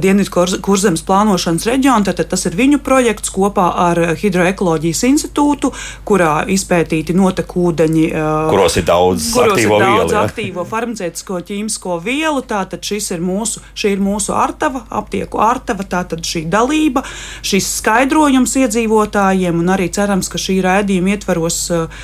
Dienvidu 0.00 0.58
kurzemes 0.64 1.02
plānošanas 1.06 1.66
reģionu, 1.68 2.06
tātad 2.08 2.30
tas 2.32 2.46
ir 2.48 2.56
viņu 2.58 2.80
projekts 2.84 3.32
kopā 3.34 3.66
ar 3.84 4.00
Hidroekoloģijas 4.20 5.02
institūtu, 5.10 5.72
kurā 6.08 6.46
izpētīti 6.50 7.16
notekūdeņi, 7.16 8.06
kuros 8.50 8.78
ir 8.80 8.86
daudz 8.88 9.30
kuros 9.34 9.54
aktīvo 9.54 9.76
ir 9.78 9.84
daudz 9.84 9.98
vielu. 9.98 10.14
Ja? 10.14 10.24
aktīvo 10.26 10.64
farmaceitisko 10.68 11.40
ķīmisko 11.50 11.98
vielu. 12.04 12.42
Tātad 12.50 12.84
šis 12.86 13.10
ir 13.16 13.24
mūsu, 13.24 13.62
šī 13.78 13.94
ir 13.96 14.04
mūsu 14.04 14.34
artava, 14.36 14.84
aptieku 15.00 15.40
artava, 15.44 15.84
tātad 15.88 16.24
šī 16.26 16.44
dalība, 16.50 17.04
šis 17.46 17.68
skaidrojums 17.80 18.56
iedzīvotājiem, 18.64 19.60
un 19.60 19.74
arī 19.76 19.90
cerams, 19.92 20.30
ka 20.32 20.40
šī 20.40 20.60
raidījuma 20.64 21.16
ietvaros 21.16 21.62
uh 21.74 22.00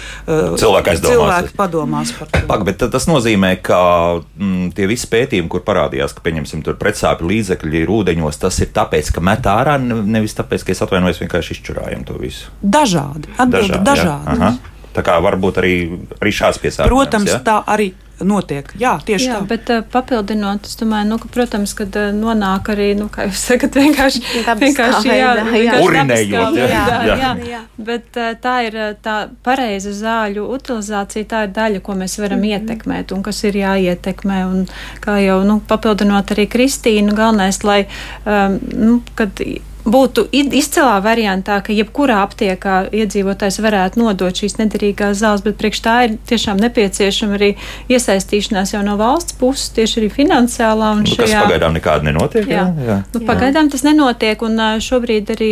cilvēki 0.61 1.55
padomās 1.57 2.13
par 2.17 2.31
to. 2.31 2.43
Pag, 2.49 2.65
bet 2.67 2.85
tas 2.93 3.07
nozīmē, 3.09 3.57
ka 3.65 3.81
mm, 4.21 4.71
tie 4.77 4.89
visi 4.91 5.09
pētījumi, 5.11 5.51
kur 5.53 5.65
parādījās, 5.87 6.15
ka, 6.17 6.23
pieņemsim, 6.27 6.63
tur 6.67 6.77
pretsāpju 6.81 7.29
līdzekļi 7.31 7.83
ir 7.85 7.93
ūdeņos, 7.93 8.41
tas 8.43 8.59
ir 8.61 8.73
tāpēc, 8.75 9.13
ka 9.15 9.23
met 9.25 9.47
ārā, 9.47 9.79
nevis 9.79 10.35
tāpēc, 10.37 10.67
ka 10.67 10.75
es 10.75 10.83
atvainojos, 10.83 11.21
vienkārši 11.23 11.57
izčurājam 11.57 12.05
to 12.07 12.19
visu. 12.19 12.51
Dažādi. 12.63 13.31
Atbildi 13.39 13.83
dažādi. 13.87 14.25
dažādi. 14.27 14.75
Tā 14.97 15.05
kā 15.05 15.19
varbūt 15.21 15.61
arī, 15.61 15.75
arī 16.21 16.33
šāds 16.33 16.61
piesārņojums. 16.63 16.93
Protams, 16.93 17.31
ja? 17.31 17.41
tā 17.45 17.61
arī 17.69 17.93
notiek. 18.25 18.69
Jā, 18.81 18.97
tieši 19.05 19.29
Jā, 19.29 19.41
tā. 19.41 19.49
Bet 19.51 19.71
uh, 19.73 19.83
papildinot, 19.93 20.65
es 20.69 20.79
domāju, 20.81 21.09
nu, 21.11 21.19
ka, 21.21 21.29
protams, 21.33 21.75
kad 21.77 21.97
uh, 22.01 22.09
nonāk 22.17 22.71
arī, 22.73 22.89
nu, 22.99 23.09
kā 23.13 23.27
jūs 23.29 23.43
sakat, 23.51 23.77
vienkārši, 23.77 24.23
vienkārši 24.65 25.13
jā, 25.13 25.33
vienkārši 25.51 25.85
urinējot. 25.85 26.59
Jā, 26.61 26.67
jā, 26.71 26.87
jā. 27.11 27.19
jā. 27.21 27.33
jā. 27.51 27.63
Bet 27.77 28.21
uh, 28.21 28.33
tā 28.41 28.57
ir 28.69 28.79
tā 29.05 29.17
pareiza 29.47 29.93
zāļu 29.97 30.47
utilizācija, 30.57 31.29
tā 31.29 31.45
ir 31.47 31.55
daļa, 31.57 31.85
ko 31.85 31.99
mēs 31.99 32.19
varam 32.23 32.41
mm 32.41 32.45
-hmm. 32.45 32.67
ietekmēt 32.67 33.13
un 33.13 33.23
kas 33.27 33.45
ir 33.45 33.61
jāietekmē. 33.63 34.43
Un, 34.47 34.67
kā 35.05 35.19
jau, 35.21 35.43
nu, 35.45 35.61
papildinot 35.61 36.31
arī 36.33 36.49
Kristīnu, 36.49 37.15
galvenais, 37.15 37.63
lai, 37.65 37.87
um, 38.25 38.61
nu, 38.73 39.01
kad 39.15 39.41
būtu 39.87 40.27
izcilā 40.35 40.99
variantā, 41.05 41.61
ka 41.65 41.75
jebkurā 41.75 42.19
aptiekā 42.25 42.77
iedzīvotājs 42.91 43.61
varētu 43.63 44.03
nodot 44.03 44.35
šīs 44.35 44.59
nederīgās 44.59 45.21
zāles, 45.23 45.45
bet 45.47 45.59
priekš 45.61 45.81
tā 45.85 45.97
ir 46.07 46.17
tiešām 46.29 46.61
nepieciešama 46.63 47.39
arī 47.39 47.53
iesaistīšanās 47.93 48.75
jau 48.75 48.83
no 48.87 48.97
valsts 49.01 49.37
puses, 49.39 49.71
tieši 49.77 50.01
arī 50.03 50.11
finansiālā. 50.17 50.93
Nu, 51.01 51.09
šajā... 51.11 51.27
Kas 51.27 51.47
pagaidām 51.47 51.77
nekāda 51.79 52.09
nenotiek? 52.09 52.49
Jā, 52.51 52.67
jā. 52.67 52.87
jā. 52.89 52.99
Nu, 53.15 53.23
pagaidām 53.29 53.71
tas 53.73 53.87
nenotiek, 53.87 54.43
un 54.47 54.59
šobrīd 54.83 55.35
arī 55.37 55.51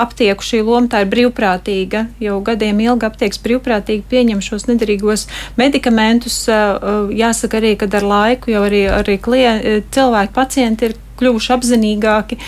aptieku 0.00 0.46
šī 0.46 0.62
loma 0.66 0.90
tā 0.90 1.04
ir 1.04 1.12
brīvprātīga. 1.14 2.06
Jau 2.22 2.40
gadiem 2.46 2.82
ilgi 2.86 3.06
aptieks 3.06 3.42
brīvprātīgi 3.44 4.06
pieņem 4.10 4.42
šos 4.44 4.66
nederīgos 4.70 5.28
medikamentus. 5.60 6.42
Jāsaka 6.50 7.60
arī, 7.62 7.76
ka 7.78 7.90
ar 8.00 8.08
laiku 8.14 8.54
jau 8.54 8.64
arī, 8.66 8.82
arī 9.00 9.20
klien, 9.22 9.62
cilvēki, 9.94 10.34
pacienti 10.34 10.90
ir 10.90 10.98
kļuvuši 11.20 11.52
apzinīgāki, 11.56 12.40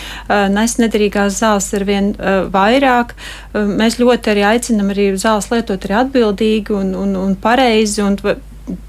nes 0.53 0.77
nederīgās 0.81 1.39
zāles 1.41 1.69
ar 1.77 1.85
vien 1.87 2.13
vairāk. 2.53 3.13
Mēs 3.53 3.99
ļoti 4.01 4.33
arī 4.33 4.47
aicinam 4.53 4.91
arī 4.93 5.11
zāles 5.21 5.51
lietot 5.53 5.85
arī 5.87 5.99
atbildīgi 6.03 6.75
un, 6.77 6.95
un, 6.97 7.15
un 7.19 7.37
pareizi. 7.39 8.01
Un 8.05 8.17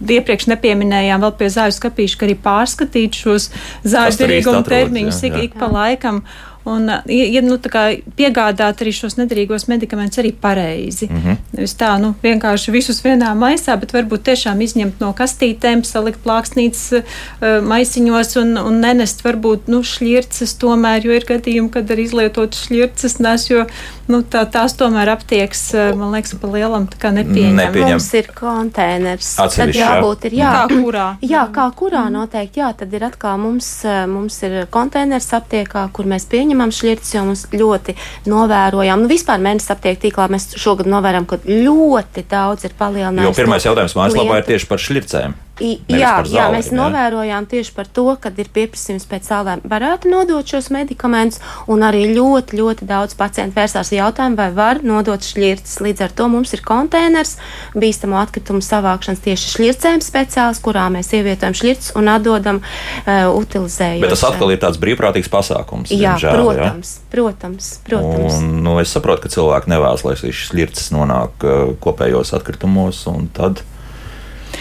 iepriekš 0.09 0.49
nepieminējām 0.53 1.23
vēl 1.25 1.37
pie 1.39 1.51
zāļu 1.53 1.77
skapīšu, 1.77 2.19
ka 2.19 2.29
arī 2.29 2.37
pārskatīt 2.45 3.19
šos 3.19 3.51
zāļu 3.83 4.21
derīguma 4.21 4.65
termiņus 4.69 5.23
ik, 5.29 5.39
ik 5.49 5.57
pa 5.59 5.71
laikam. 5.73 6.23
Un, 6.65 6.89
ja, 6.89 7.43
nu, 7.45 7.59
piegādāt 8.17 8.81
arī 8.81 8.93
šos 8.97 9.19
nederīgos 9.19 9.67
medikamentus 9.69 10.23
arī 10.23 10.31
pareizi. 10.33 11.11
Mm 11.11 11.21
-hmm. 11.21 11.37
Nevis 11.53 11.75
tā, 11.77 11.91
nu, 12.01 12.15
vienkārši 12.23 12.73
visus 12.73 13.03
vienā 13.05 13.35
maisā, 13.37 13.77
bet 13.81 13.93
varbūt 13.93 14.23
tiešām 14.25 14.61
izņemt 14.61 15.01
no 15.01 15.13
kastītēm, 15.13 15.85
salikt 15.85 16.25
plāksnītes 16.25 16.93
uh, 16.93 17.03
maisiņos 17.69 18.37
un, 18.37 18.57
un 18.59 18.81
nenest 18.81 19.25
varbūt 19.25 19.69
nu, 19.69 19.83
šķirces 19.83 20.57
tomēr, 20.59 21.05
jo 21.05 21.13
ir 21.13 21.25
gadījumi, 21.29 21.71
kad 21.71 21.91
arī 21.91 22.03
izlietotas 22.03 22.65
šķirces 22.65 23.19
nes, 23.19 23.51
jo 23.51 23.67
nu, 24.09 24.23
tā, 24.23 24.47
tās 24.51 24.73
tomēr 24.73 25.09
aptieks, 25.09 25.75
man 25.97 26.13
liekas, 26.13 26.35
pa 26.41 26.49
lielam 26.49 26.89
nepieņem. 26.89 27.57
nepieņem. 27.57 27.91
Mums 27.91 28.15
ir 28.15 28.27
konteiners. 28.35 29.37
Tad 29.37 29.75
jābūt 29.75 30.25
ir, 30.25 30.33
jā. 30.33 30.53
Kā 30.53 30.81
kurā? 30.81 31.17
Jā, 31.21 31.45
kā 31.53 31.71
kurā 31.77 32.09
noteikti, 32.11 32.61
jā, 32.61 32.73
tad 32.73 32.93
ir 32.93 33.05
atkal 33.05 33.39
mums, 33.39 33.85
mums 34.09 34.43
ir 34.43 34.67
konteiners 34.71 35.33
aptiekā, 35.33 35.89
kur 35.93 36.05
mēs 36.07 36.25
pieņemam 36.25 36.54
saņemam 36.55 36.73
šķirtas, 36.75 37.15
jo 37.15 37.25
mums 37.27 37.45
ļoti 37.53 37.95
novērojam, 38.31 39.03
nu 39.03 39.11
vispār 39.11 39.43
mēnesis 39.43 39.73
aptiek 39.75 39.99
tīklā 40.01 40.29
mēs 40.33 40.55
šogad 40.61 40.89
novērojam, 40.91 41.27
ka 41.27 41.41
ļoti 41.49 42.25
daudz 42.31 42.69
ir 42.69 42.77
palielinājies. 42.79 43.33
Jo 43.33 43.39
pirmais 43.43 43.67
jautājums 43.67 43.97
mājaslapā 43.99 44.39
ir 44.41 44.49
tieši 44.53 44.71
par 44.71 44.83
šķircēm. 44.83 45.35
I, 45.63 45.77
jā, 45.87 46.17
jā, 46.27 46.49
mēs 46.51 46.73
jā. 46.73 46.77
novērojām 46.81 47.45
tieši 47.47 47.71
par 47.77 47.87
to, 47.87 48.09
ka 48.19 48.33
ir 48.43 48.49
pieprasījums 48.51 49.05
pēc 49.07 49.29
zālēm. 49.31 49.61
Varētu 49.71 50.11
nodot 50.11 50.43
šos 50.51 50.67
medikamentus, 50.75 51.39
un 51.71 51.85
arī 51.87 52.09
ļoti, 52.11 52.59
ļoti 52.59 52.89
daudz 52.89 53.15
pacientu 53.15 53.55
vērsās 53.61 53.93
jautājumu, 53.95 54.35
vai 54.41 54.49
var 54.57 54.81
nodot 54.83 55.23
šķirtas. 55.23 55.77
Līdz 55.85 56.07
ar 56.09 56.15
to 56.19 56.27
mums 56.33 56.57
ir 56.57 56.63
konteiners 56.67 57.37
bīstamo 57.79 58.19
atkritumu 58.19 58.65
savākšanas 58.67 59.23
tieši 59.23 59.53
šķircēm 59.53 60.03
speciāls, 60.03 60.59
kurā 60.65 60.89
mēs 60.91 61.13
ievietojam 61.15 61.55
šķirtas 61.55 61.93
un 62.01 62.11
atdodam 62.11 62.59
uh, 62.59 63.31
utilizējot. 63.39 64.03
Bet 64.03 64.15
tas 64.17 64.27
atkal 64.27 64.51
ir 64.57 64.59
tāds 64.65 64.81
brīvprātīgs 64.83 65.31
pasākums. 65.31 65.93
Jā, 65.95 66.17
diemžēl, 66.17 66.41
protams, 66.41 66.97
jā? 66.97 67.13
protams, 67.15 67.71
protams. 67.87 68.41
Un, 68.41 68.51
nu, 68.67 68.75
es 68.83 68.91
saprotu, 68.91 69.29
ka 69.29 69.35
cilvēki 69.37 69.71
nevēlas, 69.71 70.03
lai 70.03 70.17
šīs 70.19 70.49
šķirtas 70.49 70.91
nonāk 70.97 71.47
uh, 71.47 71.63
kopējos 71.85 72.35
atkritumos, 72.41 73.05
un 73.13 73.31
tad 73.39 73.63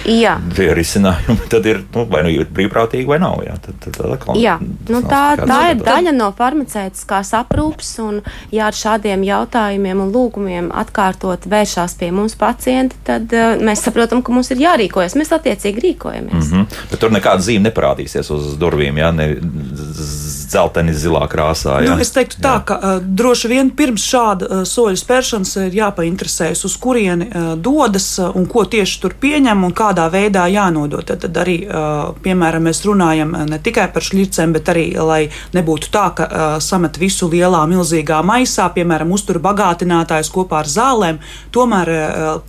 Jā. 0.10 0.36
Tie 0.56 0.68
risinājumi 0.76 1.48
tad 1.52 1.68
ir 1.70 1.82
nu, 1.94 2.04
vai 2.12 2.24
nu 2.26 2.32
ir 2.34 2.48
brīvprātīgi 2.52 3.08
vai 3.08 3.20
nav. 3.24 3.40
Jā, 3.46 3.56
tad, 3.64 3.78
tad, 3.84 3.96
tad, 3.98 4.16
tad, 4.26 4.40
jā. 4.40 4.58
Nu, 4.92 5.02
tā, 5.08 5.24
tā 5.40 5.60
ir 5.72 5.84
daļa 5.84 6.14
no 6.16 6.30
farmaceitiskās 6.38 7.34
aprūpes, 7.40 7.94
un 8.04 8.20
ja 8.54 8.68
ar 8.70 8.78
šādiem 8.78 9.24
jautājumiem 9.28 10.04
un 10.04 10.12
lūgumiem 10.14 10.70
atkārtot 10.84 11.48
vēršās 11.50 11.96
pie 12.00 12.12
mums 12.16 12.36
pacienti, 12.40 13.00
tad 13.08 13.32
uh, 13.36 13.56
mēs 13.64 13.86
saprotam, 13.88 14.24
ka 14.26 14.36
mums 14.36 14.52
ir 14.54 14.64
jārīkojas. 14.66 15.18
Mēs 15.20 15.34
attiecīgi 15.38 15.88
rīkojamies. 15.88 16.52
Mm 16.52 16.52
-hmm. 16.52 16.84
Bet 16.92 17.00
tur 17.00 17.16
nekāda 17.16 17.44
zīme 17.44 17.70
neparādīsies 17.70 18.32
uz 18.34 18.54
durvīm, 18.60 19.00
ja 19.00 19.12
ne 19.12 19.32
dzelteni 20.54 20.94
zilā 20.94 21.26
krāsā. 21.32 21.80
Jā. 21.84 21.94
Nu, 21.94 22.02
es 22.04 22.12
teiktu 22.14 22.42
tā, 22.44 22.58
jā. 22.60 22.64
ka 22.68 22.78
uh, 22.78 23.02
droši 23.02 23.52
vien 23.52 23.72
pirms 23.76 24.06
šāda 24.06 24.50
uh, 24.50 24.64
soļa 24.68 25.00
spēršanas 25.02 25.56
ir 25.66 25.78
jāpainteresējas, 25.80 26.64
uz 26.68 26.78
kurieni 26.82 27.30
uh, 27.30 27.54
dodas 27.58 28.08
uh, 28.20 28.34
un 28.38 28.46
ko 28.50 28.66
tieši 28.70 29.00
tur 29.02 29.16
pieņem 29.22 29.66
un 29.68 29.74
kā 29.76 29.93
kādā 29.94 30.10
veidā 30.12 30.48
jānodod. 30.50 31.06
Tad, 31.06 31.22
tad 31.24 31.38
arī, 31.44 31.60
piemēram, 32.24 32.68
mēs 32.68 32.84
runājam 32.88 33.34
ne 33.50 33.60
tikai 33.62 33.88
par 33.94 34.04
šķircēm, 34.04 34.54
bet 34.56 34.70
arī, 34.74 34.86
lai 34.98 35.30
nebūtu 35.54 35.92
tā, 35.94 36.06
ka 36.18 36.28
samet 36.64 36.98
visu 36.98 37.30
lielā, 37.32 37.64
milzīgā 37.70 38.22
maisā, 38.26 38.70
piemēram, 38.74 39.14
uztur 39.14 39.40
bagātinātājs 39.44 40.32
kopā 40.34 40.64
ar 40.64 40.72
zālēm. 40.72 41.22
Tomēr 41.54 41.94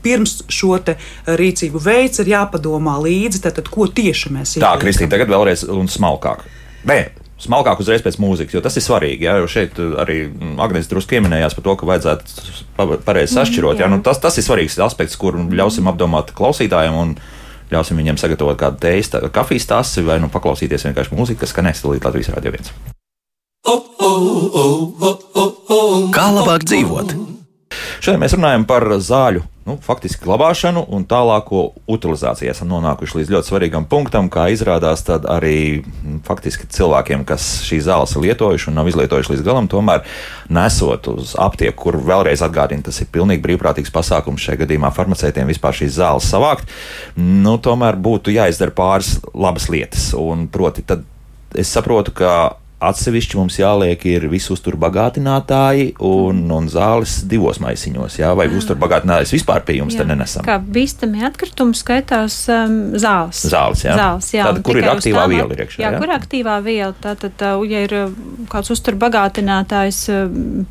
pirms 0.02 0.42
šo 0.48 0.78
rīcību 1.26 1.82
veids 1.82 2.22
ir 2.22 2.32
jāpadomā 2.34 2.96
līdzi, 3.04 3.44
tad, 3.44 3.58
tad 3.60 3.68
ko 3.70 3.86
tieši 3.86 4.32
mēs 4.34 4.56
izdarām. 4.56 4.78
Tā, 4.78 4.82
Kristīna, 4.82 5.12
tagad 5.12 5.30
vēlreiz 5.30 5.66
un 5.70 5.86
smalkāk. 5.90 6.42
Nē, 6.88 6.98
smalkāk 7.40 7.80
uzreiz 7.82 8.02
pēc 8.04 8.18
mūzikas, 8.22 8.56
jo 8.56 8.62
tas 8.64 8.76
ir 8.78 8.84
svarīgi. 8.84 9.28
Jā, 9.28 9.36
jo 9.40 9.48
šeit 9.50 9.78
arī 9.78 10.24
Agnēs 10.64 10.90
drusku 10.90 11.14
pieminējās 11.14 11.56
par 11.56 11.66
to, 11.66 11.76
ka 11.78 11.88
vajadzētu 11.88 12.98
pareizi 13.06 13.36
sašķirot. 13.36 13.80
Jā, 13.82 13.88
nu, 13.92 14.00
tas, 14.04 14.20
tas 14.22 14.38
ir 14.40 14.46
svarīgs 14.46 14.80
aspekts, 14.82 15.18
kur 15.20 15.38
ļausim 15.38 15.88
apdomāt 15.90 16.34
klausītājiem. 16.36 16.98
Un, 16.98 17.16
Ļausim 17.72 17.98
viņiem 18.00 18.18
sagatavot 18.20 18.58
kādu 18.60 18.80
tēstu, 18.84 19.22
kafijas 19.34 19.68
tasi 19.70 20.04
vai 20.04 20.18
nu, 20.22 20.28
paklausīties 20.32 20.84
vienkārši 20.88 21.16
mūziku, 21.16 21.40
kas 21.44 21.54
skanēs 21.54 21.84
līdz 21.84 22.04
Latvijas 22.08 22.32
Rādio 22.34 22.52
1. 22.52 22.94
Kā 26.14 26.26
labāk 26.34 26.68
dzīvot? 26.68 27.33
Šodien 28.00 28.22
mēs 28.22 28.34
runājam 28.36 28.64
par 28.68 28.86
zāļu 28.98 29.44
nu, 29.64 29.76
faktiski 29.80 30.24
glabāšanu 30.26 30.82
un 30.92 31.06
tālāko 31.08 31.70
utilizāciju. 31.90 32.50
Esam 32.52 32.68
nonākuši 32.72 33.18
līdz 33.20 33.32
ļoti 33.34 33.50
svarīgam 33.50 33.86
punktam, 33.88 34.28
kā 34.32 34.46
izrādās, 34.52 35.04
arī 35.08 35.84
nu, 36.04 36.18
faktiski 36.26 36.68
cilvēkiem, 36.74 37.24
kas 37.28 37.46
šīs 37.64 37.86
zāles 37.88 38.12
ir 38.14 38.26
lietojuši 38.26 38.70
un 38.70 38.78
nav 38.80 38.90
izlietojuši 38.92 39.34
līdz 39.34 39.44
galam, 39.46 39.68
tomēr 39.72 40.04
nesot 40.52 41.08
uz 41.14 41.32
aptieku, 41.40 41.78
kur 41.86 42.00
vēlreiz 42.04 42.44
atgādina, 42.44 42.84
tas 42.84 43.00
ir 43.00 43.10
pilnīgi 43.14 43.44
brīvprātīgs 43.46 43.94
pasākums 43.94 44.44
šajā 44.44 44.64
gadījumā 44.64 44.92
farmaceitiem 44.94 45.48
vispār 45.52 45.80
šīs 45.80 45.96
zāles 45.96 46.28
savākt, 46.28 46.68
nu, 47.16 47.56
tomēr 47.62 47.96
būtu 47.96 48.34
jāizdara 48.36 48.74
pāris 48.76 49.16
labas 49.32 49.70
lietas. 49.72 50.10
Un 50.18 50.48
proti, 50.52 50.84
tad 50.84 51.08
es 51.56 51.72
saprotu, 51.72 52.12
ka 52.12 52.34
Atsevišķi 52.82 53.38
mums 53.38 53.54
jāliek 53.56 54.02
ir 54.10 54.26
visi 54.28 54.50
uzturbagātinātāji 54.52 55.92
un, 56.04 56.40
mm. 56.42 56.54
un 56.56 56.66
zāles 56.68 57.20
divos 57.30 57.60
maisiņos, 57.62 58.18
jā, 58.18 58.32
vai 58.36 58.48
uzturbagātinājums 58.50 59.32
vispār 59.36 59.62
pie 59.64 59.78
jums 59.78 59.94
te 59.96 60.04
nenesam. 60.08 60.44
Kā 60.44 60.58
bīstami 60.58 61.22
atkritumi 61.24 61.78
skaitās 61.78 62.40
um, 62.52 62.74
zāles. 63.00 63.44
Zāles, 63.46 63.84
jā. 63.86 63.94
Zāles, 64.00 64.30
jā. 64.34 64.48
Tad, 64.50 64.60
kur 64.66 64.80
ir 64.80 64.88
aktīvā 64.90 65.24
viela 65.30 65.56
iekšā? 65.56 65.80
Jā, 65.80 65.94
jā, 65.94 66.02
kur 66.02 66.14
aktīvā 66.16 66.58
viela, 66.66 66.90
tātad, 67.06 67.36
tā, 67.40 67.54
ja 67.70 67.84
ir 67.86 67.96
uh, 68.00 68.18
kāds 68.52 68.74
uzturbagātinātājs, 68.74 70.02
um, 70.12 70.66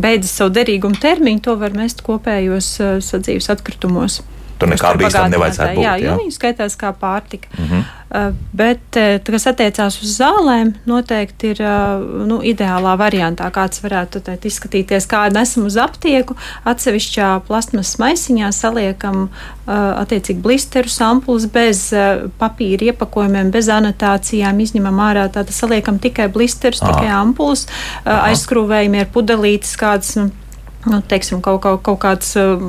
beidzis 0.00 0.38
savu 0.38 0.54
derīgumu 0.54 1.02
termiņu, 1.02 1.44
to 1.48 1.58
var 1.60 1.74
mest 1.76 2.06
kopējos 2.06 2.70
uh, 2.78 2.94
sadzīves 3.04 3.50
atkritumos. 3.52 4.22
Tur 4.58 4.70
nekā 4.70 4.94
bīstama 5.00 5.30
nevajadzētu 5.32 5.76
būt. 5.76 5.84
Jā, 5.84 5.94
jo 5.98 6.16
viņi 6.20 6.34
skaitās 6.34 6.76
kā 6.78 6.92
pārtika. 6.94 7.48
Mm 7.58 7.64
-hmm. 7.70 7.80
uh, 8.10 8.34
bet, 8.52 8.98
uh, 9.00 9.16
kas 9.26 9.46
attiecās 9.50 9.96
uz 10.02 10.12
zālēm, 10.20 10.74
noteikti 10.86 11.50
ir 11.54 11.62
uh, 11.62 12.04
nu, 12.26 12.38
ideālā 12.42 12.94
variantā, 12.98 13.50
kāds 13.50 13.82
varētu 13.82 14.22
tēt, 14.28 14.46
izskatīties, 14.46 15.08
kā 15.10 15.26
nesam 15.34 15.66
uz 15.66 15.76
aptieku. 15.76 16.36
Atsevišķā 16.64 17.40
plasmas 17.48 17.96
maisiņā 17.98 18.52
saliekam 18.52 19.26
uh, 19.26 19.74
attiecīgi 20.02 20.40
blisteru 20.40 20.88
sampuls 20.88 21.46
bez 21.46 21.90
uh, 21.92 22.30
papīra 22.38 22.92
iepakojumiem, 22.92 23.50
bez 23.50 23.68
anotācijām, 23.68 24.60
izņemam 24.60 25.02
ārā, 25.08 25.26
tātad 25.28 25.52
saliekam 25.52 25.98
tikai 25.98 26.28
blisterus, 26.28 26.80
tikai 26.80 27.10
ampuls, 27.10 27.66
uh, 27.66 28.30
aizskrūvējumi 28.30 29.02
ir 29.02 29.12
pudelītes 29.12 29.76
kādas. 29.76 30.16
Nu, 30.16 30.30
nu, 30.90 31.00
teiksim, 31.08 31.40
kaut, 31.44 31.60
kaut, 31.64 31.82
kaut 31.86 32.00
kāds 32.02 32.34
uh, 32.40 32.60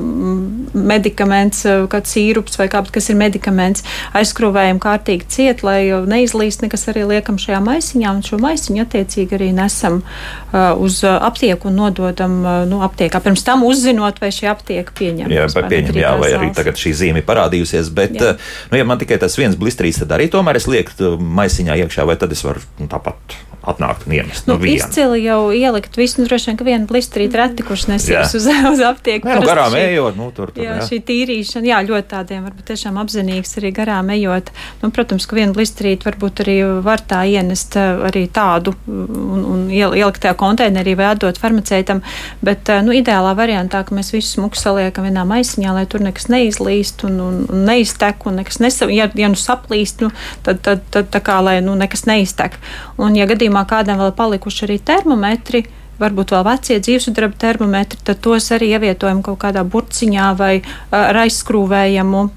medikaments, 0.76 1.64
uh, 1.68 1.86
kāds 1.92 2.16
sīrups 2.16 2.60
vai 2.60 2.68
kāds, 2.72 2.92
kas 2.94 3.10
ir 3.12 3.20
medikaments, 3.20 3.86
aizskrūvējam 4.18 4.80
kārtīgi 4.84 5.30
ciet, 5.32 5.64
lai 5.66 5.88
neizlīst 6.08 6.64
nekas 6.66 6.88
arī 6.92 7.06
liekam 7.10 7.40
šajā 7.42 7.62
maisiņā, 7.66 8.14
un 8.18 8.24
šo 8.26 8.40
maisiņu 8.44 8.84
attiecīgi 8.86 9.38
arī 9.38 9.52
nesam 9.56 10.02
uh, 10.02 10.74
uz 10.82 11.02
uh, 11.06 11.18
aptieku 11.28 11.70
un 11.72 11.80
nododam 11.82 12.38
uh, 12.44 12.62
nu, 12.70 12.82
aptiekā. 12.86 13.22
Pirms 13.26 13.46
tam 13.48 13.66
uzzinot, 13.68 14.22
vai 14.24 14.32
šī 14.36 14.50
aptieka 14.52 14.96
pieņem. 14.98 15.32
Jā, 15.34 15.48
vai 15.56 15.66
pieņem, 15.72 16.00
jā, 16.02 16.14
vai 16.22 16.32
arī 16.38 16.52
tagad 16.56 16.80
šī 16.80 16.96
zīme 17.02 17.24
ir 17.24 17.28
parādījusies, 17.28 17.92
bet, 17.96 18.16
jā. 18.20 18.36
uh, 18.36 18.54
nu, 18.72 18.80
ja 18.82 18.88
man 18.88 19.02
tikai 19.02 19.20
tas 19.22 19.38
viens 19.40 19.58
blistrīs, 19.60 20.02
tad 20.04 20.16
arī 20.16 20.30
tomēr 20.32 20.62
es 20.62 20.70
lieku 20.72 21.16
maisiņā 21.20 21.80
iekšā, 21.86 22.08
vai 22.08 22.18
tad 22.20 22.34
es 22.36 22.44
varu 22.46 22.64
nu, 22.80 22.90
tāpat 22.92 23.38
atnākt 23.66 24.06
un 24.08 24.16
iemest. 24.18 24.48
Nu, 24.48 24.58
nu, 24.60 24.68
izcili 24.70 25.24
jau 25.24 25.40
ielikt 25.56 25.98
visu, 25.98 26.22
nu, 26.22 26.28
droši 26.30 26.52
vien, 26.52 26.60
ka 26.60 26.68
viena 26.68 26.90
blistrīta 26.90 27.42
reti, 27.42 27.66
kurš 27.66 27.88
nesies 27.92 28.36
uz, 28.38 28.48
uz 28.74 28.84
aptieku. 28.86 29.30
Jā, 29.30 29.40
nu, 29.40 29.48
garām 29.48 29.74
šī, 29.74 29.84
ejot, 29.92 30.20
nu, 30.20 30.30
tur. 30.36 30.54
tur 30.56 30.64
jā, 30.64 30.78
jā, 30.80 30.88
šī 30.90 31.00
tīrīšana, 31.10 31.70
jā, 31.72 31.82
ļoti 31.90 32.10
tādiem 32.14 32.46
varbūt 32.48 32.70
tiešām 32.72 33.00
apzinīgs 33.02 33.58
arī 33.60 33.72
garām 33.76 34.12
ejot. 34.16 34.52
Nu, 34.84 34.92
protams, 34.96 35.28
ka 35.30 35.40
viena 35.40 35.56
blistrīta 35.56 36.10
varbūt 36.10 36.44
arī 36.46 36.58
var 36.86 37.04
tā 37.06 37.24
ienest 37.30 37.78
eh, 37.80 38.06
arī 38.10 38.26
tādu 38.34 38.76
un, 38.88 39.46
un 39.56 39.66
ielikt 39.74 40.24
tajā 40.26 40.36
konteinerī 40.40 40.96
vai 40.98 41.12
atdot 41.14 41.40
farmaceitam, 41.42 42.04
bet, 42.46 42.70
eh, 42.70 42.84
nu, 42.86 42.94
ideālā 42.96 43.36
variantā, 43.38 43.84
ka 43.86 43.96
mēs 43.98 44.14
visu 44.16 44.36
smuku 44.38 44.60
saliekam 44.60 45.08
vienā 45.08 45.26
maisiņā, 45.28 45.74
lai 45.76 45.86
tur 45.90 46.04
nekas 46.06 46.30
neizlīst 46.32 47.06
un, 47.08 47.20
un, 47.24 47.42
un 47.50 47.66
neiztek 47.68 48.26
un 48.30 48.40
nekas 48.42 48.62
nesa, 48.64 48.90
ja, 48.94 49.10
ja 49.16 49.32
nu 49.32 49.40
saplīst, 49.40 50.04
nu, 50.06 50.12
tad, 50.46 50.62
tad, 50.66 50.84
tad 50.94 51.10
tā 51.14 51.22
kā, 51.26 51.40
lai, 51.46 51.58
nu, 51.66 51.76
nekas 51.80 52.06
neiztek. 52.10 52.60
Un, 53.02 53.16
ja 53.18 53.28
gadījumā 53.30 53.55
gadījumā 53.56 53.66
kādam 53.68 54.00
vēl 54.00 54.12
palikuši 54.16 54.66
arī 54.68 54.80
termometri, 54.84 55.66
varbūt 56.00 56.32
vēl 56.34 56.44
vecie 56.44 56.80
dzīvesudraba 56.80 57.36
termometri, 57.40 58.00
tad 58.04 58.20
tos 58.20 58.52
arī 58.52 58.74
ievietojam 58.76 59.24
kaut 59.24 59.40
kādā 59.40 59.64
burciņā 59.64 60.36
vai 60.38 60.62
ar 60.92 61.16
aizskrūvējamu 61.24 62.30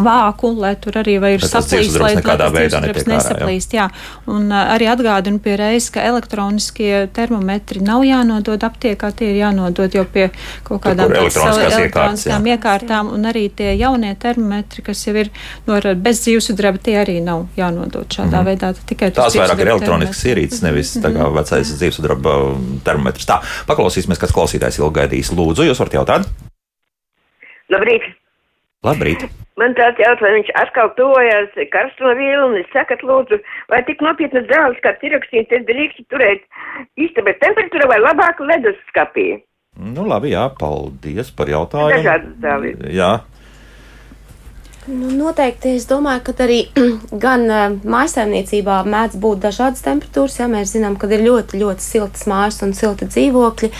vāku, 0.00 0.52
lai 0.56 0.72
tur 0.80 0.96
arī 1.02 1.18
ir 1.34 1.42
saplīst, 1.44 1.98
lai, 2.00 2.14
tas 2.16 2.52
dzīvesudrabs 2.54 3.06
nesaplīst. 3.10 3.74
Jā. 3.76 3.88
Un 4.30 4.48
uh, 4.48 4.72
arī 4.72 4.88
atgādinu 4.92 5.40
pie 5.42 5.56
reizes, 5.60 5.90
ka 5.92 6.04
elektroniskie 6.08 7.08
termometri 7.12 7.82
nav 7.84 8.04
jānodod 8.06 8.64
aptiekā, 8.64 9.12
tie 9.16 9.32
ir 9.34 9.40
jānodod 9.42 9.92
jau 9.96 10.04
pie 10.08 10.30
kaut 10.64 10.82
kādām 10.86 11.12
elektroniskām 11.12 12.48
iekārtām, 12.54 13.10
un 13.12 13.28
arī 13.28 13.48
tie 13.52 13.74
jaunie 13.76 14.14
termometri, 14.20 14.84
kas 14.86 15.04
jau 15.06 15.16
ir 15.18 15.32
no, 15.68 15.76
bez 15.76 16.24
dzīvesudraba, 16.24 16.80
tie 16.82 16.96
arī 17.02 17.18
nav 17.24 17.44
jānodod 17.58 18.08
šādā 18.08 18.30
mm 18.30 18.38
-hmm. 18.38 18.48
veidā. 18.48 18.72
Tikai 18.86 19.10
Tās 19.12 19.36
vairāk 19.36 19.60
ir 19.60 19.74
elektroniskas 19.74 20.24
ierīces, 20.24 20.62
nevis 20.62 20.96
mm 20.96 21.02
-hmm. 21.02 21.06
tā 21.06 21.12
kā 21.18 21.28
mhm. 21.28 21.36
vecais 21.36 21.76
dzīvesudraba 21.76 22.38
termometrs. 22.84 23.26
Tā, 23.26 23.40
paklausīsimies, 23.66 24.18
kas 24.18 24.32
klausītājs 24.32 24.80
ilgi 24.80 25.00
gaidīs. 25.00 25.32
Lūdzu, 25.32 25.68
jūs 25.68 25.78
varat 25.78 25.94
jautāt? 25.94 26.26
Labrīt! 27.68 28.21
Labrīt! 28.82 29.28
Man 29.60 29.76
tāds 29.78 30.00
jautājums, 30.00 30.40
viņš 30.40 30.50
atkal 30.58 30.88
tojās 30.96 31.56
karsto 31.70 32.14
vilni. 32.18 32.64
Sakat, 32.72 33.04
lūdzu, 33.06 33.38
vai 33.70 33.82
tik 33.86 34.00
nopietnas 34.02 34.48
zāles, 34.48 34.80
kā 34.82 34.94
tirakstīt, 35.02 35.52
es 35.54 35.66
drīkstu 35.68 36.06
turēt 36.10 36.46
istabas 36.98 37.38
temperatūra 37.44 37.90
vai 37.92 38.00
labāk 38.02 38.40
ledus 38.42 38.80
skapī? 38.88 39.28
Nu, 39.78 40.06
labi, 40.08 40.32
jā, 40.34 40.48
paldies 40.58 41.30
par 41.36 41.52
jautājumu. 41.52 42.00
Dažādas 42.00 42.34
zāles. 42.42 42.82
Jā. 42.92 43.12
Nu, 44.90 45.12
noteikti 45.14 45.76
es 45.76 45.84
domāju, 45.86 46.24
ka 46.26 46.32
arī 46.42 46.56
gan 47.24 47.44
uh, 47.46 47.74
mājsaimniecībā 47.86 48.80
mēdz 48.90 49.18
būt 49.22 49.44
dažādas 49.44 49.84
temperatūras. 49.84 50.40
Ja 50.40 50.48
mēs 50.50 50.72
zinām, 50.74 50.96
ka 50.98 51.06
ir 51.14 51.22
ļoti, 51.22 51.60
ļoti 51.60 51.84
siltas 51.84 52.26
mājas 52.26 52.58
un 52.66 52.74
silti 52.74 53.06
dzīvokļi. 53.06 53.70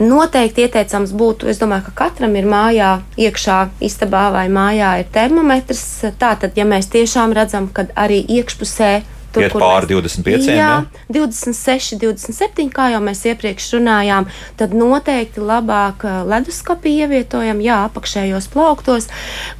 Noteikti 0.00 0.64
ieteicams 0.64 1.12
būtu, 1.12 1.50
es 1.52 1.60
domāju, 1.60 1.90
ka 1.90 2.06
katram 2.06 2.38
ir 2.40 2.48
mājā, 2.48 2.94
iekšā 3.20 3.58
istabā 3.84 4.30
vai 4.32 4.46
mājā 4.48 4.94
ir 5.02 5.12
termometrs. 5.12 5.84
Tātad, 6.16 6.56
ja 6.56 6.64
mēs 6.64 6.88
tiešām 6.94 7.36
redzam, 7.36 7.68
ka 7.68 7.90
arī 7.92 8.22
iekšpusē 8.38 8.94
tur, 9.36 9.44
iet 9.46 9.56
pāri 9.56 9.90
25. 9.92 10.48
Jā, 10.50 10.56
jā, 10.56 10.70
26, 11.12 11.98
27, 12.02 12.68
kā 12.74 12.88
jau 12.94 13.00
mēs 13.04 13.22
iepriekš 13.28 13.68
runājām, 13.76 14.28
tad 14.60 14.74
noteikti 14.76 15.44
labāk 15.44 16.06
uh, 16.06 16.22
leduskapī 16.28 16.96
ievietojam, 17.04 17.60
jā, 17.64 17.82
apakšējos 17.90 18.48
plauktos, 18.52 19.08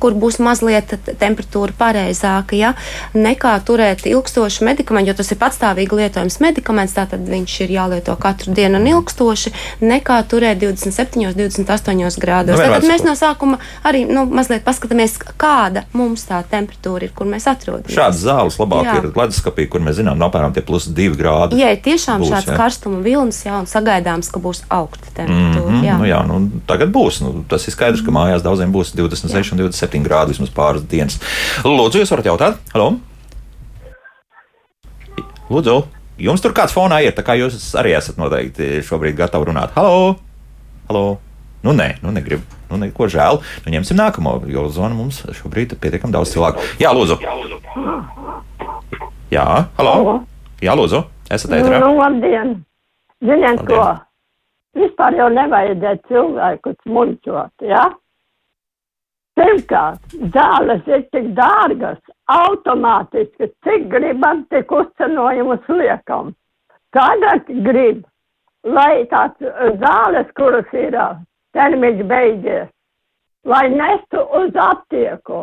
kur 0.02 0.16
būs 0.16 0.40
mazliet 0.42 0.96
temperatūra 1.20 1.76
pareizāka, 1.76 2.56
ja, 2.58 2.72
nekā 3.16 3.54
turēt 3.66 4.06
ilgstošu 4.08 4.66
medikamentu, 4.66 5.12
jo 5.12 5.18
tas 5.20 5.32
ir 5.32 5.40
patstāvīgi 5.40 6.00
lietojams 6.00 6.40
medikaments, 6.44 6.96
tātad 6.96 7.24
viņš 7.28 7.58
ir 7.66 7.74
jālieto 7.76 8.16
katru 8.20 8.54
dienu 8.56 8.80
un 8.80 8.90
ilgstoši, 8.94 9.52
nekā 9.84 10.18
turēt 10.30 10.60
27, 10.62 11.34
28 11.36 12.20
grādos. 12.22 12.56
Nu, 12.56 12.62
tātad 12.62 12.88
mēs 12.88 13.04
no 13.06 13.16
sākuma 13.18 13.60
arī 13.86 14.04
nu, 14.08 14.26
mazliet 14.30 14.64
paskatāmies, 14.66 15.16
kāda 15.38 15.86
mums 15.96 16.26
tā 16.28 16.40
temperatūra 16.50 17.08
ir, 17.08 17.14
kur 17.16 17.28
mēs 17.30 17.48
atrodamies. 17.50 17.94
Šādas 17.96 18.22
zāles 18.24 18.58
labāk 18.60 18.88
jā. 18.88 18.96
ir 19.00 19.10
leduskapī 19.16 19.65
Krieviju, 19.66 19.72
kur 19.72 19.82
mēs 19.82 19.98
zinām, 19.98 20.18
no 20.18 20.28
apmēram 20.28 20.54
tie 20.54 20.62
plus 20.62 20.86
2 20.88 21.16
grādi. 21.18 21.58
Jā, 21.60 21.74
tiešām 21.76 22.22
būs, 22.22 22.30
šāds 22.30 22.50
jā. 22.50 22.56
karstuma 22.56 23.00
vilnis, 23.02 23.42
jā, 23.44 23.58
un 23.58 23.66
sagaidāms, 23.66 24.30
ka 24.30 24.40
būs 24.40 24.64
augsta 24.70 25.10
temperatūra. 25.14 25.66
Mm 25.66 25.80
-hmm, 25.80 25.84
jā. 25.84 25.98
Nu, 25.98 26.06
jā, 26.06 26.20
nu, 26.26 26.60
tagad 26.66 26.90
būs. 26.90 27.20
Nu, 27.22 27.44
tas 27.48 27.66
ir 27.66 27.72
skaidrs, 27.72 28.04
ka 28.04 28.10
mājās 28.10 28.42
daudziem 28.42 28.72
būs 28.72 28.94
26 28.94 29.34
jā. 29.34 29.52
un 29.52 29.58
27 29.58 30.02
grādi 30.02 30.30
vismaz 30.30 30.50
pāris 30.50 30.86
dienas. 30.86 31.18
Lūdzu, 31.64 31.98
jūs 31.98 32.10
varat 32.10 32.26
jautāt? 32.26 32.54
Halo? 32.72 32.96
Lūdzu, 35.50 35.84
jums 36.18 36.40
tur 36.40 36.52
kāds 36.52 36.72
fonā 36.72 37.02
ir, 37.02 37.12
tā 37.12 37.22
kā 37.22 37.34
jūs 37.34 37.74
arī 37.74 37.96
esat 37.96 38.16
noteikti 38.16 38.82
šobrīd 38.82 39.16
gatavi 39.16 39.44
runāt. 39.44 39.70
Halo! 39.74 40.16
Halo! 40.88 41.18
Nu, 41.62 41.72
nē, 41.72 41.98
nu, 42.02 42.12
negribu. 42.14 42.42
Nu, 42.70 42.76
neko 42.78 43.08
žēl. 43.10 43.40
Nu, 43.64 43.72
ņemsim 43.72 43.96
nākamo, 43.98 44.42
jo 44.46 44.68
zvana 44.70 44.94
mums 44.94 45.22
šobrīd 45.34 45.72
ir 45.74 45.78
pietiekami 45.78 46.12
daudz 46.12 46.30
cilvēku. 46.34 46.62
Jā, 46.78 46.92
lūdzu. 46.94 47.18
Jā, 47.22 47.34
halo. 49.76 49.92
halo. 49.98 50.16
Jā, 50.62 50.74
lūdzu, 50.78 51.02
esat 51.34 51.56
ētrā. 51.58 51.80
Nu, 51.82 51.96
labdien! 51.98 52.52
Ziniet 53.24 53.58
labdien. 53.58 53.66
ko? 53.66 53.84
Vispār 54.76 55.16
jau 55.18 55.26
nevajadzēja 55.32 55.98
cilvēkus 56.08 56.76
muļķot, 56.92 57.64
jā? 57.66 57.80
Ja? 57.80 57.86
Pirmkārt, 59.36 60.14
zāles 60.32 60.86
ir 60.88 61.02
tik 61.12 61.26
dārgas, 61.36 61.98
automātiski, 62.32 63.50
cik 63.66 63.88
gribam, 63.92 64.44
tik 64.52 64.70
uzcenojumus 64.72 65.66
liekam. 65.68 66.30
Tagad 66.96 67.50
grib, 67.66 68.04
lai 68.64 69.04
tās 69.10 69.34
zāles, 69.82 70.30
kuras 70.38 70.70
ir 70.72 70.96
termiņš 71.56 72.00
beidzies, 72.08 72.70
lai 73.44 73.66
nestu 73.74 74.22
uz 74.40 74.56
aptieku. 74.56 75.42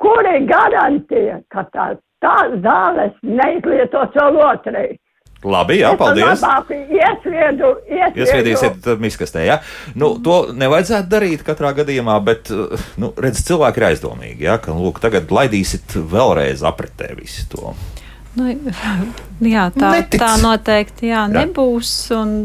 Kur 0.00 0.24
ir 0.24 0.46
garantija, 0.48 1.42
ka 1.52 1.66
tās 1.74 1.98
tā 2.24 2.36
zāles 2.64 3.14
neizlietos 3.26 4.16
vēl 4.16 4.42
otrai. 4.44 4.88
Labi, 5.40 5.78
jā, 5.80 5.94
paldies. 5.96 6.42
Iesviedu, 6.68 7.70
iesviedu. 7.88 8.20
Iesviedīsiet 8.20 8.88
miskastē, 9.00 9.46
jā. 9.48 9.56
Nu, 9.96 10.12
to 10.20 10.50
nevajadzētu 10.52 11.08
darīt 11.08 11.44
katrā 11.46 11.70
gadījumā, 11.78 12.18
bet, 12.26 12.50
nu, 13.00 13.14
redz, 13.16 13.40
cilvēki 13.48 13.80
ir 13.80 13.86
aizdomīgi, 13.88 14.44
jā, 14.50 14.58
ka, 14.60 14.76
lūk, 14.76 15.00
tagad 15.00 15.32
laidīsit 15.32 15.96
vēlreiz 16.12 16.60
apritē 16.68 17.14
visu 17.16 17.46
to. 17.54 17.72
Nu, 18.36 18.52
jā, 19.40 19.64
tā, 19.74 19.94
Netic. 19.96 20.20
tā 20.20 20.34
noteikti, 20.42 21.08
jā, 21.08 21.24
jā. 21.24 21.30
nebūs. 21.40 21.94
Un, 22.14 22.36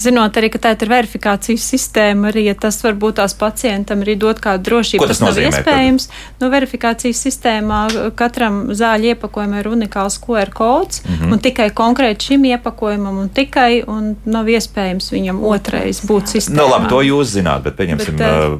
zinot 0.00 0.36
arī, 0.38 0.50
ka 0.52 0.60
tā 0.62 0.72
ir 0.74 0.90
verifikācijas 0.90 1.64
sistēma, 1.74 2.30
arī 2.32 2.46
ja 2.48 2.54
tas 2.58 2.80
varbūt 2.84 3.18
tās 3.20 3.34
pacientam 3.38 4.02
arī 4.04 4.16
dot 4.20 4.40
kādu 4.42 4.66
drošību. 4.68 5.06
Tas, 5.06 5.20
tas 5.20 5.36
nav 5.36 5.40
iespējams. 5.42 6.08
Nu, 6.40 6.50
verifikācijas 6.52 7.22
sistēmā 7.26 7.80
katram 8.18 8.74
zāļu 8.74 9.14
iepakojumam 9.14 9.60
ir 9.60 9.70
unikāls 9.70 10.18
QR 10.22 10.50
kods, 10.54 11.04
mm 11.04 11.14
-hmm. 11.14 11.32
un 11.32 11.44
tikai 11.46 11.70
konkrēti 11.70 12.32
šim 12.32 12.44
iepakojumam, 12.54 13.18
un 13.18 13.28
tikai 13.28 13.84
un 13.86 14.16
nav 14.24 14.48
iespējams 14.48 15.12
viņam 15.12 15.42
otrais 15.44 16.02
būt 16.06 16.36
sistēmā. 16.36 16.56
Nu, 16.56 16.68
labi, 16.70 16.88
to 16.88 17.02
jūs 17.02 17.36
zināt, 17.38 17.62
bet 17.62 17.76
pieņemsim. 17.76 18.16
Bet, 18.16 18.28
uh, 18.28 18.58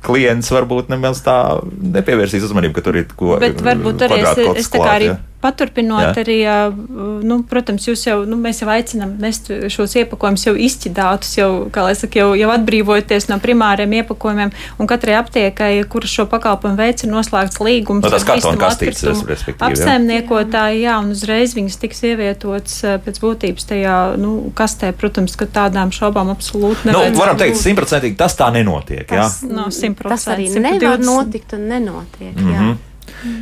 klients 0.00 0.50
varbūt 0.50 0.88
nemaz 0.92 1.20
tā 1.24 1.60
nepievērsīs 1.96 2.44
uzmanību, 2.48 2.74
ka 2.74 2.80
tur 2.80 2.96
ir 2.96 3.08
ko. 3.16 3.36
Bet 3.40 3.60
varbūt 3.60 4.06
arī 4.06 4.22
es, 4.22 4.38
es 4.64 4.70
tā 4.72 4.78
kā 4.78 4.94
arī 4.96 5.10
ja? 5.12 5.18
Paturpinot 5.40 6.02
Jā. 6.04 6.12
arī, 6.20 6.36
nu, 7.24 7.38
protams, 7.48 7.86
jūs 7.88 8.02
jau, 8.04 8.18
nu, 8.28 8.36
mēs 8.40 8.58
jau 8.60 8.68
aicinām 8.68 9.14
nest 9.22 9.46
šos 9.72 9.94
iepakojumus 9.96 10.42
jau 10.44 10.52
izķidātus, 10.52 11.30
jau, 11.38 11.48
kā 11.72 11.86
lai 11.86 11.94
saka, 11.96 12.20
jau, 12.20 12.34
jau 12.36 12.50
atbrīvoties 12.52 13.30
no 13.30 13.38
primāriem 13.40 13.94
iepakojumiem, 14.02 14.52
un 14.76 14.90
katrai 14.90 15.16
aptiekai, 15.16 15.70
kurš 15.88 16.18
šo 16.18 16.26
pakalpojumu 16.28 16.76
veic, 16.76 17.04
ir 17.06 17.12
noslēgts 17.14 17.62
līgums. 17.64 18.04
No, 18.04 18.10
tas 18.12 18.26
kartona 18.28 18.60
kastītes, 18.60 19.00
respektīvi. 19.06 19.70
Apsaimniekotāji, 19.70 20.84
jā, 20.84 20.98
un 21.00 21.16
uzreiz 21.16 21.56
viņas 21.56 21.80
tiks 21.86 22.04
ievietotas 22.10 22.76
pēc 23.06 23.22
būtības 23.24 23.70
tajā, 23.72 23.96
nu, 24.20 24.34
kastē, 24.60 24.92
protams, 24.92 25.38
ka 25.40 25.48
tādām 25.48 25.94
šaubām 25.96 26.28
absolūti 26.34 26.90
nevajag. 26.90 27.16
Nu, 27.16 27.22
varam 27.24 27.40
teikt, 27.40 27.62
simtprocentīgi 27.64 28.20
tas 28.20 28.36
tā 28.36 28.52
nenotiek, 28.52 29.08
jā? 29.08 29.24
Tas, 29.24 29.40
no, 29.48 29.70
tas 30.04 30.28
arī 30.36 30.52
nevar 30.60 31.00
notikt 31.00 31.56
un 31.56 31.68
nenotiek, 31.72 32.36
jā. 32.36 32.44
Mm 32.44 32.60
-hmm. 32.60 32.78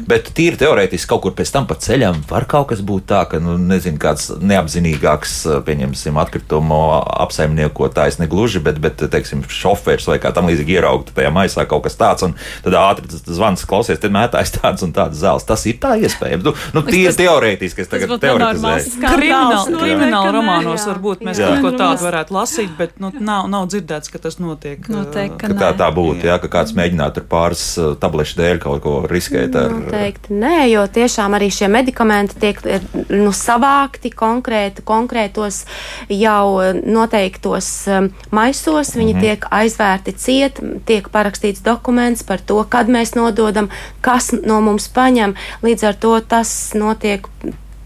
Bet 0.08 0.32
tīri 0.36 0.58
teorētiski 0.60 1.10
kaut 1.10 1.22
kur 1.26 1.34
pēc 1.38 1.52
tam 1.54 1.66
pa 1.68 1.76
ceļam 1.78 2.22
var 2.28 2.46
kaut 2.50 2.70
kas 2.72 2.82
būt 2.84 3.08
tā, 3.10 3.22
ka, 3.30 3.40
nu, 3.42 3.56
nezinu, 3.60 4.00
kāds 4.02 4.30
neapzinīgāks, 4.40 5.34
pieņemsim, 5.66 6.18
atkritumu 6.20 6.78
apsaimniekotājs, 7.24 8.18
ne 8.22 8.28
gluži, 8.30 8.62
bet, 8.64 8.80
bet 8.82 9.02
teiksim, 9.12 9.44
šofērs 9.44 10.08
vai 10.10 10.18
kā 10.22 10.32
tam 10.34 10.48
līdzīgi 10.50 10.78
ieraugt 10.78 11.12
tajā 11.16 11.32
maisā 11.34 11.66
kaut 11.68 11.86
kas 11.86 11.98
tāds, 11.98 12.26
un 12.26 12.34
tad 12.64 12.76
ātri 12.78 13.20
zvans 13.26 13.64
klausies, 13.68 14.00
tad 14.02 14.14
mētājs 14.14 14.54
tāds 14.58 14.86
un 14.86 14.94
tāds 14.96 15.20
zāles. 15.20 15.46
Tas 15.48 15.64
ir 15.68 15.78
tā 15.82 15.94
iespējams. 16.00 16.46
Nu, 16.46 16.54
nu 16.76 16.84
tīri 16.86 17.14
teorētiski 17.18 17.84
es 17.84 17.92
tagad 17.92 18.14
teoretizēju. 18.22 18.94
Krimināli, 19.02 19.78
krimināli 19.82 20.34
romānos 20.34 20.86
varbūt 20.88 21.24
mēs 21.26 21.40
jā. 21.42 21.50
kaut 21.52 21.64
ko 21.64 21.72
tādu 21.78 22.06
varētu 22.06 22.36
lasīt, 22.36 22.72
bet 22.78 22.96
nu, 23.02 23.12
nav, 23.14 23.48
nav 23.50 23.68
dzirdēts, 23.70 24.12
ka 24.12 24.22
tas 24.22 24.38
notiek. 24.42 24.80
Noteikti, 24.92 25.38
ka, 25.40 25.52
ka 25.52 25.58
tā, 25.60 25.72
tā 25.82 25.90
būtu, 25.94 26.24
jā. 26.24 26.34
jā, 26.34 26.38
ka 26.42 26.52
kāds 26.58 26.74
mēģinātu 26.78 27.22
ar 27.22 27.28
pāris 27.30 27.64
tablešu 28.02 28.38
dēļ 28.40 28.62
kaut 28.62 28.82
ko 28.84 28.94
riskēt. 29.10 29.57
Ar, 29.58 29.74
Noteikti 29.74 30.36
nē, 30.38 30.68
jo 30.72 30.84
tiešām 30.94 31.36
arī 31.38 31.50
šie 31.54 31.68
medikamenti 31.72 32.38
tiek 32.40 32.60
nu, 33.10 33.32
savākti 33.34 34.12
konkrēti, 34.14 34.84
konkrētos 34.86 35.64
jau 36.12 36.72
noteiktos 36.84 37.70
um, 37.92 38.10
maisos. 38.30 38.94
Viņi 38.96 39.14
-hmm. 39.14 39.20
tiek 39.20 39.46
aizvērti 39.50 40.12
ciet, 40.16 40.60
tiek 40.86 41.08
parakstīts 41.08 41.64
dokuments 41.64 42.22
par 42.22 42.40
to, 42.40 42.64
kad 42.64 42.88
mēs 42.88 43.14
nododam, 43.16 43.68
kas 44.00 44.32
no 44.32 44.60
mums 44.60 44.88
paņem. 44.88 45.34
Līdz 45.62 45.88
ar 45.88 45.94
to 45.94 46.20
tas 46.20 46.74
notiek 46.74 47.26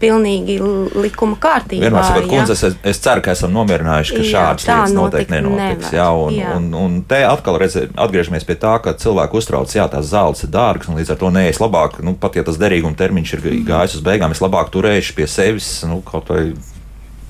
pilnīgi 0.03 0.57
likuma 0.99 1.37
kārtībā. 1.41 1.87
Vienmēr 1.87 2.07
sakot, 2.07 2.27
kundze, 2.31 2.57
es, 2.57 2.77
es 2.93 3.01
ceru, 3.03 3.23
ka 3.25 3.33
esam 3.37 3.53
nomierinājuši, 3.55 4.17
ka 4.17 4.27
šādas 4.29 4.67
lietas 4.67 4.95
noteikti 4.97 5.35
nenotiks. 5.37 5.87
Nevar. 5.87 5.97
Jā, 5.97 6.09
un, 6.25 6.37
jā. 6.37 6.51
Un, 6.57 6.67
un 6.79 6.99
te 7.09 7.21
atkal 7.27 7.59
redz, 7.61 7.79
atgriežamies 7.93 8.47
pie 8.47 8.57
tā, 8.59 8.75
ka 8.83 8.95
cilvēku 8.99 9.39
uztrauc, 9.39 9.71
jā, 9.73 9.87
tās 9.91 10.11
zāles 10.11 10.43
ir 10.45 10.53
dārgas, 10.53 10.91
un 10.91 10.99
līdz 10.99 11.15
ar 11.15 11.21
to 11.23 11.31
nē, 11.33 11.47
es 11.53 11.61
labāk, 11.63 12.01
nu, 12.05 12.15
pat 12.19 12.37
ja 12.39 12.45
tas 12.47 12.59
derīguma 12.61 12.99
termiņš 12.99 13.35
ir 13.37 13.49
gājis 13.67 13.97
uz 13.99 14.05
beigām, 14.05 14.35
es 14.35 14.43
labāk 14.43 14.73
turēšu 14.73 15.17
pie 15.17 15.29
sevis, 15.31 15.73
nu, 15.89 16.01
kaut 16.05 16.31
vai 16.33 16.51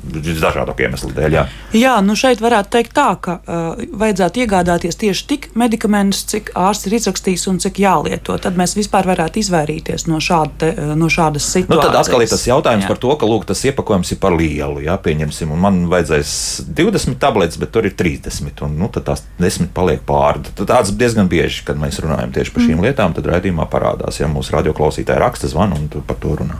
Dažādu 0.03 0.73
iemeslu 0.83 1.13
dēļ. 1.15 1.35
Jā. 1.37 1.43
Jā, 1.77 1.93
nu 2.03 2.15
šeit 2.19 2.41
varētu 2.43 2.73
teikt 2.75 2.91
tā, 2.97 3.07
ka 3.23 3.37
uh, 3.39 3.79
vajadzētu 3.99 4.43
iegādāties 4.43 4.99
tieši 4.99 5.25
tik 5.29 5.47
medikamentus, 5.59 6.25
cik 6.27 6.51
ārsts 6.59 6.89
ir 6.89 6.97
izrakstījis 6.99 7.45
un 7.51 7.61
cik 7.63 7.79
jālieto. 7.83 8.35
Tad 8.41 8.59
mēs 8.59 8.75
vispār 8.75 9.07
varētu 9.07 9.39
izvairīties 9.39 10.07
no, 10.11 10.19
šāda, 10.23 10.73
no 10.99 11.07
šādas 11.13 11.47
situācijas. 11.47 11.71
Nu, 11.71 11.79
tad 11.79 11.95
atkal 12.01 12.25
ir 12.25 12.31
tas 12.33 12.43
jautājums 12.49 12.83
jā. 12.83 12.91
par 12.91 12.99
to, 13.05 13.15
ka 13.21 13.29
lūk, 13.29 13.47
tas 13.47 13.63
iepakojums 13.69 14.11
ir 14.15 14.19
par 14.23 14.35
lielu. 14.35 14.83
Jā, 14.83 14.97
pieņemsim, 15.07 15.55
un 15.55 15.63
man 15.63 15.79
vajadzēs 15.93 16.35
20 16.67 17.19
tabletes, 17.23 17.61
bet 17.61 17.71
tur 17.75 17.87
ir 17.87 17.95
30, 17.99 18.65
un 18.67 18.77
nu, 18.83 18.91
tad 18.93 19.07
tās 19.07 19.23
10 19.39 19.71
paliek 19.75 20.03
pāri. 20.07 20.43
Tāds 20.59 20.93
diezgan 20.99 21.31
bieži, 21.31 21.63
kad 21.67 21.79
mēs 21.79 22.01
runājam 22.03 22.35
tieši 22.35 22.53
par 22.53 22.65
šīm 22.67 22.77
mm. 22.77 22.85
lietām, 22.89 23.15
tad 23.15 23.31
raidījumā 23.31 23.69
parādās, 23.71 24.19
ja 24.19 24.29
mūsu 24.31 24.57
radioklausītāji 24.57 25.23
raksta 25.23 25.51
zvanu 25.51 25.79
un 25.79 25.89
par 26.03 26.19
to 26.19 26.35
runā. 26.43 26.59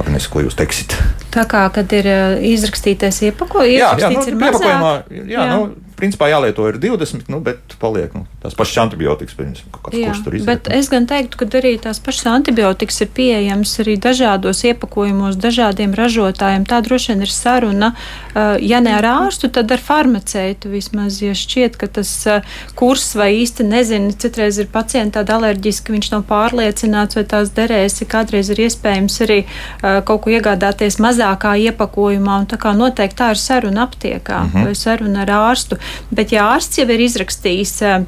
Agnes, 0.00 0.28
ko 0.32 0.42
jūs 0.44 0.56
teiksiet? 0.56 0.96
Tā 1.30 1.46
kā, 1.50 1.66
kad 1.74 1.92
ir 1.94 2.08
uh, 2.10 2.40
izrakstītais 2.50 3.22
iepakojums, 3.30 3.76
jā, 3.76 3.92
jā, 4.02 4.10
nu, 4.14 4.26
ir 4.26 4.40
mazāk. 4.40 5.10
Jā, 5.10 5.28
jā. 5.30 5.46
Nu, 5.54 5.90
principā 6.00 6.30
jālieto 6.30 6.64
ir 6.70 6.78
20, 6.80 7.28
nu, 7.30 7.40
bet 7.44 7.74
paliek 7.80 8.12
nu, 8.16 8.24
tās 8.42 8.56
pašas 8.56 8.80
antibiotikas, 8.86 9.36
piemēram, 9.36 9.72
kāds 9.76 9.98
Jā, 9.98 10.10
kurs 10.10 10.22
tur 10.24 10.36
izdarīt. 10.36 10.48
Bet 10.48 10.70
es 10.78 10.88
gan 10.92 11.06
teiktu, 11.10 11.40
ka 11.40 11.48
arī 11.60 11.74
tās 11.82 12.00
pašas 12.02 12.28
antibiotikas 12.32 13.02
ir 13.04 13.10
pieejamas 13.16 13.74
arī 13.82 13.96
dažādos 14.00 14.62
iepakojumos, 14.70 15.38
dažādiem 15.40 15.94
ražotājiem. 15.98 16.64
Tā 16.68 16.80
droši 16.86 17.12
vien 17.12 17.24
ir 17.26 17.34
saruna, 17.34 17.92
uh, 17.92 18.56
ja 18.64 18.80
ne 18.84 18.94
ar 18.96 19.08
ārstu, 19.10 19.50
tad 19.52 19.72
ar 19.74 19.84
farmaceitu 19.84 20.72
vismaz, 20.72 21.20
ja 21.24 21.34
šķiet, 21.36 21.76
ka 21.80 21.90
tas 22.00 22.12
uh, 22.30 22.56
kurs 22.78 23.10
vai 23.18 23.32
īsti 23.42 23.66
nezinu, 23.68 24.14
citreiz 24.20 24.60
ir 24.62 24.70
pacienti 24.72 25.18
tādi 25.18 25.36
alerģiski, 25.36 25.96
viņš 25.96 26.12
nav 26.14 26.26
pārliecināts, 26.30 27.18
vai 27.18 27.26
tās 27.28 27.52
derēs, 27.56 28.00
kādreiz 28.10 28.48
ir 28.52 28.64
iespējams 28.64 29.16
arī 29.26 29.38
kaut 29.80 30.22
ko 30.24 30.32
iegādāties 30.32 30.96
mazākā 31.20 31.56
iepakojumā, 31.68 32.40
un 32.42 32.46
tā 32.48 32.58
kā 32.58 32.72
noteikti 32.76 33.18
tā 33.20 33.30
ir 33.34 33.38
saruna 33.38 33.86
aptiekā 33.86 34.44
mm 34.44 34.50
-hmm. 34.52 34.64
vai 34.64 34.74
saruna 34.74 35.22
ar 35.22 35.28
ārstu. 35.28 35.76
Bet, 36.10 36.32
ja 36.32 36.56
ārsts 36.56 36.78
jau 36.78 36.88
ir 36.88 37.00
izrakstījis 37.00 37.82
eh, 37.82 38.04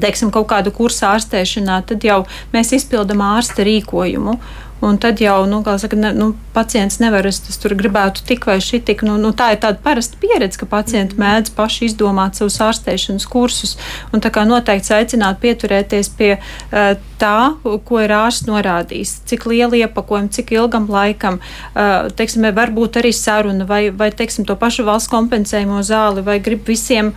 teiksim, 0.00 0.30
kaut 0.30 0.48
kādu 0.48 0.70
kursu 0.70 1.06
ārstēšanā, 1.06 1.82
tad 1.86 2.04
jau 2.04 2.26
mēs 2.52 2.72
izpildām 2.72 3.20
ārsta 3.20 3.62
rīkojumu. 3.64 4.38
Un 4.80 4.98
tad 4.98 5.20
jau, 5.20 5.46
nu, 5.46 5.64
saka, 5.78 5.96
ne, 5.96 6.12
nu, 6.12 6.36
pacients 6.54 6.98
nevar, 6.98 7.26
es 7.26 7.58
tur 7.58 7.74
gribētu 7.74 8.22
tik 8.24 8.46
vai 8.46 8.58
šī 8.58 8.84
tik. 8.84 9.02
Nu, 9.02 9.16
nu, 9.16 9.32
tā 9.32 9.52
ir 9.52 9.58
tāda 9.58 9.78
parasta 9.82 10.16
pieredze, 10.20 10.58
ka 10.58 10.66
pacienti 10.66 11.16
mm. 11.16 11.20
mēdz 11.20 11.50
paši 11.50 11.84
izdomāt 11.84 12.34
savus 12.34 12.60
ārstēšanas 12.60 13.26
kursus. 13.26 13.76
Un 14.12 14.20
tā 14.20 14.30
kā 14.30 14.44
noteikti 14.44 14.94
aicināt 14.94 15.40
pieturēties 15.40 16.08
pie 16.08 16.38
uh, 16.38 16.94
tā, 17.20 17.54
ko 17.84 18.00
ir 18.00 18.14
ārsts 18.14 18.46
norādījis. 18.48 19.14
Cik 19.28 19.46
liela 19.50 19.76
iepakojuma, 19.76 20.32
cik 20.32 20.54
ilgam 20.56 20.88
laikam, 20.90 21.40
teiksim, 22.18 22.46
var 22.54 22.72
būt 22.74 23.00
arī 23.02 23.12
saruna, 23.12 23.66
vai, 23.68 23.90
vai 23.90 24.10
teiksim, 24.14 24.46
to 24.48 24.56
pašu 24.56 24.86
valsts 24.88 25.10
kompensējumu 25.12 25.82
zāli, 25.82 26.24
vai 26.24 26.38
grib 26.40 26.64
visiem 26.68 27.12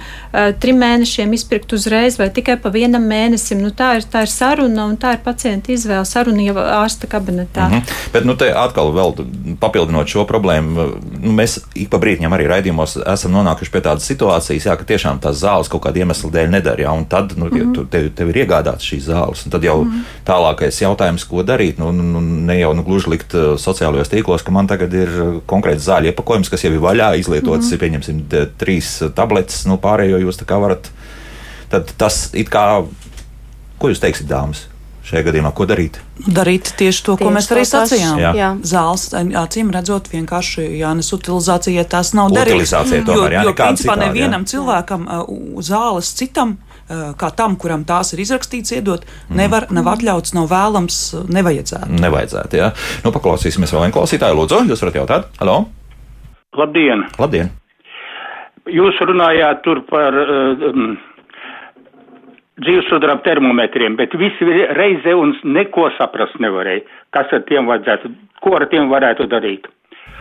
trim 0.60 0.82
mēnešiem 0.82 1.34
izpirkt 1.38 1.74
uzreiz, 1.78 2.20
vai 2.20 2.30
tikai 2.34 2.58
pa 2.62 2.74
vienam 2.74 3.06
mēnesim. 3.08 3.62
Nu, 3.62 3.72
tā, 3.72 3.94
ir, 4.00 4.10
tā 4.12 4.26
ir 4.26 4.34
saruna 4.34 4.90
un 4.90 4.98
tā 4.98 5.16
ir 5.16 5.24
pacienta 5.24 5.72
izvēle. 5.72 6.06
Saruna 6.10 6.44
jau 6.44 6.58
ārsta 6.82 7.08
kabinetā 7.12 7.62
tā. 7.62 7.68
Mm 7.68 7.74
-hmm. 7.74 8.12
Bet, 8.14 8.26
nu, 8.26 8.36
te 8.36 8.54
atkal, 8.56 8.94
vēl 8.94 9.14
papildinot 9.60 10.08
šo 10.08 10.26
problēmu, 10.26 10.88
nu, 11.22 11.32
mēs 11.32 11.60
ik 11.76 11.90
pa 11.90 11.98
brīdim 11.98 12.34
arī 12.34 12.48
raidījumos 12.48 12.98
esam 13.14 13.32
nonākuši 13.32 13.72
pie 13.72 13.82
tādas 13.82 14.04
situācijas, 14.12 14.66
jā, 14.66 14.78
ka 14.78 14.84
tiešām 14.84 15.20
tās 15.20 15.36
zāles 15.44 15.70
kaut 15.70 15.84
kāda 15.86 15.98
iemesla 15.98 16.32
dēļ 16.32 16.50
nedara. 16.50 16.82
Jā, 16.82 17.06
tad, 17.10 17.38
nu, 17.38 17.46
mm 17.46 17.52
-hmm. 17.52 17.88
tev, 17.90 18.10
tev 18.16 18.30
ir 18.30 18.36
iegādāts 18.46 18.86
šīs 18.86 19.04
zāles, 19.10 19.46
un 19.46 19.52
tad 19.52 19.64
jau 19.64 19.84
mm 19.84 19.90
-hmm. 19.90 19.90
Tālākais 20.27 20.82
jautājums, 20.82 21.25
ko 21.30 21.45
darīt, 21.47 21.80
nu, 21.82 21.91
nu, 21.95 22.06
nu 22.15 22.21
ne 22.21 22.58
jau 22.60 22.71
nu, 22.77 22.86
gluži 22.88 23.13
likt 23.13 23.36
uh, 23.38 23.54
sociālajos 23.62 24.12
tīklos, 24.12 24.45
ka 24.45 24.56
man 24.56 24.69
tagad 24.71 24.93
ir 24.97 25.13
uh, 25.13 25.38
konkrēts 25.49 25.86
zāļu 25.88 26.12
iepakojums, 26.12 26.51
kas 26.51 26.65
jau 26.65 26.73
ir 26.73 26.84
vaļā, 26.84 27.13
izlietots, 27.21 27.67
mm 27.67 27.71
-hmm. 27.71 27.84
pieņemsim, 27.84 28.49
trīs 28.62 28.97
tabletes, 29.15 29.65
nu, 29.69 29.77
pārējo 29.82 30.21
jūs 30.25 30.41
tā 30.41 30.49
kā 30.49 30.60
varat. 30.62 30.91
Tad 31.71 31.93
tas 31.97 32.30
it 32.34 32.49
kā, 32.51 32.84
ko 33.80 33.89
jūs 33.89 34.04
teiksiet, 34.04 34.27
dāmas? 34.27 34.67
šajā 35.12 35.25
gadījumā, 35.27 35.51
ko 35.56 35.67
darīt? 35.69 35.99
Darīt 36.21 36.71
tieši 36.80 37.04
to, 37.06 37.15
tieši 37.17 37.25
ko 37.25 37.34
mēs 37.36 37.49
arī 37.54 37.63
sacījām. 37.67 38.19
Jā. 38.21 38.32
Jā. 38.38 38.49
Zāles, 38.67 39.08
acīm 39.41 39.71
redzot, 39.73 40.10
vienkārši 40.12 40.65
jānes 40.80 41.12
utilizācija, 41.15 41.82
ja 41.82 41.88
tās 41.89 42.13
nav 42.17 42.32
darītas. 42.34 42.71
Utilizācija 42.71 43.06
tomēr, 43.08 43.38
jo, 43.38 43.45
jo 43.49 43.56
principā 43.58 43.95
citādi, 43.95 44.06
nevienam 44.08 44.45
jā. 44.45 44.51
cilvēkam 44.54 45.08
zāles 45.65 46.13
citam 46.19 46.56
kā 47.19 47.32
tam, 47.38 47.58
kuram 47.60 47.86
tās 47.88 48.13
ir 48.15 48.23
izrakstīts, 48.23 48.73
iedot, 48.77 49.06
mm. 49.06 49.38
nevar, 49.39 49.67
nav 49.73 49.89
atļauts, 49.93 50.36
nav 50.38 50.49
vēlams, 50.51 50.99
nevajadzētu. 51.32 51.99
Nevajadzētu, 52.01 52.60
jā. 52.62 52.71
Nu, 53.06 53.13
paklausīsimies 53.15 53.73
vēl 53.73 53.88
vienu 53.88 53.97
klausītāju. 53.99 54.39
Lūdzu, 54.41 54.63
jūs 54.71 54.84
varat 54.86 54.99
jautāt? 55.01 55.30
Halo! 55.41 55.58
Labdien! 56.58 57.06
Labdien! 57.21 57.54
Jūs 58.71 58.99
runājāt 59.08 59.63
tur 59.65 59.82
par 59.89 60.15
uh, 60.21 60.67
dzīvesudraba 62.62 63.23
termometriem, 63.25 63.95
bet 63.99 64.13
visi 64.19 64.47
reizē 64.77 65.15
un 65.17 65.34
neko 65.56 65.89
saprast 65.97 66.38
nevarēja, 66.43 66.84
kas 67.15 67.32
ar 67.34 67.45
tiem 67.49 67.69
vajadzētu, 67.69 68.12
ko 68.43 68.58
ar 68.60 68.67
tiem 68.71 68.91
varētu 68.91 69.27
darīt. 69.32 69.69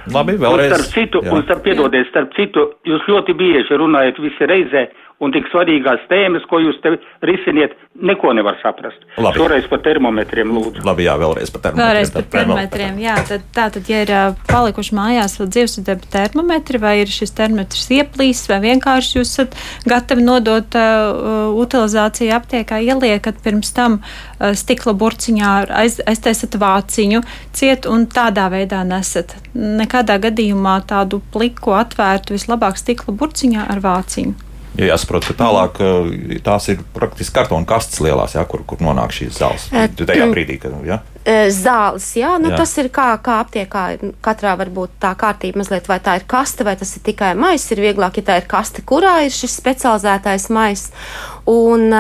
Labi, 0.09 0.39
vēlreiz. 0.41 0.71
Un 0.71 0.77
starp 0.79 0.95
citu, 0.95 1.21
jā. 1.25 1.33
un 1.35 1.45
starp 1.45 1.63
piedodies, 1.67 2.09
starp 2.09 2.33
citu, 2.39 2.67
jūs 2.89 3.05
ļoti 3.11 3.37
bieži 3.37 3.77
runājat 3.77 4.21
visi 4.23 4.49
reizē 4.49 4.87
un 5.21 5.33
tik 5.35 5.49
svarīgās 5.53 6.03
tēmas, 6.09 6.45
ko 6.49 6.63
jūs 6.63 6.79
te 6.81 6.95
risiniet, 7.29 7.75
neko 8.01 8.33
nevar 8.37 8.57
saprast. 8.63 9.03
Labi. 9.21 9.37
Šoreiz 9.37 9.67
par 9.69 9.83
termometriem 9.85 10.53
lūdzu. 10.57 10.85
Labi, 10.87 11.05
jā, 11.05 11.17
vēlreiz 11.21 11.53
par 11.53 11.65
termometriem. 11.67 11.91
Vēlreiz 11.91 12.13
par 12.15 12.27
termometriem, 12.33 13.01
jā, 13.05 13.17
tad 13.29 13.45
tā 13.57 13.67
tad, 13.75 13.91
ja 13.93 14.01
ir 14.07 14.15
palikuši 14.49 14.97
mājās 14.97 15.37
vēl 15.41 15.53
dzīvesudraba 15.53 16.11
termometri, 16.17 16.81
vai 16.81 16.95
ir 17.03 17.13
šis 17.13 17.37
termometrs 17.37 17.91
ieplīs, 17.99 18.43
vai 18.49 18.63
vienkārši 18.65 19.19
jūs 19.19 19.35
esat 19.35 19.61
gatavi 19.91 20.25
nodot 20.25 20.81
uh, 20.81 21.53
utilizāciju 21.61 22.35
aptiekā, 22.41 22.81
ieliekat 22.81 23.45
pirms 23.45 23.75
tam 23.77 24.01
uh, 24.01 24.53
stikla 24.57 24.97
burciņā, 24.97 25.55
aiz, 25.85 26.01
aiztaisat 26.09 26.57
vāciņu, 26.61 27.25
ciet 27.57 27.89
un 27.91 28.09
tādā 28.09 28.49
veidā 28.53 28.87
nesat. 28.89 29.37
Nekādā 29.53 30.17
gadījumā 30.23 30.81
tādu 30.89 31.21
pliku 31.35 31.77
atvērtu 31.77 32.39
vislabāk 32.39 32.81
stikla 32.81 33.13
burciņā 33.21 33.69
ar 33.69 33.85
vāciņu. 33.85 34.50
Jo 34.81 34.89
jāsaprot, 34.89 35.27
ka 35.29 35.37
tālāk 35.37 35.81
tās 36.45 36.71
ir 36.73 36.81
praktiski 36.97 37.37
kartona 37.37 37.69
kastes 37.69 38.01
lielās, 38.01 38.33
jā, 38.39 38.45
kur, 38.49 38.65
kur 38.65 38.81
nonāk 38.81 39.13
šīs 39.13 39.37
zāles. 39.37 39.67
Tajā 40.01 40.29
brīdī, 40.33 40.57
kad. 40.63 40.77
Ja? 40.87 41.03
Zāles, 41.53 42.07
jā, 42.17 42.31
nu, 42.41 42.49
jā. 42.49 42.57
tas 42.63 42.73
ir 42.81 42.89
kā, 42.89 43.11
kā 43.21 43.43
aptiekā. 43.45 43.85
Katrā 44.25 44.55
var 44.57 44.71
būt 44.73 44.95
tā 45.03 45.13
kārtība 45.21 45.61
mazliet, 45.61 45.91
vai 45.91 45.99
tā 46.01 46.17
ir 46.17 46.25
kaste, 46.31 46.65
vai 46.65 46.79
tas 46.81 46.95
ir 46.97 47.05
tikai 47.05 47.35
maiss. 47.37 47.69
Ir 47.75 47.83
vieglāk, 47.85 48.23
ja 48.23 48.29
tā 48.31 48.39
ir 48.41 48.49
kaste, 48.49 48.81
kurā 48.89 49.19
ir 49.27 49.35
šis 49.37 49.59
specializētais 49.61 50.49
maiss. 50.55 50.95
Un, 51.51 51.91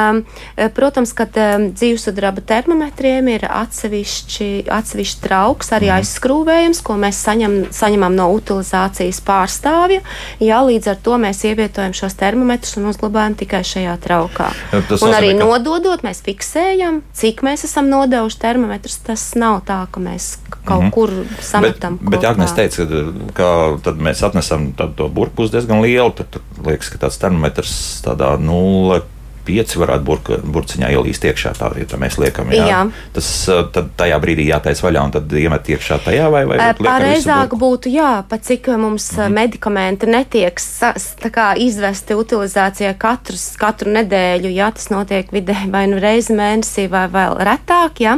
protams, 0.77 1.13
ka 1.17 1.27
dzīvesudraba 1.31 2.45
termometriem 2.47 3.31
ir 3.33 3.47
atsevišķi, 3.49 4.49
atsevišķi 4.71 5.23
trauks, 5.25 5.73
arī 5.75 5.91
mm. 5.91 5.97
aizskrūvējums, 5.99 6.83
ko 6.87 6.97
mēs 7.01 7.19
saņem, 7.27 7.57
saņemam 7.75 8.15
no 8.19 8.29
utilizācijas 8.37 9.21
pārstāvja. 9.27 10.05
Jā, 10.43 10.61
līdz 10.67 10.93
ar 10.93 11.01
to 11.03 11.19
mēs 11.23 11.43
ievietojam 11.49 11.97
šos 11.97 12.17
termometrus 12.21 12.79
un 12.81 12.91
uzglabājam 12.93 13.37
tikai 13.43 13.63
šajā 13.67 13.97
traukā. 14.05 14.51
Jā, 14.71 14.83
un 15.01 15.17
arī 15.17 15.33
ka... 15.35 15.43
nododot, 15.43 16.05
mēs 16.07 16.23
fiksējam, 16.27 17.03
cik 17.17 17.45
mēs 17.47 17.67
esam 17.69 17.91
nodevuši 17.91 18.41
termometrus 18.41 19.01
tas 19.07 19.27
nav 19.39 19.63
tā, 19.69 19.83
ka 19.91 20.03
mēs 20.03 20.37
kaut 20.65 20.83
mm 20.83 20.87
-hmm. 20.87 20.91
kur 20.95 21.11
sametam. 21.41 21.99
Bet, 22.03 22.11
bet 22.11 22.25
Agnēs 22.31 22.55
teica, 22.55 22.87
ka, 23.35 23.79
ka 23.85 23.91
mēs 23.93 24.23
atnesam 24.27 24.73
to 24.73 25.09
burbuļs 25.09 25.51
diezgan 25.51 25.81
lielu. 25.81 26.11
Tad, 26.11 26.27
tad 26.31 26.67
liekas, 26.67 26.89
ka 26.89 27.07
tāds 27.07 27.19
termometrs 27.19 28.03
tādā 28.05 28.37
nulle 28.39 29.03
pieci 29.46 29.81
varētu 29.81 30.07
burka, 30.07 30.38
burciņā 30.44 30.90
ielīst 30.94 31.24
iekšā. 31.31 31.55
Tā, 31.59 31.72
ja 31.81 31.87
tā 31.88 32.00
mēs 32.00 32.18
liekam, 32.20 32.53
jā. 32.55 32.66
jā. 32.70 32.81
Tas 33.14 33.29
tad 33.74 33.92
tajā 33.98 34.18
brīdī 34.22 34.48
jātaisa 34.50 34.87
vaļā 34.87 35.05
un 35.09 35.14
tad 35.14 35.33
iemet 35.40 35.72
iekšā 35.74 36.00
tajā 36.07 36.29
vai, 36.33 36.44
vai 36.48 36.59
Pareizāk 36.81 37.55
būtu, 37.61 37.90
jā, 37.92 38.12
pat 38.29 38.46
cik 38.46 38.72
mums 38.76 39.12
mm 39.16 39.38
medikamenti 39.40 40.09
netiek 40.11 40.59
kā, 41.33 41.46
izvesti 41.61 42.16
utilizācijā 42.18 42.90
katrus, 43.00 43.44
katru 43.61 43.92
nedēļu, 43.94 44.50
ja 44.53 44.70
tas 44.74 44.90
notiek 44.92 45.31
vidē 45.33 45.57
vai 45.74 45.87
nu 45.90 46.00
reizi 46.03 46.35
mēnesī 46.37 46.87
vai 46.90 47.07
vēl 47.12 47.38
retāk, 47.46 48.03
ja, 48.05 48.16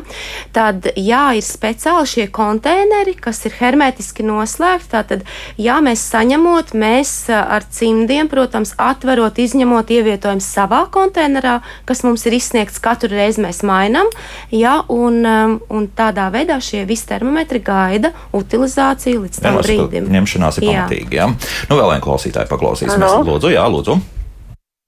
tad 0.56 0.88
jā, 0.96 1.24
ir 1.38 1.46
speciāli 1.46 2.08
šie 2.08 2.26
konteineri, 2.34 3.14
kas 3.20 3.44
ir 3.48 3.56
hermetiski 3.60 4.26
noslēgti. 4.26 4.90
Tātad, 4.92 5.24
jā, 5.60 5.78
mēs 5.84 6.02
saņemot, 6.12 6.74
mēs 6.78 7.14
ar 7.32 7.66
cimdiem, 7.70 8.30
protams, 8.32 8.74
atverot, 8.80 9.38
izņemot, 9.42 9.92
ievietojam 9.94 10.42
savā 10.42 10.84
konteinerā 10.92 11.11
konteinerā, 11.12 11.60
kas 11.84 12.02
mums 12.04 12.24
ir 12.26 12.36
izsniegts 12.36 12.80
katru 12.80 13.12
reizi 13.12 13.42
mēs 13.42 13.62
mainām. 13.62 14.08
Ja, 14.50 14.82
un, 14.88 15.22
um, 15.26 15.58
un 15.70 15.88
tādā 15.88 16.30
veidā 16.32 16.58
šie 16.60 16.86
visi 16.88 17.08
termometri 17.08 17.60
gaida 17.60 18.12
utilizāciju 18.32 19.26
līdz 19.26 19.42
tam 19.42 19.60
brīdim. 19.60 20.08
Ņemšanās 20.12 20.60
ir 20.60 20.68
pamatīgi. 20.70 21.20
Ja? 21.20 21.28
Nu, 21.68 21.76
vēl 21.76 21.92
vienu 21.92 22.06
klausītāju 22.06 22.48
paklausīsimies. 22.48 23.20
Lūdzu, 23.28 23.52
jā, 23.52 23.66
lūdzu. 23.68 23.98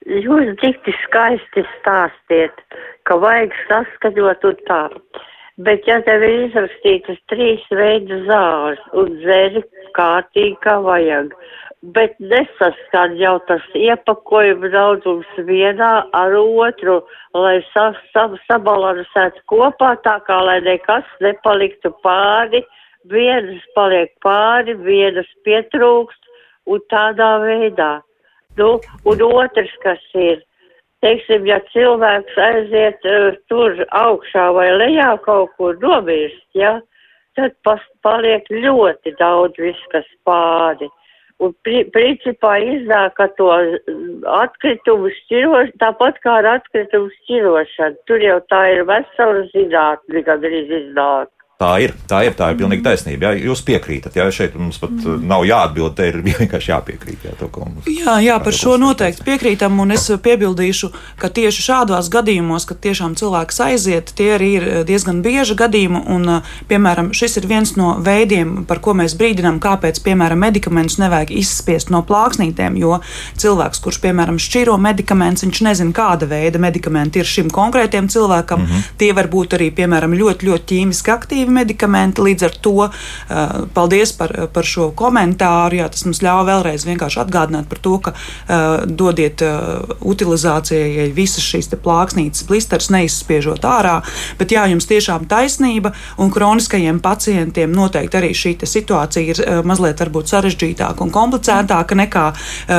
Jūs 0.05 0.51
tik 0.61 0.91
skaisti 1.05 1.63
stāstiet, 1.79 2.59
ka 3.05 3.17
vajag 3.21 3.55
saskaņot 3.69 4.45
un 4.49 4.59
tā. 4.67 4.83
Bet, 5.65 5.85
ja 5.87 6.01
tev 6.03 6.19
ir 6.25 6.49
izrakstītas 6.49 7.21
trīs 7.31 7.63
veidu 7.71 8.25
zāles 8.27 8.81
un 8.91 9.13
dzēri, 9.21 9.63
kārtīgi, 9.97 10.57
kā 10.65 10.79
vajag. 10.85 11.33
Bet 11.95 12.15
nesaskan 12.19 13.13
jau 13.19 13.35
tas 13.49 13.65
iepakojuma 13.77 14.71
daudzums 14.73 15.27
vienā 15.49 15.91
ar 16.17 16.33
otru, 16.39 17.01
lai 17.37 17.59
sa, 17.73 17.91
sa, 18.13 18.25
sabalansētu 18.47 19.43
kopā 19.51 19.93
tā 20.07 20.15
kā, 20.25 20.39
lai 20.47 20.61
nekas 20.65 21.05
nepaliktu 21.21 21.91
pāri, 22.05 22.63
vienas 23.11 23.61
paliek 23.75 24.15
pāri, 24.25 24.73
vienas 24.81 25.29
pietrūkst 25.45 26.31
un 26.65 26.81
tādā 26.89 27.35
veidā. 27.43 27.93
Nu, 28.57 28.79
un 29.05 29.21
otrs, 29.27 29.73
kas 29.83 30.01
ir, 30.15 30.41
teiksim, 31.05 31.45
ja 31.45 31.59
cilvēks 31.73 32.37
aiziet 32.39 33.05
uh, 33.09 33.37
tur 33.51 33.77
augšā 33.91 34.47
vai 34.55 34.69
lejā 34.79 35.11
kaut 35.27 35.53
kur 35.59 35.77
nomirst, 35.83 36.47
ja, 36.57 36.79
tad 37.39 37.55
pas, 37.67 37.81
paliek 38.05 38.47
ļoti 38.51 39.15
daudz 39.19 39.59
viss, 39.61 39.89
kas 39.93 40.07
pāri. 40.27 40.89
Un 41.43 41.51
pri, 41.67 41.81
principā 41.91 42.53
iznāk, 42.63 43.17
ka 43.17 43.27
to 43.35 43.49
atkritumu 44.37 45.11
šķirošanu, 45.17 45.79
tāpat 45.81 46.21
kā 46.23 46.37
ar 46.39 46.47
atkritumu 46.53 47.11
šķirošanu, 47.17 47.99
tur 48.07 48.23
jau 48.23 48.37
tā 48.51 48.61
ir 48.71 48.85
vesela 48.87 49.43
zinātne, 49.51 50.23
gan 50.23 50.47
arī 50.47 50.63
iznāk. 50.79 51.34
Tā 51.55 51.69
ir, 51.79 51.93
tā 52.03 52.17
ir, 52.27 52.33
tā 52.35 52.49
ir 52.51 52.57
pilnīgi 52.59 52.83
taisnība. 52.83 53.29
Jā, 53.29 53.45
jūs 53.47 53.61
piekrītat, 53.63 54.17
jā, 54.19 54.25
šeit 54.27 54.57
mums 54.59 54.75
pat 54.81 54.91
mm. 54.91 55.21
nav 55.23 55.45
jāatbild, 55.47 55.93
te 55.95 56.09
ir 56.09 56.17
vienkārši 56.27 56.71
jāpiekrīt. 56.73 57.21
Jā, 57.23 57.35
to, 57.39 57.47
mums, 57.61 57.85
jā, 57.87 58.17
jā 58.25 58.35
par 58.43 58.57
šo 58.57 58.73
noteikti 58.81 59.23
piekrītam, 59.23 59.77
un 59.79 59.95
es 59.95 60.09
piebildīšu, 60.25 60.89
ka 61.21 61.29
tieši 61.31 61.63
šādos 61.63 62.09
gadījumos, 62.11 62.67
kad 62.67 62.81
tiešām 62.83 63.15
cilvēks 63.15 63.61
aiziet, 63.69 64.11
tie 64.19 64.33
arī 64.35 64.49
ir 64.57 64.65
diezgan 64.89 65.21
bieži 65.23 65.55
gadījumi, 65.61 66.01
un, 66.11 66.41
piemēram, 66.67 67.13
šis 67.15 67.39
ir 67.39 67.47
viens 67.47 67.71
no 67.79 67.93
veidiem, 68.03 68.65
par 68.67 68.83
ko 68.83 68.97
mēs 68.99 69.15
brīdinām, 69.15 69.61
kāpēc, 69.63 70.03
piemēram, 70.03 70.43
medikamentus 70.43 70.99
nevajag 70.99 71.31
izspiest 71.39 71.93
no 71.95 72.03
plāksnītēm, 72.03 72.75
jo 72.83 72.99
cilvēks, 73.39 73.79
kurš, 73.87 74.01
piemēram, 74.03 74.41
šķiro 74.43 74.75
medikamentus, 74.89 75.47
viņš 75.47 75.63
nezina, 75.69 75.95
kāda 75.95 76.27
veida 76.35 76.59
medikamenti 76.59 77.23
ir 77.23 77.31
šim 77.31 77.47
konkrētiem 77.47 78.11
cilvēkam, 78.11 78.67
mm 78.67 78.75
-hmm. 78.75 78.93
tie 78.99 79.13
var 79.15 79.31
būt 79.31 79.55
arī, 79.55 79.71
piemēram, 79.71 80.19
ļoti, 80.19 80.51
ļoti 80.51 80.71
ķīmiski 80.75 81.15
aktīvi 81.15 81.44
aktīvi 81.45 81.53
medikamenti. 81.53 82.21
Līdz 82.21 82.45
ar 82.45 82.55
to 82.61 82.73
uh, 82.85 83.67
paldies 83.73 84.13
par, 84.17 84.49
par 84.53 84.65
šo 84.65 84.91
komentāru. 84.95 85.79
Jā, 85.79 85.89
tas 85.89 86.05
mums 86.05 86.21
ļauj 86.21 86.45
vēlreiz 86.49 86.85
vienkārši 86.85 87.21
atgādināt 87.21 87.69
par 87.69 87.79
to, 87.79 87.99
ka 87.99 88.13
uh, 88.13 88.85
dodiet 88.85 89.41
uh, 89.41 89.83
utilizācijai 90.01 91.11
visas 91.13 91.43
šīs 91.43 91.69
plāksnītes, 91.75 92.45
blisters 92.47 92.89
neizspiežot 92.89 93.65
ārā. 93.65 94.01
Bet 94.39 94.51
jā, 94.51 94.65
jums 94.69 94.87
tiešām 94.87 95.27
taisnība, 95.27 95.93
un 96.17 96.31
kroniskajiem 96.31 96.99
pacientiem 96.99 97.71
noteikti 97.71 98.17
arī 98.17 98.33
šī 98.33 98.55
situācija 98.65 99.33
ir 99.33 99.63
mazliet 99.67 99.99
sarežģītāka 99.99 101.03
un 101.03 101.11
komplicētāka 101.11 101.95
nekā 101.97 102.25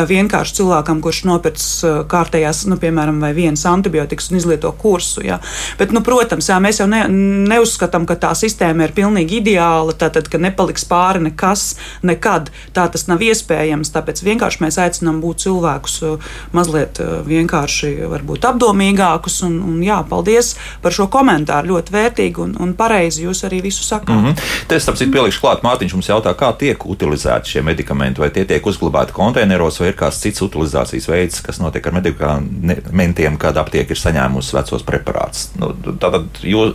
vienkārši 0.09 0.55
cilvēkam, 0.59 1.03
kurš 1.05 1.23
nopirks 1.29 1.67
uh, 1.85 1.99
kārtējās, 2.09 2.65
nu, 2.71 2.79
piemēram, 2.81 3.21
vienas 3.37 3.67
antibiotikas 3.69 4.31
un 4.31 4.41
izlieto 4.41 4.73
kursu. 4.73 5.25
Jā. 5.27 5.39
Bet, 5.79 5.93
nu, 5.95 6.03
protams, 6.07 6.49
jā, 6.49 6.57
mēs 6.63 6.81
jau 6.81 6.89
ne, 6.91 7.03
neuzskatām, 7.51 8.07
ka 8.09 8.17
tā 8.21 8.33
sistēma 8.39 8.56
sistēma 8.57 8.87
ir 8.87 8.95
pilnīgi 8.97 9.41
ideāla, 9.43 9.93
tātad, 9.93 10.31
ka 10.33 10.41
nepaliks 10.41 10.87
pāri 10.89 11.21
nekas, 11.29 11.77
nekad. 12.03 12.51
Tā 12.73 12.89
tas 12.93 13.07
nav 13.11 13.21
iespējams. 13.21 13.93
Tāpēc 13.93 14.23
vienkārši 14.25 14.63
mēs 14.65 14.79
aicinām 14.81 15.21
būt 15.21 15.45
cilvēkus 15.45 15.97
uh, 16.07 16.31
mazliet 16.57 17.01
uh, 17.03 17.21
vienkārši 17.27 18.09
varbūt 18.09 18.47
apdomīgākus. 18.49 19.43
Un, 19.47 19.59
un 19.61 19.83
jā, 19.85 20.01
paldies 20.09 20.55
par 20.83 20.95
šo 20.97 21.09
komentāru. 21.13 21.75
Ļoti 21.75 21.93
vērtīgi 21.93 22.43
un, 22.43 22.55
un 22.63 22.73
pareizi 22.79 23.27
jūs 23.27 23.45
arī 23.49 23.61
visu 23.65 23.85
sakāt. 23.85 24.15
Mm 24.17 24.31
-hmm. 24.31 24.67
Te 24.69 24.79
tam 24.79 24.97
citu 24.97 25.13
pielikšu 25.13 25.43
klāt. 25.43 25.65
Mārtiņš 25.67 25.97
mums 25.97 26.09
jautā, 26.09 26.33
kā 26.35 26.53
tiek 26.57 26.87
utilizēti 26.87 27.57
šie 27.57 27.63
medikamenti, 27.63 28.21
vai 28.21 28.31
tie 28.31 28.45
tiek 28.45 28.67
uzglabāti 28.67 29.13
konteineros, 29.13 29.81
vai 29.81 29.89
ir 29.89 29.97
kāds 29.97 30.21
cits 30.23 30.43
utilizācijas 30.43 31.09
veids, 31.09 31.41
kas 31.41 31.59
notiek 31.59 31.87
ar 31.87 31.93
medikamentiem, 31.93 33.37
kad 33.37 33.57
aptiek 33.57 33.91
ir 33.91 33.97
saņēmusi 33.97 34.57
vecos 34.57 34.83
preparātus. 34.83 35.51
Nu, 35.59 35.75
tātad 36.01 36.25
jūs, 36.43 36.75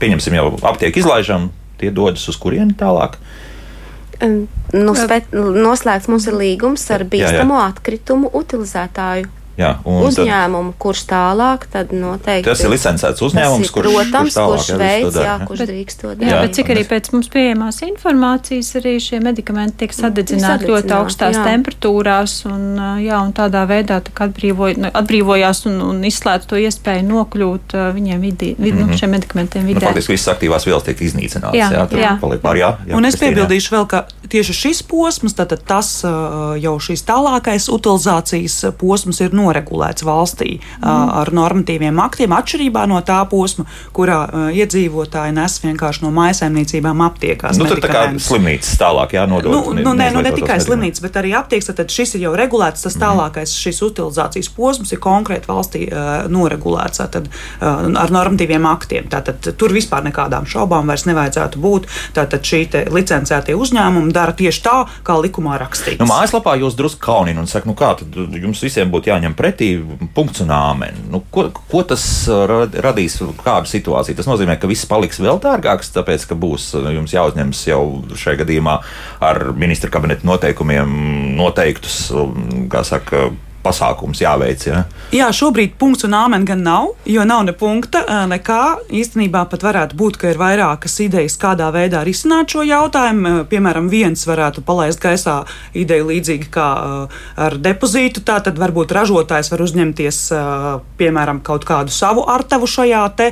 pieņemsim 0.00 0.34
jau 0.34 0.58
aptieku 0.62 0.79
izlaižam, 1.00 1.50
tie 1.80 1.92
dodas 1.94 2.24
uz 2.30 2.38
kurieni 2.40 2.76
tālāk. 2.78 3.18
Nu, 4.20 4.92
noslēgts 4.92 6.08
mums 6.12 6.26
ir 6.28 6.36
līgums 6.36 6.84
ar 6.92 7.06
bīstamo 7.08 7.56
jā, 7.56 7.62
jā. 7.62 7.68
atkritumu 7.72 8.30
utilizētāju. 8.36 9.30
Jā, 9.60 9.70
uzņēmumu, 9.84 10.72
tad, 10.72 10.78
kurš 10.80 11.02
tālāk, 11.10 11.66
tad 11.72 11.92
noteikti. 11.92 12.48
Tas 12.48 12.62
ir 12.64 12.72
licencēts 12.72 13.24
uzņēmums, 13.26 13.66
ir, 13.66 13.72
kurš, 13.74 13.88
protams, 13.90 14.30
kurš, 14.30 14.36
tālāk, 14.38 14.62
kurš 14.64 14.80
veids, 14.80 15.18
jā, 15.20 15.34
kurš 15.50 15.64
drīkst 15.68 16.00
to 16.00 16.12
darīt. 16.14 16.30
Jā, 16.30 16.38
bet 16.44 16.56
cik 16.56 16.72
arī 16.74 16.84
pēc 16.88 17.10
mums 17.14 17.28
pieejamās 17.34 17.80
informācijas, 17.84 18.70
arī 18.80 18.94
šie 19.04 19.20
medikamenti 19.24 19.82
tiek 19.82 19.96
sadedzināti 19.96 20.70
ļoti 20.70 20.94
augstās 20.96 21.36
jā. 21.36 21.44
temperatūrās, 21.50 22.36
un, 22.48 22.64
jā, 23.04 23.20
un 23.20 23.34
tādā 23.36 23.66
veidā 23.68 24.00
atbrīvoj, 24.00 24.78
nu, 24.80 24.92
atbrīvojās 25.02 25.64
un, 25.70 25.76
un 25.90 26.00
izslēdz 26.08 26.48
to 26.50 26.60
iespēju 26.60 27.04
nokļūt 27.10 27.76
viņiem 27.98 28.24
vidī, 28.24 28.54
vid, 28.56 28.74
mm 28.74 28.80
-hmm. 28.80 28.94
nu, 28.94 29.00
šiem 29.02 29.14
medikamentiem 29.16 29.68
vidē. 29.68 29.84
Nu, 29.84 29.90
faktiski 29.90 30.16
visas 30.16 30.32
aktīvās 30.34 30.66
vielas 30.68 30.88
tiek 30.88 31.04
iznīcinātas. 31.04 31.58
Jā, 31.58 31.68
jā, 31.74 31.86
jā. 32.00 32.16
Pār, 32.40 32.56
jā, 32.56 32.72
jā 32.88 32.96
un 32.96 33.04
es 33.04 33.18
piebildīšu 33.20 33.76
vēl, 33.76 33.86
ka 33.90 34.04
tieši 34.30 34.56
šis 34.56 34.82
posms, 34.88 35.36
tātad 35.36 35.62
tas 35.66 35.90
jau 36.60 36.74
šīs 36.80 37.04
tālākais 37.08 37.68
utilizācijas 37.72 38.58
posms 38.80 39.20
ir 39.24 39.34
noregulēts 39.50 40.04
valstī 40.06 40.58
mm. 40.60 41.12
ar 41.20 41.32
normatīviem 41.34 41.98
aktiem, 42.02 42.34
atšķirībā 42.36 42.86
no 42.90 43.00
tā 43.06 43.20
posma, 43.30 43.66
kurā 43.96 44.22
iedzīvotāji 44.54 45.34
nes 45.36 45.58
vienkārši 45.64 46.04
no 46.04 46.12
mājsaimniecībām 46.14 47.02
aptiekās. 47.06 47.58
Nu, 47.60 47.68
tur 47.70 47.82
tā 47.82 47.90
kā 47.92 48.04
slimnīcas 48.22 48.76
tālāk 48.80 49.16
jānodod. 49.18 49.52
Nu, 49.52 49.74
nu, 49.76 49.94
nē, 49.96 50.10
nu, 50.14 50.22
ne 50.24 50.32
tikai 50.36 50.60
slimnīcas, 50.62 51.02
bet 51.04 51.18
arī 51.20 51.34
aptieks, 51.38 51.70
tad 51.70 51.92
šis 51.92 52.16
ir 52.18 52.26
jau 52.28 52.34
regulēts, 52.38 52.86
tas 52.86 52.96
mhm. 52.96 53.04
tālākais 53.04 53.54
šīs 53.60 53.82
utilizācijas 53.90 54.50
posms 54.56 54.94
ir 54.94 55.02
konkrēti 55.02 55.50
valstī 55.50 55.86
noregulēts 56.30 57.02
tad, 57.10 57.30
ar 57.60 58.14
normatīviem 58.14 58.66
aktiem. 58.70 59.08
Tātad 59.10 59.52
tur 59.58 59.74
vispār 59.74 60.04
nekādām 60.06 60.48
šaubām 60.50 60.90
vairs 60.90 61.06
nevajadzētu 61.08 61.62
būt. 61.62 61.88
Tātad 62.16 62.44
šī 62.46 62.62
licencētie 62.92 63.56
uzņēmumi 63.58 64.12
dara 64.14 64.34
tieši 64.36 64.62
tā, 64.64 64.76
kā 65.06 65.16
likumā 65.20 65.56
rakstīts. 65.60 66.00
Nu, 66.02 66.08
mājaslapā 66.10 66.56
jūs 66.60 66.76
drusku 66.78 67.02
kaunina 67.04 67.42
un 67.42 67.48
saka, 67.50 67.68
nu 67.70 67.76
kā 67.78 67.92
tad 67.98 68.16
jums 68.36 68.60
visiem 68.64 68.90
būtu 68.92 69.10
jāņem 69.12 69.36
pretī 69.40 69.72
punkts 70.14 70.44
un 70.44 70.52
āmen. 70.54 70.96
Nu, 71.10 71.22
ko, 71.32 71.48
ko 71.72 71.82
tas 71.88 72.04
uh, 72.30 72.44
radīs, 72.70 73.18
kādu 73.40 73.70
situāciju? 73.70 74.18
Tas 74.18 74.28
nozīmē, 74.28 74.58
ka 74.60 74.70
viss 74.70 74.88
paliks 74.90 75.20
vēl 75.22 75.40
dārgāks, 75.42 75.92
tāpēc, 75.96 76.28
ka 76.30 76.38
būs 76.38 76.70
uh, 76.78 76.90
jums 76.94 77.16
jāuzņemas 77.16 77.62
jau 77.70 77.82
šajā 78.12 78.42
gadījumā 78.44 78.80
ar 79.30 79.42
ministra 79.56 79.92
kabineta 79.92 80.28
noteikumiem 80.28 80.92
noteiktus, 81.40 82.02
um, 82.12 82.68
kā 82.72 82.84
saka, 82.86 83.30
pasākums 83.64 84.22
jāveic. 84.22 84.62
Ja? 84.66 84.84
Jā, 85.12 85.26
šobrīd 85.36 85.74
punkts 85.80 86.06
un 86.08 86.14
āmen 86.16 86.46
gan 86.48 86.62
nav, 86.64 86.94
jo 87.04 87.24
nav 87.28 87.42
ne 87.44 87.52
punkta, 87.56 88.00
nekā. 88.30 88.60
Īstenībā 88.88 89.42
pat 89.50 89.64
varētu 89.66 89.98
būt, 90.00 90.16
ka 90.20 90.30
ir 90.32 90.40
vairākas 90.40 90.94
idejas, 91.04 91.36
kādā 91.40 91.68
veidā 91.74 92.00
risināt 92.06 92.54
šo 92.54 92.64
jautājumu. 92.64 93.44
Piemēram, 93.50 93.90
viens 93.92 94.24
varētu 94.28 94.64
palaist 94.64 95.02
gaisā 95.02 95.42
ideju 95.76 96.08
līdzīgi 96.08 96.48
kā 96.54 96.68
ar 97.36 97.58
depozītu. 97.60 98.24
Tā 98.24 98.38
tad 98.46 98.56
varbūt 98.60 98.94
ražotājs 98.96 99.52
var 99.52 99.64
uzņemties, 99.66 100.22
piemēram, 101.00 101.42
kaut 101.44 101.68
kādu 101.68 101.92
savu 101.92 102.24
artavu 102.30 102.68
šajā 102.70 103.02
te 103.18 103.30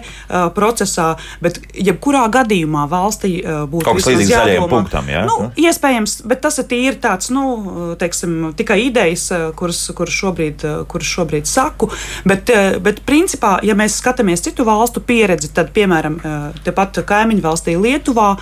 procesā, 0.56 1.14
bet 1.44 1.62
jebkurā 1.72 2.26
gadījumā 2.36 2.84
valstī 2.90 3.38
būtu 3.40 3.86
kaut 3.88 4.02
kas 4.02 4.10
līdzīgs 4.12 4.34
zaļajam 4.34 4.68
punktam. 4.74 5.08
Ja? 5.08 5.24
Nu, 5.28 5.48
iespējams, 5.56 6.20
bet 6.28 6.44
tas 6.44 6.60
ir 6.60 6.68
tīri 6.68 7.00
tāds, 7.00 7.32
nu, 7.32 7.96
teiksim, 8.00 8.52
tikai 8.58 8.82
idejas, 8.90 9.30
kuras, 9.56 9.86
kuras 9.96 10.17
šobrīd, 10.18 10.64
eh, 10.64 10.84
kurus 10.88 11.10
šobrīd 11.16 11.46
saku. 11.46 11.90
Bet, 12.24 12.50
eh, 12.50 12.78
bet 12.80 13.00
principā, 13.06 13.58
ja 13.62 13.74
mēs 13.74 13.98
skatāmies 14.00 14.42
citu 14.42 14.64
valstu 14.64 15.00
pieredzi, 15.00 15.52
tad, 15.54 15.72
piemēram, 15.72 16.18
eh, 16.18 16.60
tepat 16.64 17.02
kaimiņu 17.06 17.42
valstī 17.42 17.76
Lietuvā 17.78 18.36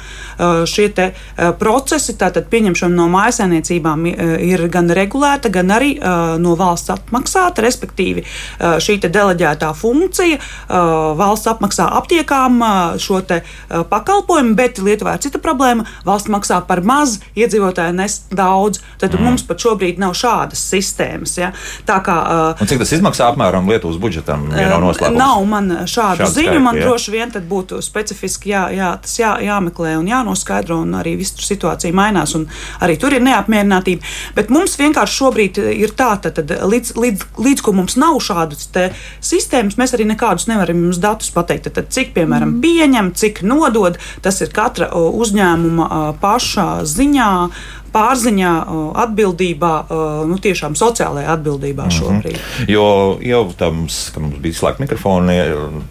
šie 0.67 0.87
procesi, 1.59 2.15
tātad 2.15 2.49
pieņemšana 2.49 2.95
no 2.95 3.07
mājasēniecībām 3.09 4.07
ir 4.41 4.69
gan 4.69 4.89
regulēta, 4.89 5.51
gan 5.51 5.69
arī 5.69 5.99
no 6.39 6.55
valsts 6.57 6.91
atmaksāta, 6.91 7.63
respektīvi 7.65 8.25
šī 8.61 8.99
deleģētā 9.01 9.75
funkcija 9.75 10.39
valsts 11.17 11.47
apmaksā 11.47 11.89
aptiekām 11.99 12.61
šo 12.99 13.23
pakalpojumu, 13.91 14.55
bet 14.55 14.79
Lietuvā 14.79 15.15
ir 15.15 15.25
cita 15.27 15.39
problēma. 15.39 15.87
Valsts 16.05 16.31
maksā 16.31 16.61
par 16.67 16.83
maz, 16.83 17.19
iedzīvotāji 17.37 17.95
nes 17.95 18.21
daudz. 18.31 18.81
Tad 18.99 19.15
mm. 19.15 19.25
mums 19.25 19.43
pat 19.47 19.63
šobrīd 19.63 20.01
nav 20.03 20.15
šādas 20.19 20.63
sistēmas. 20.71 21.37
Ja? 21.41 21.53
Tā 21.87 21.99
kā, 22.05 22.17
uh, 22.23 22.63
Un 22.63 22.71
cik 22.71 22.81
tas 22.83 22.93
izmaksā 22.97 23.31
apmēram 23.33 23.69
Lietuvas 23.71 23.99
budžetam? 24.03 24.49
Ja 24.57 24.77
nav, 24.81 24.95
nav 25.17 25.45
man 25.49 25.73
šādu 25.85 26.25
Šāds 26.25 26.35
ziņu, 26.35 26.47
skaitļi, 26.49 26.63
man 26.65 26.79
jā. 26.79 26.87
droši 26.87 27.15
vien 27.15 27.33
tad 27.35 27.47
būtu 27.51 27.81
specifiski 27.85 28.53
jā, 28.53 28.65
jā, 28.75 28.91
tas 29.03 29.17
jā, 29.19 29.33
jāmeklē 29.45 29.97
un 30.01 30.09
jānoskaidro, 30.11 30.81
un 30.87 30.97
arī 31.01 31.17
viss 31.21 31.37
situācija 31.47 31.95
mainās, 31.97 32.35
un 32.39 32.47
arī 32.85 32.99
tur 33.01 33.17
ir 33.17 33.25
neapmierinātība. 33.27 34.07
Bet 34.37 34.53
mums 34.55 34.77
vienkārši 34.81 35.19
šobrīd 35.21 35.61
ir 35.77 35.95
tā, 35.99 36.13
tad, 36.23 36.39
tad 36.41 36.53
līdz, 36.67 36.95
līdz, 37.01 37.29
līdz 37.47 37.65
ko 37.67 37.77
mums 37.77 37.99
nav 38.01 38.19
šādas 38.25 38.69
sistēmas, 39.25 39.79
mēs 39.81 39.97
arī 39.97 40.09
nekādus 40.09 40.49
nevaram 40.51 40.87
jums 40.87 41.01
datus 41.03 41.33
pateikt. 41.35 41.73
Tad, 41.77 41.91
cik, 41.93 42.13
piemēram, 42.17 42.57
mm. 42.57 42.63
pieņem, 42.63 43.13
cik 43.19 43.43
nodod, 43.47 43.99
tas 44.25 44.41
ir 44.45 44.53
katra 44.55 44.91
uzņēmuma 44.95 46.17
paša 46.23 46.69
ziņā 46.89 47.33
pārziņā, 47.97 48.53
atbildībā, 49.07 49.73
nu, 50.29 50.39
tiešām 50.43 50.77
sociālajā 50.79 51.33
atbildībā 51.37 51.89
šobrīd. 51.93 52.37
Mm 52.37 52.43
-hmm. 52.43 52.71
Jo 52.71 53.19
jau 53.21 53.43
tam, 53.59 53.87
ka 54.15 54.21
mums 54.21 54.39
bija 54.43 54.55
slēgta 54.61 54.85
mikrofoni, 54.85 55.37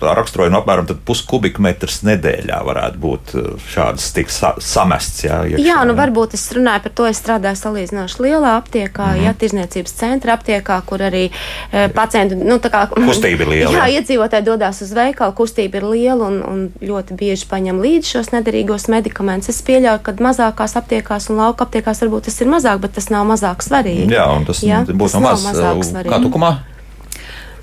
raksturoja 0.01 0.53
no 0.53 0.61
apmēram 0.61 0.87
puskubikmetrs 1.05 2.03
nedēļā 2.05 2.61
varētu 2.65 3.01
būt 3.01 3.33
šāds 3.73 4.11
tik 4.15 4.29
sa 4.29 4.53
samests. 4.59 5.23
Jā, 5.25 5.41
iekšā, 5.49 5.65
jā, 5.65 5.79
nu 5.87 5.95
varbūt 5.97 6.35
es 6.37 6.45
runāju 6.55 6.83
par 6.85 6.93
to, 6.99 7.07
es 7.09 7.21
strādāju 7.21 7.59
salīdzinoši 7.61 8.21
lielā 8.21 8.55
aptiekā, 8.59 9.05
mm 9.05 9.17
-hmm. 9.17 9.25
jā, 9.25 9.33
tirzniecības 9.39 9.93
centra 10.01 10.33
aptiekā, 10.37 10.81
kur 10.85 10.99
arī 10.99 11.29
e, 11.71 11.87
pacienti, 11.89 12.35
nu 12.35 12.55
tā 12.55 12.69
kā. 12.73 12.87
Kustība 13.09 13.41
ir 13.41 13.49
liela. 13.49 13.71
Jā, 13.77 13.85
jā. 13.87 13.99
iedzīvotāji 13.99 14.45
dodas 14.45 14.81
uz 14.81 14.91
veikalu, 14.93 15.33
kustība 15.33 15.77
ir 15.77 15.83
liela 15.83 16.27
un, 16.27 16.41
un 16.43 16.69
ļoti 16.81 17.15
bieži 17.17 17.45
paņem 17.49 17.81
līdzi 17.81 18.09
šos 18.09 18.31
nederīgos 18.31 18.87
medikamentus. 18.87 19.49
Es 19.49 19.61
pieļauju, 19.63 19.99
ka 20.03 20.11
mazākās 20.19 20.75
aptiekās 20.79 21.29
un 21.29 21.37
lauka 21.37 21.65
aptiekās 21.65 21.94
beigās 21.95 22.03
varbūt 22.03 22.29
tas 22.29 22.41
ir 22.41 22.51
mazāk, 22.51 22.79
bet 22.81 22.95
tas 22.95 23.09
nav 23.09 23.25
mazāk 23.25 23.63
svarīgi. 23.63 24.11
Jā, 24.11 24.29
un 24.35 24.45
tas 24.45 24.63
jā, 24.63 24.85
būs 24.85 25.15
no 25.15 25.25
maz, 25.25 25.45
kā 26.05 26.21
tukumā. 26.21 26.55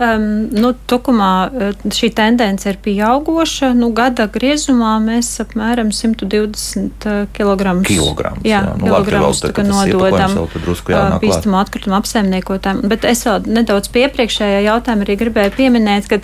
Um, 0.02 0.48
nu, 0.50 0.72
tukumā 0.88 1.50
eh, 1.52 1.74
šī 1.92 2.08
tendence 2.16 2.66
ir 2.66 2.78
pieauguša. 2.82 3.68
Nu, 3.76 3.92
gada 3.94 4.24
griezumā 4.32 4.96
mēs 5.04 5.28
apmēram 5.44 5.92
120 5.94 7.04
kg 7.04 7.28
kilograms, 7.36 7.90
jā, 7.92 8.08
jā. 8.48 8.62
Nu, 8.80 8.88
kilograms 8.88 9.42
labi, 9.44 9.66
nododam 9.68 10.34
uh, 10.40 11.18
bīstamu 11.22 11.60
atkritumu 11.60 11.98
apsaimniekotājiem. 12.00 12.82
Bet 12.90 13.06
es 13.06 13.22
vēl 13.28 13.46
nedaudz 13.60 13.92
pie 13.92 14.06
iepriekšējā 14.08 14.64
jautājuma 14.64 15.06
arī 15.06 15.18
gribēju 15.20 15.54
pieminēt, 15.60 16.10
ka 16.10 16.18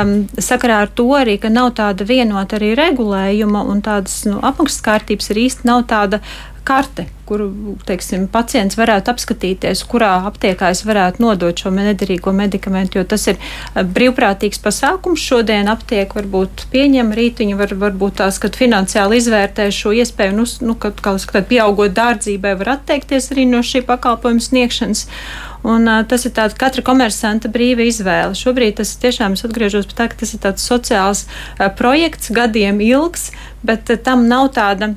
um, 0.00 0.16
sakarā 0.40 0.82
ar 0.88 0.90
to 0.90 1.06
arī, 1.20 1.36
ka 1.42 1.52
nav 1.52 1.74
tāda 1.78 2.08
vienota 2.08 2.58
arī 2.58 2.72
regulējuma 2.80 3.62
un 3.70 3.84
tādas 3.86 4.22
nu, 4.26 4.40
apmaksas 4.42 4.82
kārtības 4.88 5.30
ir 5.30 5.44
īsti 5.46 5.68
nav 5.68 5.84
tāda 5.92 6.24
karte, 6.64 7.06
kuru 7.26 7.48
teiksim, 7.86 8.26
pacients 8.32 8.76
varētu 8.78 9.12
apskatīties, 9.12 9.82
kurā 9.88 10.10
aptiekā 10.28 10.70
es 10.74 10.82
varētu 10.86 11.22
nodot 11.24 11.58
šo 11.58 11.72
nederīgo 11.74 12.32
medikamentu. 12.36 13.00
Jo 13.00 13.04
tas 13.08 13.26
ir 13.30 13.38
eh, 13.38 13.82
brīvprātīgs 13.82 14.62
pasākums. 14.62 15.22
Šodien 15.22 15.70
aptiek 15.72 16.12
varbūt 16.16 16.66
pieņem, 16.72 17.14
rīt 17.16 17.42
viņi 17.42 17.58
var, 17.58 17.76
varbūt 17.84 18.20
tās, 18.22 18.40
kad 18.42 18.58
finansiāli 18.58 19.20
izvērtē 19.22 19.70
šo 19.74 19.94
iespēju, 20.02 20.36
nu, 20.38 20.48
nu 20.68 20.76
kad, 20.78 20.98
kā 21.02 21.14
skatāt, 21.22 21.48
pieaugot 21.52 21.94
dārdzībai, 21.96 22.56
var 22.60 22.76
atteikties 22.78 23.32
arī 23.34 23.46
no 23.48 23.62
šī 23.66 23.84
pakalpojuma 23.88 24.42
sniegšanas. 24.42 25.06
Un, 25.62 25.86
uh, 25.86 26.02
tas 26.08 26.26
ir 26.26 26.34
tāds 26.34 26.58
katra 26.58 26.82
komersanta 26.82 27.50
brīva 27.52 27.86
izvēle. 27.86 28.34
Šobrīd 28.38 28.80
tas 28.80 28.96
tiešām 29.02 29.36
es 29.36 29.44
atgriežos 29.46 29.86
pie 29.86 29.98
tā, 30.00 30.08
ka 30.10 30.18
tas 30.24 30.34
ir 30.34 30.42
tāds 30.42 30.66
sociāls 30.66 31.24
uh, 31.28 31.68
projekts, 31.78 32.32
gadiem 32.34 32.82
ilgs, 32.82 33.30
bet 33.62 33.92
uh, 33.94 34.00
tam 34.02 34.26
nav 34.30 34.50
tāda 34.58 34.94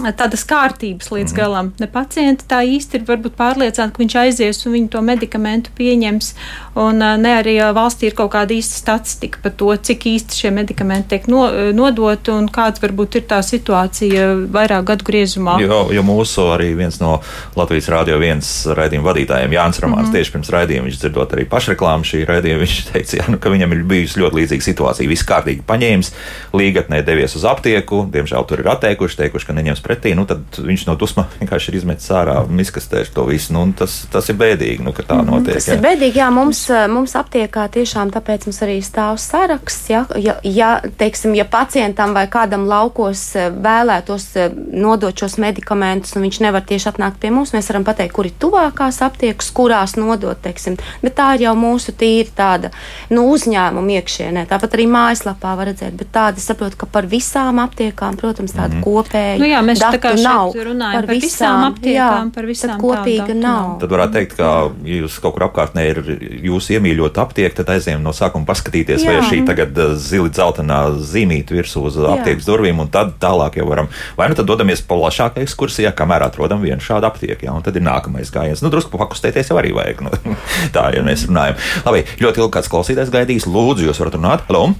tādas 0.00 0.44
kārtības 0.48 1.10
līdz 1.12 1.32
mm. 1.32 1.36
galam. 1.36 1.70
Ne 1.80 1.88
pacienti 1.90 2.46
tā 2.48 2.62
īsti 2.64 3.00
ir 3.00 3.06
varbūt 3.08 3.36
pārliecināti, 3.36 3.92
ka 3.92 4.02
viņš 4.02 4.16
aizies 4.22 4.62
un 4.66 4.76
viņi 4.76 4.88
to 4.94 5.02
medikamentu 5.04 5.74
pieņems, 5.76 6.32
un 6.80 7.02
ne 7.20 7.34
arī 7.36 7.58
valstī 7.76 8.08
ir 8.08 8.16
kaut 8.16 8.32
kāda 8.32 8.56
īsta 8.56 8.78
statistika 8.80 9.42
par 9.42 9.52
to, 9.60 9.68
cik 9.76 10.06
īsti 10.14 10.38
šie 10.42 10.52
medikamenti 10.54 11.12
tiek 11.12 11.28
no, 11.28 11.44
nodoti 11.76 12.32
un 12.32 12.48
kāds 12.52 12.80
varbūt 12.82 13.20
ir 13.20 13.26
tā 13.28 13.42
situācija 13.44 14.30
vairāk 14.52 14.88
gadu 14.92 15.08
griezumā. 15.10 15.58
Jo, 15.62 15.84
jo 15.92 16.06
mūsu 16.06 16.48
arī 16.54 16.72
viens 16.78 16.96
no 17.02 17.18
Latvijas 17.58 17.90
Rādio 17.92 18.16
viens 18.22 18.48
raidījuma 18.72 19.10
vadītājiem, 19.10 19.56
Jānis 19.58 19.82
Ramāns, 19.84 20.08
mm 20.08 20.08
-hmm. 20.08 20.16
tieši 20.16 20.32
pirms 20.36 20.52
raidījuma, 20.56 20.88
viņš 20.88 21.02
dzirdot 21.04 21.36
arī 21.36 21.44
pašreklāmu 21.52 22.08
šī 22.08 22.24
raidījuma, 22.28 22.64
viņš 22.64 22.78
teica, 22.92 23.16
jā, 23.20 23.28
nu, 23.28 23.38
ka 23.38 23.52
viņam 23.52 23.76
ir 23.76 23.84
bijusi 23.92 24.20
ļoti 24.24 24.40
līdzīga 24.40 24.68
situācija. 24.70 25.08
Viss 25.08 25.28
kārtīgi 25.28 25.66
paņēmis, 25.68 26.12
līgatnē 26.56 27.02
devies 27.04 27.36
uz 27.36 27.44
aptieku, 27.44 28.06
diemžēl 28.12 28.48
tur 28.48 28.64
ir 28.64 28.72
atteikuši, 28.72 29.16
teikuši, 29.16 29.46
ka 29.46 29.52
neņems 29.52 29.81
pretī, 29.84 30.14
nu, 30.18 30.26
tad 30.28 30.58
viņš 30.58 30.86
no 30.88 30.96
dusma 30.98 31.26
vienkārši 31.40 31.72
ir 31.72 31.80
izmetis 31.80 32.10
ārā 32.14 32.40
un 32.46 32.62
izkastēs 32.62 33.12
to 33.14 33.26
visu. 33.28 33.52
Nu, 33.56 33.64
tas, 33.76 34.02
tas 34.12 34.30
ir 34.32 34.38
bēdīgi, 34.40 34.82
nu, 34.84 34.94
ka 34.96 35.04
tā 35.06 35.20
mhm, 35.20 35.30
notiek. 35.30 35.58
Tas 35.58 35.68
jā. 35.68 35.76
ir 35.78 35.84
bēdīgi, 35.84 36.22
jā, 36.22 36.30
mums, 36.34 36.64
mums 36.92 37.16
aptiekā 37.18 37.66
tiešām 37.72 38.12
tāpēc 38.14 38.46
mums 38.48 38.62
arī 38.64 38.78
stāv 38.84 39.18
saraksts. 39.22 39.90
Ja, 39.92 40.04
ja, 40.16 40.36
ja, 40.46 40.70
teiksim, 40.98 41.34
ja 41.36 41.44
pacientam 41.48 42.14
vai 42.16 42.26
kādam 42.30 42.66
laukos 42.70 43.24
eh, 43.36 43.50
vēlētos 43.52 44.26
eh, 44.40 44.54
nodot 44.54 45.16
šos 45.18 45.38
medikamentus, 45.42 46.14
un 46.16 46.26
viņš 46.26 46.40
nevar 46.46 46.64
tieši 46.68 46.90
atnākt 46.92 47.20
pie 47.22 47.32
mums, 47.34 47.54
mēs 47.56 47.70
varam 47.72 47.86
pateikt, 47.86 48.14
kur 48.16 48.28
ir 48.28 48.36
tuvākās 48.40 49.02
aptiekas, 49.04 49.50
kurās 49.54 49.96
nodot, 50.00 50.38
teiksim. 50.42 50.78
Bet 51.02 51.16
tā 51.18 51.32
ir 51.36 51.46
jau 51.46 51.54
mūsu 51.58 51.94
tīri 51.98 52.30
tāda 52.36 52.72
nu, 53.12 53.26
uzņēmuma 53.34 53.98
iekšienē. 53.98 54.46
Tāpat 54.50 54.76
arī 54.78 54.88
mājaslapā 54.92 55.54
var 55.58 55.70
redzēt, 55.72 55.96
bet 55.98 56.12
tāda 56.14 56.42
saprot, 56.42 56.76
ka 56.78 56.88
par 56.90 57.08
visām 57.10 57.60
aptiekām, 57.62 58.18
protams, 58.20 58.54
tāda 58.54 58.74
mm 58.74 58.80
-hmm. 58.80 58.84
kopēja. 58.86 59.38
Nu, 59.40 59.48
jā, 59.50 59.62
mēs 59.72 59.82
datu 59.82 60.12
nav. 60.22 60.52
Par, 60.54 61.06
par 61.06 61.08
visām 61.10 61.66
aptiekām, 61.68 61.96
jā, 61.96 62.08
par 62.34 62.48
visām 62.48 62.74
kopīga 62.80 63.36
nav. 63.36 63.76
Tad 63.82 63.94
varētu 63.94 64.16
teikt, 64.16 64.36
ka, 64.38 64.50
ja 64.86 65.00
jūs 65.02 65.18
kaut 65.22 65.36
kur 65.36 65.46
apkārtnē 65.48 65.84
ir 65.90 66.00
jūsu 66.46 66.76
iemīļota 66.76 67.24
aptieka, 67.24 67.56
tad 67.60 67.72
aizējām 67.76 68.04
no 68.04 68.14
sākuma 68.16 68.48
paskatīties, 68.48 69.06
jā. 69.06 69.16
vai 69.16 69.26
šī 69.28 69.42
tagad 69.48 69.78
eh, 69.78 69.94
zili 70.00 70.32
dzeltenā 70.32 70.80
zīmīta 71.00 71.56
virsū 71.56 71.86
uz 71.88 71.98
aptiekas 72.14 72.48
durvīm, 72.48 72.82
un 72.84 72.92
tad 72.92 73.16
tālāk 73.22 73.58
jau 73.60 73.66
varam, 73.70 73.90
vai 74.18 74.28
nu 74.30 74.38
tad 74.38 74.48
dodamies 74.50 74.84
plašākā 74.88 75.44
ekskursijā, 75.46 75.94
kamēr 75.96 76.28
atrodam 76.28 76.62
vienu 76.64 76.82
šādu 76.84 77.08
aptieku, 77.10 77.48
jā, 77.48 77.56
un 77.56 77.66
tad 77.66 77.78
ir 77.78 77.86
nākamais 77.86 78.32
gājiens. 78.34 78.64
Nu, 78.64 78.72
drusku 78.72 78.94
pakustēties 79.00 79.52
jau 79.52 79.58
arī 79.60 79.74
vajag. 79.76 80.04
Nu, 80.06 80.36
tā, 80.76 80.88
ja 80.96 81.04
mēs 81.06 81.26
runājam. 81.30 81.58
Labi, 81.86 82.06
ļoti 82.22 82.44
ilgi 82.44 82.56
kāds 82.58 82.72
klausītājs 82.72 83.12
gaidīs. 83.14 83.48
Lūdzu, 83.48 83.88
jūs 83.88 84.02
varat 84.02 84.18
runāt. 84.18 84.48
Halo! 84.48 84.72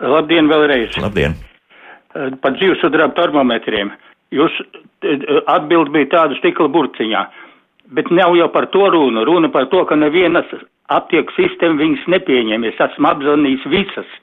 Labdien, 0.00 0.48
vēlreiz! 0.48 0.96
Labdien! 1.00 1.36
Eh, 2.10 2.30
par 2.42 2.56
dzīvesudraba 2.56 3.14
termometriem. 3.18 3.92
Jūs 4.34 4.58
eh, 4.62 5.24
atbild 5.50 5.90
bija 5.94 6.10
tāda 6.14 6.38
stikla 6.38 6.68
burciņā, 6.70 7.22
bet 7.96 8.10
nav 8.14 8.36
jau 8.38 8.48
par 8.54 8.68
to 8.74 8.86
runa. 8.94 9.24
Runa 9.26 9.50
par 9.52 9.66
to, 9.72 9.82
ka 9.88 9.98
nevienas 9.98 10.50
aptieku 10.90 11.34
sistēma 11.36 11.80
viņas 11.80 12.06
nepieņem. 12.14 12.66
Es 12.70 12.82
esmu 12.90 13.10
apzvanījis 13.10 13.66
visas 13.72 14.18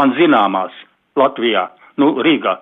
man 0.00 0.14
zināmās 0.16 0.72
Latvijā, 1.18 1.66
nu, 2.00 2.14
Rīgā. 2.24 2.56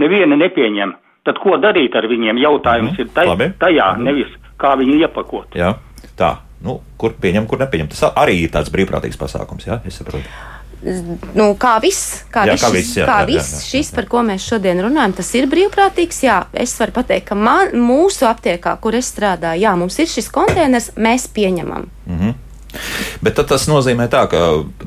Neviena 0.00 0.38
nepieņem. 0.40 0.94
Tad 1.28 1.38
ko 1.38 1.58
darīt 1.60 1.94
ar 1.94 2.08
viņiem? 2.10 2.40
Jautājums 2.42 2.96
mm, 2.96 3.02
ir 3.04 3.12
taj, 3.14 3.28
labi. 3.28 3.50
tajā, 3.60 3.92
nevis 4.02 4.32
kā 4.58 4.72
viņu 4.80 4.96
iepakot. 5.04 5.58
Jā, 5.58 5.76
tā. 6.18 6.38
Nu, 6.62 6.78
kur 6.98 7.14
pieņem, 7.18 7.46
kur 7.50 7.58
nepieņem. 7.58 7.90
Tas 7.90 8.08
arī 8.14 8.44
ir 8.44 8.50
tāds 8.54 8.70
brīvprātīgs 8.72 9.18
pasākums, 9.18 9.66
jā, 9.66 9.80
es 9.86 9.98
saprotu 9.98 10.30
nu, 10.82 11.48
kā 11.60 11.76
viss, 11.82 12.22
kā 12.32 12.44
jā, 12.48 12.56
viss, 12.56 12.64
kā 12.64 12.70
viss, 12.74 12.94
jā, 12.98 13.06
kā 13.06 13.18
jā, 13.22 13.28
viss 13.30 13.52
jā, 13.52 13.58
jā, 13.58 13.66
šis, 13.70 13.90
par 13.94 14.08
ko 14.10 14.22
mēs 14.26 14.46
šodien 14.50 14.82
runājam, 14.82 15.16
tas 15.18 15.32
ir 15.38 15.48
brīvprātīgs. 15.52 16.22
Jā, 16.26 16.38
es 16.52 16.74
varu 16.80 16.96
pateikt, 16.98 17.28
ka 17.30 17.38
man, 17.38 17.74
mūsu 17.78 18.26
aptiekā, 18.30 18.74
kur 18.82 18.98
es 18.98 19.10
strādāju, 19.14 19.62
jā, 19.62 19.74
mums 19.78 19.98
ir 20.02 20.10
šis 20.10 20.30
konteiners, 20.34 20.92
mēs 20.96 21.28
pieņemam. 21.32 21.86
Mm 22.06 22.18
-hmm. 22.18 22.34
Bet 23.22 23.38
tas 23.48 23.66
nozīmē, 23.70 24.08
tā, 24.12 24.24
ka 24.30 24.40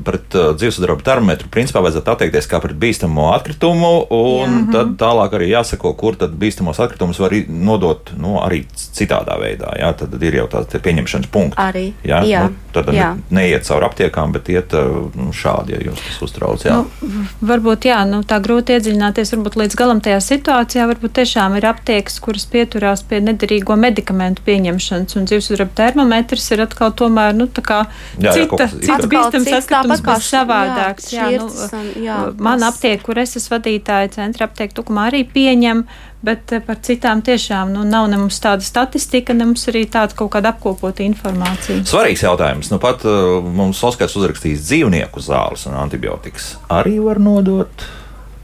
pret 0.04 0.34
uh, 0.36 0.50
dzīvesudraba 0.58 1.04
termometru 1.06 1.50
principā 1.52 1.82
vajadzētu 1.84 2.12
attiekties 2.12 2.48
kā 2.50 2.60
pret 2.62 2.76
bīstamo 2.80 3.30
atkritumu, 3.34 3.92
un 4.12 4.56
Jā. 4.56 4.64
tad 4.74 4.94
tālāk 5.00 5.36
arī 5.38 5.50
jāsako, 5.52 5.94
kur 5.98 6.18
tad 6.20 6.34
bīstamos 6.40 6.80
atkritumus 6.82 7.20
var 7.22 7.34
nodot 7.48 8.12
nu, 8.20 8.36
arī 8.42 8.64
citādā 8.74 9.38
veidā. 9.40 9.72
Jā, 9.80 9.92
tad 9.96 10.16
ir 10.20 10.40
jau 10.40 10.48
tāds 10.52 10.82
pieņemšanas 10.82 11.30
punkts. 11.32 11.58
Arī. 11.60 11.88
Jā, 12.06 12.22
jā. 12.28 12.46
Nu, 12.46 12.72
tad 12.76 12.90
jā. 12.94 13.12
Ne, 13.30 13.40
neiet 13.40 13.66
cauri 13.68 13.88
aptiekām, 13.88 14.34
bet 14.36 14.50
iet 14.52 14.74
uh, 14.76 15.06
nu, 15.16 15.30
šādi, 15.36 15.76
ja 15.76 15.86
jūs 15.88 16.02
tas 16.02 16.20
uztrauc. 16.26 16.66
Jā. 16.66 16.82
Nu, 16.82 17.24
varbūt 17.46 17.88
jā, 17.88 18.02
nu, 18.08 18.22
tā 18.26 18.40
grūti 18.44 18.76
iedziļināties 18.76 19.32
varbūt 19.36 19.60
līdz 19.62 19.78
galam 19.78 20.02
tajā 20.04 20.20
situācijā. 20.24 20.88
Varbūt 20.92 21.16
tiešām 21.20 21.56
ir 21.58 21.68
aptiekas, 21.70 22.18
kuras 22.24 22.46
pieturās 22.50 23.04
pie 23.06 23.22
nederīgo 23.24 23.78
medikamentu 23.80 24.44
pieņemšanas, 24.46 25.16
un 25.18 25.28
dzīvesudraba 25.30 25.76
termometrs 25.78 26.50
ir 26.54 26.64
atkal 26.66 26.92
tomēr, 26.96 27.34
nu, 27.36 27.48
tā 27.48 27.64
kā 27.64 27.75
jā, 28.22 28.32
cita, 28.36 28.66
jā, 28.66 28.96
cits 28.96 29.08
bīstams 29.12 29.48
saskatums, 29.50 30.02
kas 30.04 30.28
savādāks. 30.32 31.08
Jā, 31.14 31.28
jā, 31.34 31.40
nu, 31.42 31.48
un, 31.50 31.88
jā, 32.04 32.18
man 32.42 32.64
aptiek, 32.66 33.02
kur 33.04 33.20
es 33.22 33.36
esmu 33.38 33.56
vadītāja, 33.56 34.12
centra 34.16 34.48
aptiek 34.48 34.74
tukumā 34.76 35.08
arī 35.10 35.22
pieņem, 35.28 35.84
bet 36.26 36.56
eh, 36.56 36.64
par 36.64 36.80
citām 36.86 37.22
tiešām 37.26 37.74
nu, 37.74 37.84
nav 37.88 38.08
ne 38.12 38.20
mums 38.24 38.40
tāda 38.42 38.64
statistika, 38.66 39.36
ne 39.36 39.50
mums 39.52 39.66
arī 39.70 39.84
tāda 39.90 40.16
kaut 40.18 40.32
kāda 40.34 40.54
apkopota 40.54 41.04
informācija. 41.06 41.84
Svarīgs 41.86 42.24
jautājums. 42.26 42.72
Nu, 42.72 42.80
pat 42.82 43.06
uh, 43.06 43.38
mums 43.44 43.82
Oskars 43.86 44.16
uzrakstījis 44.18 44.66
dzīvnieku 44.66 45.22
zāles 45.24 45.68
un 45.70 45.78
antibiotikas. 45.78 46.54
Arī 46.72 46.98
var 47.04 47.22
nodot, 47.22 47.86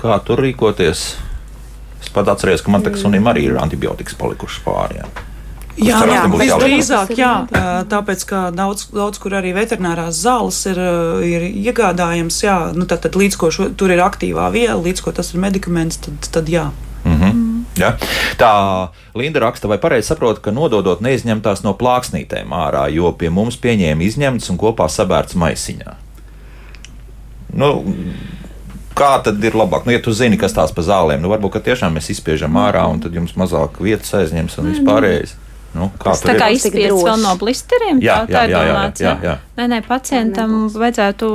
kā 0.01 0.21
tur 0.27 0.45
rīkoties. 0.45 1.05
Es 2.03 2.15
pat 2.15 2.31
atceros, 2.33 2.65
ka 2.65 2.73
man 2.75 2.83
tā 2.83 2.95
sunim 2.99 3.29
arī 3.31 3.47
ir 3.51 3.61
antibiotikas 3.63 4.19
palikušas 4.19 4.65
pārējām. 4.67 5.32
Jā, 5.81 6.03
jā, 6.05 6.25
visdrīzāk, 6.29 7.15
jā, 7.17 7.33
tāpēc, 7.89 8.25
ka 8.29 8.41
daudz, 8.53 8.91
daudz 8.93 9.21
kur 9.23 9.39
arī 9.39 9.55
veterinārās 9.57 10.19
zāles 10.21 10.59
ir, 10.69 10.81
ir 11.25 11.47
iegādājams, 11.49 12.41
jā, 12.45 12.57
nu 12.77 12.85
tad, 12.89 13.01
tad 13.07 13.17
līdz 13.17 13.39
ko 13.41 13.49
šo, 13.55 13.71
tur 13.79 13.95
ir 13.95 14.03
aktīvā 14.05 14.51
viela, 14.53 14.77
līdz 14.85 15.05
ko 15.05 15.15
tas 15.17 15.33
ir 15.33 15.41
medikaments, 15.41 16.03
tad, 16.05 16.29
tad 16.35 16.53
jā. 16.53 16.69
Mm 17.05 17.17
-hmm. 17.21 17.65
ja? 17.81 17.97
Tā 18.39 18.89
Linda 19.15 19.41
raksta, 19.41 19.69
vai 19.69 19.79
pareizi 19.79 20.09
saprotu, 20.09 20.41
ka 20.41 20.51
nododot 20.51 21.01
neizņemtās 21.01 21.65
no 21.65 21.73
plāksnītēm 21.73 22.53
ārā, 22.53 22.93
jo 22.93 23.13
pie 23.13 23.31
mums 23.31 23.57
pieņēma 23.57 24.03
izņemts 24.03 24.51
un 24.51 24.59
kopā 24.59 24.89
sabērts 24.89 25.35
maisiņā. 25.35 25.95
Nu, 27.55 27.85
kā 28.95 29.23
tad 29.25 29.45
ir 29.45 29.57
labāk? 29.57 29.87
Nu, 29.87 29.93
ja 29.93 30.03
tu 30.03 30.13
zini, 30.13 30.39
kas 30.39 30.53
tās 30.53 30.73
pa 30.73 30.83
zālēm, 30.83 31.21
nu 31.21 31.29
varbūt 31.29 31.63
tiešām 31.65 31.97
mēs 31.97 32.11
izspiežam 32.11 32.57
ārā 32.57 32.85
un 32.93 33.01
tad 33.01 33.15
jums 33.15 33.37
mazāk 33.37 33.81
vietas 33.81 34.15
aizņems 34.15 34.59
un 34.59 34.73
vispārējais. 34.73 35.35
Nu, 35.75 35.91
kā 35.99 36.13
Tas 36.13 36.21
tā 36.23 36.35
kā 36.37 36.51
ir? 36.53 36.59
izspiests 36.61 37.03
vēl 37.05 37.21
no 37.23 37.33
blisteriem. 37.41 38.01
Jā, 38.05 38.27
tā, 38.27 38.27
tā 38.29 38.33
jā, 38.33 38.45
ir 38.45 38.51
jā, 38.53 38.61
jā, 38.61 38.73
domāts. 38.75 39.01
jā, 39.01 39.15
jā. 39.25 39.35
Nē, 39.57 39.65
nē, 39.69 39.79
pacientam 39.87 40.69
vajadzētu 40.73 41.27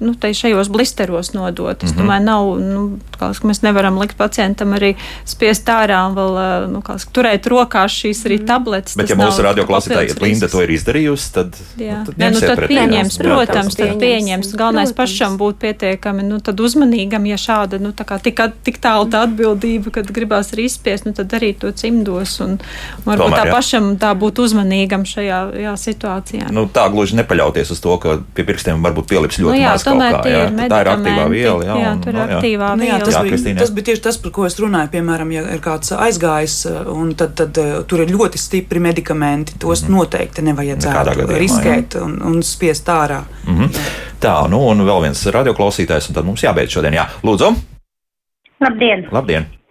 nu, 0.00 0.12
šajos 0.14 0.68
blisteros 0.68 1.32
nodot. 1.34 1.82
Es 1.84 1.90
Mhm. 1.92 1.98
domāju, 2.00 2.22
nav, 2.24 2.42
nu, 2.60 2.98
kā, 3.18 3.30
ka 3.34 3.48
mēs 3.48 3.62
nevaram 3.62 3.98
likt 3.98 4.16
pacientam 4.16 4.74
arī 4.74 4.94
spiest 5.24 5.64
ārā 5.66 6.06
un 6.08 6.14
vēl 6.14 6.68
nu, 6.70 6.82
kā, 6.82 6.96
turēt 7.12 7.46
rokās 7.46 7.90
šīs 7.94 8.24
arī 8.26 8.38
tabletes. 8.46 8.96
Bet, 8.96 9.10
ja 9.10 9.16
mūsu 9.16 9.42
papildus 9.42 10.20
Linda 10.20 10.48
to 10.48 10.62
ir 10.62 10.68
izdarījusi, 10.70 11.32
tad, 11.32 11.54
Jā, 11.78 11.98
nu, 11.98 12.04
tad 12.04 12.14
Nē, 12.18 12.30
nu, 12.32 12.40
tad 12.40 12.58
pieņems, 12.58 13.18
jā. 13.18 13.22
protams, 13.22 13.74
tad 13.74 13.98
pieņems. 14.00 14.54
Galvenais 14.54 14.92
protams. 14.92 15.10
pašam 15.18 15.38
būt 15.38 15.54
pietiekami, 15.58 16.22
nu, 16.22 16.40
tad 16.40 16.56
uzmanīgam, 16.60 17.26
ja 17.26 17.36
šāda, 17.36 17.80
nu, 17.80 17.92
tā 17.92 18.04
kā 18.04 18.20
tik, 18.22 18.40
tik 18.62 18.78
tālu 18.78 19.10
tā 19.10 19.24
atbildība, 19.26 19.90
kad 19.90 20.06
gribās 20.10 20.52
arī 20.54 20.66
izspiest, 20.70 21.06
nu, 21.06 21.12
tad 21.12 21.28
darīt 21.28 21.58
to 21.58 21.70
cimdos 21.72 22.40
un 22.40 22.58
varbūt 23.04 23.30
Tomēr, 23.30 23.38
tā 23.38 23.46
jā. 23.46 23.52
Pašam 23.64 23.94
tā 24.00 24.10
būt 24.18 24.40
uzmanīgam 24.44 25.06
šajā 25.08 25.38
jā, 25.64 25.72
situācijā. 25.80 26.50
Nu, 26.52 26.66
tā 26.72 26.84
gluži 26.92 27.16
nepaļauties 27.20 27.72
uz 27.72 27.80
to, 27.80 27.96
ka 28.02 28.18
pie 28.36 28.44
pirkstiem 28.46 28.82
varbūt 28.84 29.08
pielips 29.08 29.40
ļoti 29.40 29.56
Nu 29.56 29.62
jā, 29.62 29.72
maz 29.72 29.86
kaut 29.86 30.02
kā. 30.02 30.20
Jā. 30.28 30.42
ir 30.52 30.72
Tā 30.72 30.80
ir 30.84 30.90
aktīvā 30.92 31.24
viela. 31.32 31.64
Jā, 31.64 31.78
Jā, 31.80 31.92
un, 31.94 32.02
tur 32.04 32.12
ir 32.12 32.18
nu, 32.18 32.24
jā. 32.24 32.38
aktīvā 32.38 32.70
Nu, 32.74 32.86
jā, 32.88 32.98
tas, 33.00 33.14
Jā, 33.14 33.22
bija, 33.24 33.32
Kristīne. 33.32 33.62
tas 33.62 33.72
bija 33.74 33.88
tieši 33.90 34.04
tas, 34.04 34.20
par 34.20 34.34
ko 34.36 34.46
es 34.48 34.58
runāju. 34.60 34.90
Piemēram, 34.92 35.32
ja 35.34 35.44
ir 35.56 35.64
kāds 35.64 35.94
aizgājis, 35.96 36.58
uh, 36.68 36.78
un 36.92 37.12
tad, 37.18 37.34
tad 37.40 37.60
uh, 37.62 37.74
tur 37.88 38.04
ir 38.04 38.12
ļoti 38.12 38.40
stipri 38.40 38.82
medikamenti. 38.84 39.58
Tos 39.58 39.84
mm 39.84 39.88
-hmm. 39.88 39.98
noteikti 39.98 40.46
nevajadzētu 40.50 41.04
gadījumā, 41.10 41.40
riskēt 41.40 41.98
un, 42.02 42.18
un 42.22 42.42
spiest 42.42 42.88
ārā. 42.92 43.22
Mm 43.46 43.58
-hmm. 43.58 43.84
Tā, 44.20 44.36
nu 44.50 44.60
un 44.68 44.84
vēl 44.84 45.02
viens 45.08 45.26
radioklausītājs, 45.26 46.08
un 46.08 46.14
tad 46.14 46.24
mums 46.24 46.42
jābeidz 46.42 46.70
šodien. 46.70 46.94
Jā, 47.00 47.08
lūdzu, 47.22 47.54
Labdien! 48.60 49.08
labdien! 49.12 49.63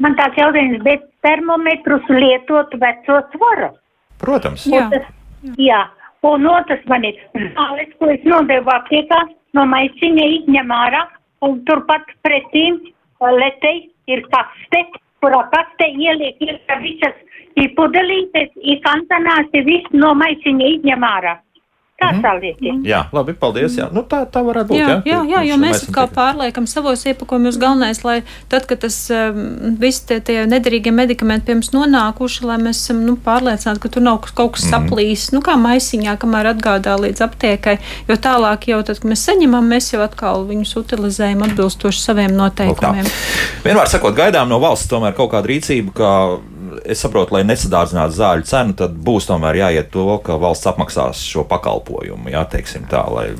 Man 0.00 0.16
tāds 0.16 0.38
jautājums, 0.40 0.80
bet 0.84 1.06
termometrus 1.26 2.06
lietot 2.08 2.72
veco 2.80 3.20
svaru. 3.34 3.70
Protams, 4.20 4.66
Jā. 4.68 4.86
Un 4.86 4.94
tas, 4.94 5.10
jā. 5.60 5.80
Un 6.28 6.44
otrs 6.48 6.82
man 6.88 7.04
ir 7.08 7.16
zāles, 7.32 7.92
ko 7.98 8.10
es 8.12 8.24
nodevu 8.28 8.68
aptiekā, 8.74 9.20
no 9.56 9.64
maisiņa 9.68 10.26
izņem 10.36 10.72
ārā, 10.76 11.06
un 11.46 11.62
turpat 11.68 12.08
pretīm 12.24 12.76
uh, 12.80 13.30
letei 13.32 13.88
ir 14.12 14.24
kaste, 14.32 14.82
kurā 15.24 15.46
kaste 15.54 15.88
ieliek 15.88 16.36
iekšā 16.44 16.76
visas 16.84 17.16
ir 17.60 17.72
pudelītes, 17.76 18.52
ir 18.60 18.80
kantanās, 18.84 19.48
ir 19.56 19.64
viss 19.68 19.96
no 19.96 20.12
maisiņa 20.18 20.74
izņem 20.76 21.06
ārā. 21.08 21.38
Tā 22.00 22.10
salietiet. 22.22 22.80
jā, 22.88 23.02
labi, 23.12 23.34
paldies. 23.36 23.74
Jā. 23.76 23.90
Nu, 23.92 24.00
tā, 24.08 24.22
tā 24.24 24.40
varētu 24.40 24.72
būt. 24.72 24.78
Jā, 24.80 25.02
jā, 25.04 25.18
jā, 25.28 25.40
jo 25.50 25.54
Šo 25.56 25.60
mēs 25.60 25.82
atkal 25.84 26.06
tikai- 26.08 26.14
pārliekam 26.16 26.66
savos 26.66 27.02
iepakojumos. 27.04 27.58
Galvenais, 27.60 28.00
lai 28.04 28.22
tad, 28.48 28.64
kad 28.66 28.80
tas 28.80 28.96
um, 29.12 29.76
viss 29.78 30.00
tie, 30.08 30.20
tie 30.24 30.46
nederīgie 30.48 30.92
medikamenti 30.96 31.44
pie 31.50 31.54
mums 31.58 31.70
nonākuši, 31.74 32.44
lai 32.48 32.56
mēs 32.56 32.80
esam 32.86 33.02
nu, 33.04 33.16
pārliecināti, 33.20 33.80
ka 33.84 33.88
tur 33.88 34.02
nav 34.02 34.20
kaut 34.34 34.52
kas 34.56 34.64
Mhm. 34.64 34.72
saplīs, 34.72 35.26
nu 35.36 35.40
kā 35.44 35.58
maisiņā, 35.60 36.16
kamēr 36.16 36.54
atgādā 36.54 36.96
līdz 36.96 37.20
aptiekai. 37.28 37.76
Jo 38.08 38.16
tālāk 38.16 38.64
jau 38.72 38.80
tad, 38.82 38.98
kad 39.00 39.10
mēs 39.10 39.26
saņemam, 39.28 39.68
mēs 39.68 39.92
jau 39.92 40.00
atkal 40.00 40.46
viņus 40.48 40.72
utilizējam 40.80 41.42
atbilstoši 41.50 42.00
saviem 42.00 42.30
tā. 42.30 42.36
noteikumiem. 42.40 43.04
Vienmēr 43.64 43.86
sakot, 43.92 44.16
gaidām 44.16 44.48
no 44.48 44.58
valsts 44.58 44.88
tomēr 44.88 45.12
kaut 45.14 45.30
kādu 45.32 45.52
rīcību, 45.52 45.92
ka 45.92 46.38
es 46.84 47.02
saprotu, 47.02 47.34
lai 47.36 47.44
nesadārdzinātu 47.48 48.16
zāļu 48.16 48.46
cenu, 48.48 48.76
tad 48.78 48.96
būs 49.06 49.28
tomēr 49.28 49.60
jāiet 49.62 49.90
to, 49.94 50.06
ka 50.24 50.38
valsts 50.40 50.68
apmaksās 50.70 51.22
šo 51.26 51.44
pakalpojumu. 51.50 52.30
Jā, 52.32 52.44
teiksim 52.50 52.86
tā, 52.90 53.04
lai 53.12 53.30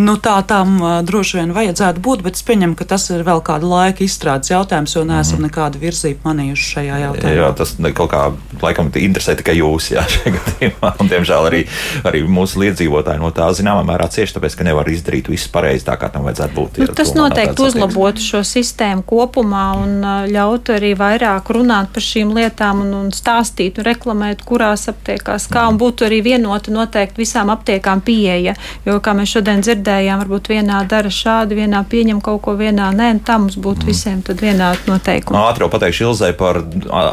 Nu, 0.00 0.14
tā 0.22 0.38
tam 0.48 0.78
uh, 0.80 0.90
droši 1.04 1.40
vien 1.40 1.50
vajadzētu 1.52 2.00
būt, 2.04 2.22
bet 2.24 2.38
es 2.38 2.44
pieņemu, 2.46 2.76
ka 2.78 2.86
tas 2.88 3.04
ir 3.12 3.24
vēl 3.26 3.42
kāda 3.44 3.68
laika 3.68 4.04
izstrādes 4.06 4.52
jautājums, 4.52 4.94
jo 4.96 5.02
neesam 5.04 5.42
nekādu 5.44 5.80
virzību 5.82 6.24
manījuši 6.24 6.68
šajā 6.74 7.00
jautājumā. 7.04 7.32
Jā, 7.36 7.50
tas 7.58 7.74
kaut 7.98 8.10
kā 8.12 8.22
laikam 8.62 8.88
interesē 8.96 9.34
tikai 9.38 9.58
jūs, 9.58 9.90
jā, 9.92 10.04
šajā 10.14 10.32
gadījumā. 10.36 10.92
Un, 11.02 11.10
diemžēl 11.10 11.48
arī, 11.50 11.62
arī 12.08 12.22
mūsu 12.24 12.62
liedzīvotāji 12.62 13.20
no 13.20 13.32
tā 13.34 13.48
zināmā 13.56 13.82
mērā 13.90 14.06
cieši, 14.14 14.36
tāpēc, 14.38 14.56
ka 14.56 14.68
nevar 14.70 14.88
izdarīt 14.92 15.28
visu 15.32 15.50
pareizi 15.52 15.84
tā, 15.88 15.98
kā 16.00 16.08
tam 16.14 16.24
vajadzētu 16.28 16.56
būt. 16.56 16.80
Nu, 16.80 16.88
tas 16.96 17.12
noteikti 17.18 17.66
uzlabotu 17.66 18.24
šo 18.24 18.44
sistēmu 18.46 19.04
kopumā 19.10 19.66
un 19.82 19.96
uh, 20.00 20.22
ļautu 20.30 20.76
arī 20.78 20.94
vairāk 20.98 21.52
runāt 21.56 21.92
par 21.92 22.06
šīm 22.06 22.32
lietām 22.38 22.84
un, 22.86 22.94
un 23.02 23.12
stāstīt 23.14 23.82
un 23.82 23.88
reklamēt, 23.90 24.46
kurās 24.48 24.88
aptiekās 24.92 25.50
kā, 25.50 25.66
un 25.70 25.80
būtu 25.80 26.08
arī 26.08 26.22
vienota 26.30 26.72
noteikti 26.72 27.24
visām 27.24 27.52
aptiekām 27.52 28.04
pieeja. 28.06 28.56
Jo, 28.86 29.00
kā 29.04 29.16
mēs 29.18 29.34
šodien 29.36 29.64
dzirdējām, 29.90 30.20
varbūt 30.22 30.50
vienā 30.50 30.80
dara 30.88 31.10
šādi, 31.10 31.56
vienā 31.58 31.82
pieņem 31.90 32.20
kaut 32.22 32.40
ko, 32.44 32.54
vienā 32.58 32.90
nē, 32.94 33.08
un 33.16 33.20
tā 33.26 33.38
mums 33.40 33.56
būtu 33.60 33.88
visiem 33.88 34.22
tad 34.22 34.40
vienādi 34.42 34.86
noteikumi. 34.86 35.38
Ātri 35.40 35.64
jau 35.64 35.70
pateikšu 35.72 36.06
Ilzai 36.06 36.30
par 36.38 36.60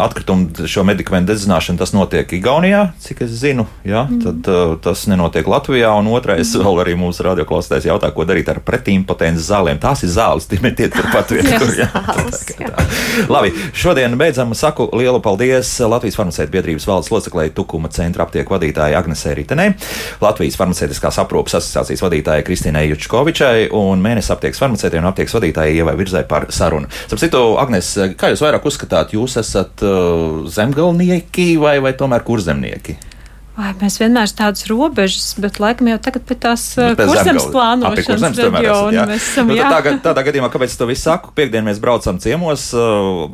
atkritumu 0.06 0.68
šo 0.70 0.84
medikamentu 0.88 1.34
dedzināšanu. 1.34 1.80
Tas 1.82 1.94
notiek 1.96 2.32
Igaunijā, 2.38 2.92
cik 3.02 3.24
es 3.26 3.34
zinu. 3.42 3.66
Ja? 3.88 4.06
Mm. 4.06 4.22
Tad 4.24 4.50
uh, 4.52 4.76
tas 4.84 5.06
nenotiek 5.10 5.48
Latvijā. 5.50 5.92
Un 5.98 6.12
otrais, 6.14 6.54
mm. 6.54 6.66
vēl 6.68 6.82
arī 6.84 6.96
mūsu 7.00 7.26
radioklausītājs 7.28 7.90
jautā, 7.90 8.12
ko 8.14 8.26
darīt 8.28 8.52
ar 8.54 8.62
pretīmpotentes 8.66 9.50
zālēm. 9.50 9.82
Tās 9.82 10.04
ir 10.06 10.14
zāles, 10.14 10.48
tie 10.50 10.62
metiet 10.64 10.94
turpat 10.96 11.32
vietā. 11.36 11.62
kur, 11.62 11.74
jā. 11.78 11.90
Zāles, 11.90 12.46
jā. 12.62 12.88
Labi, 13.32 13.54
šodien 13.78 14.18
beidzam. 14.20 14.54
Saku 14.58 14.90
lielu 14.98 15.22
paldies 15.24 15.74
Latvijas 15.82 16.18
farmaceita 16.20 16.54
biedrības 16.54 16.88
valdes 16.90 17.12
loceklei 17.14 17.50
Tukuma 17.56 17.92
centra 17.94 18.28
aptieku 18.28 18.56
vadītājai 18.56 18.98
Agnesei 18.98 19.36
Ritenei, 19.38 19.74
Latvijas 20.24 20.58
farmaceitiskās 20.60 21.20
aprūpas 21.24 21.60
asociācijas 21.62 22.04
vadītājai 22.06 22.46
Kristīnai 22.58 22.88
Jučkovičai 22.90 23.68
un 23.78 24.02
mēnesi 24.02 24.32
aptiekas 24.34 24.58
farmaceitiem 24.64 25.04
un 25.04 25.12
aptiekas 25.12 25.36
vadītājai 25.38 25.76
Ievai 25.78 25.94
Virzai 26.00 26.24
par 26.26 26.48
sarunu. 26.50 26.90
Starp 27.06 27.22
citu, 27.22 27.42
Agnes, 27.62 27.92
kā 28.18 28.32
jūs 28.32 28.42
vairāk 28.42 28.66
uzskatāt, 28.66 29.14
jūs 29.14 29.38
esat 29.38 29.86
uh, 29.86 30.42
zemgalnieki 30.50 31.52
vai, 31.62 31.76
vai 31.86 31.94
tomēr 32.00 32.26
kurzemnieki? 32.26 32.98
Vai, 33.58 33.72
mēs 33.80 33.96
vienmēr 33.98 34.30
tādas 34.38 34.68
robežas, 34.70 35.32
bet 35.42 35.58
laikam 35.58 35.88
jau 35.90 35.98
tagad 36.06 36.28
pie 36.30 36.36
tās 36.38 36.66
Nu, 36.78 36.92
Pēc 36.98 37.10
kurzemes 37.10 37.48
plānošanas 37.50 38.38
reģiona 38.38 39.06
mēs 39.10 39.26
esam. 39.32 39.50
Nu, 39.50 39.58
jā. 39.58 39.72
tādā, 39.74 39.96
tādā 40.06 40.24
gadījumā, 40.28 40.52
kāpēc 40.54 40.76
es 40.76 40.78
to 40.78 40.86
visu 40.90 41.08
saku? 41.08 41.34
Piektdien 41.38 41.66
mēs 41.66 41.82
braucam 41.82 42.22
ciemos 42.22 42.70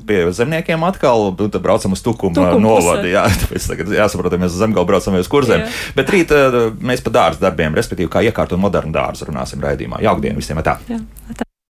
pie 0.08 0.24
zemniekiem 0.40 0.88
atkal, 0.88 1.28
un 1.34 1.52
tad 1.52 1.60
braucam 1.66 1.98
uz 1.98 2.06
Tukuma 2.06 2.40
Tukuma 2.40 2.64
novadu. 2.64 3.12
Jā, 3.12 3.28
tāpēc 3.44 3.70
tagad 3.74 3.96
jāsaprot, 4.00 4.32
ja 4.32 4.44
mēs 4.46 4.56
uz 4.56 4.64
Zemgalu 4.64 4.94
braucam 4.94 5.20
uz 5.20 5.32
kurzem. 5.32 5.66
Jā. 5.68 5.72
Bet 6.00 6.16
rīt 6.16 6.32
mēs 6.80 7.04
par 7.04 7.20
dārza 7.20 7.50
darbiem, 7.50 7.76
respektīvi, 7.76 8.12
kā 8.14 8.24
iekārtot 8.24 8.62
modernu 8.64 8.96
dārzu 8.96 9.28
runāsim 9.28 9.64
raidījumā. 9.64 10.00
Jaukdien 10.08 10.40
visiem! 10.40 10.64
Tā. 10.64 10.80
Jā. 10.88 11.04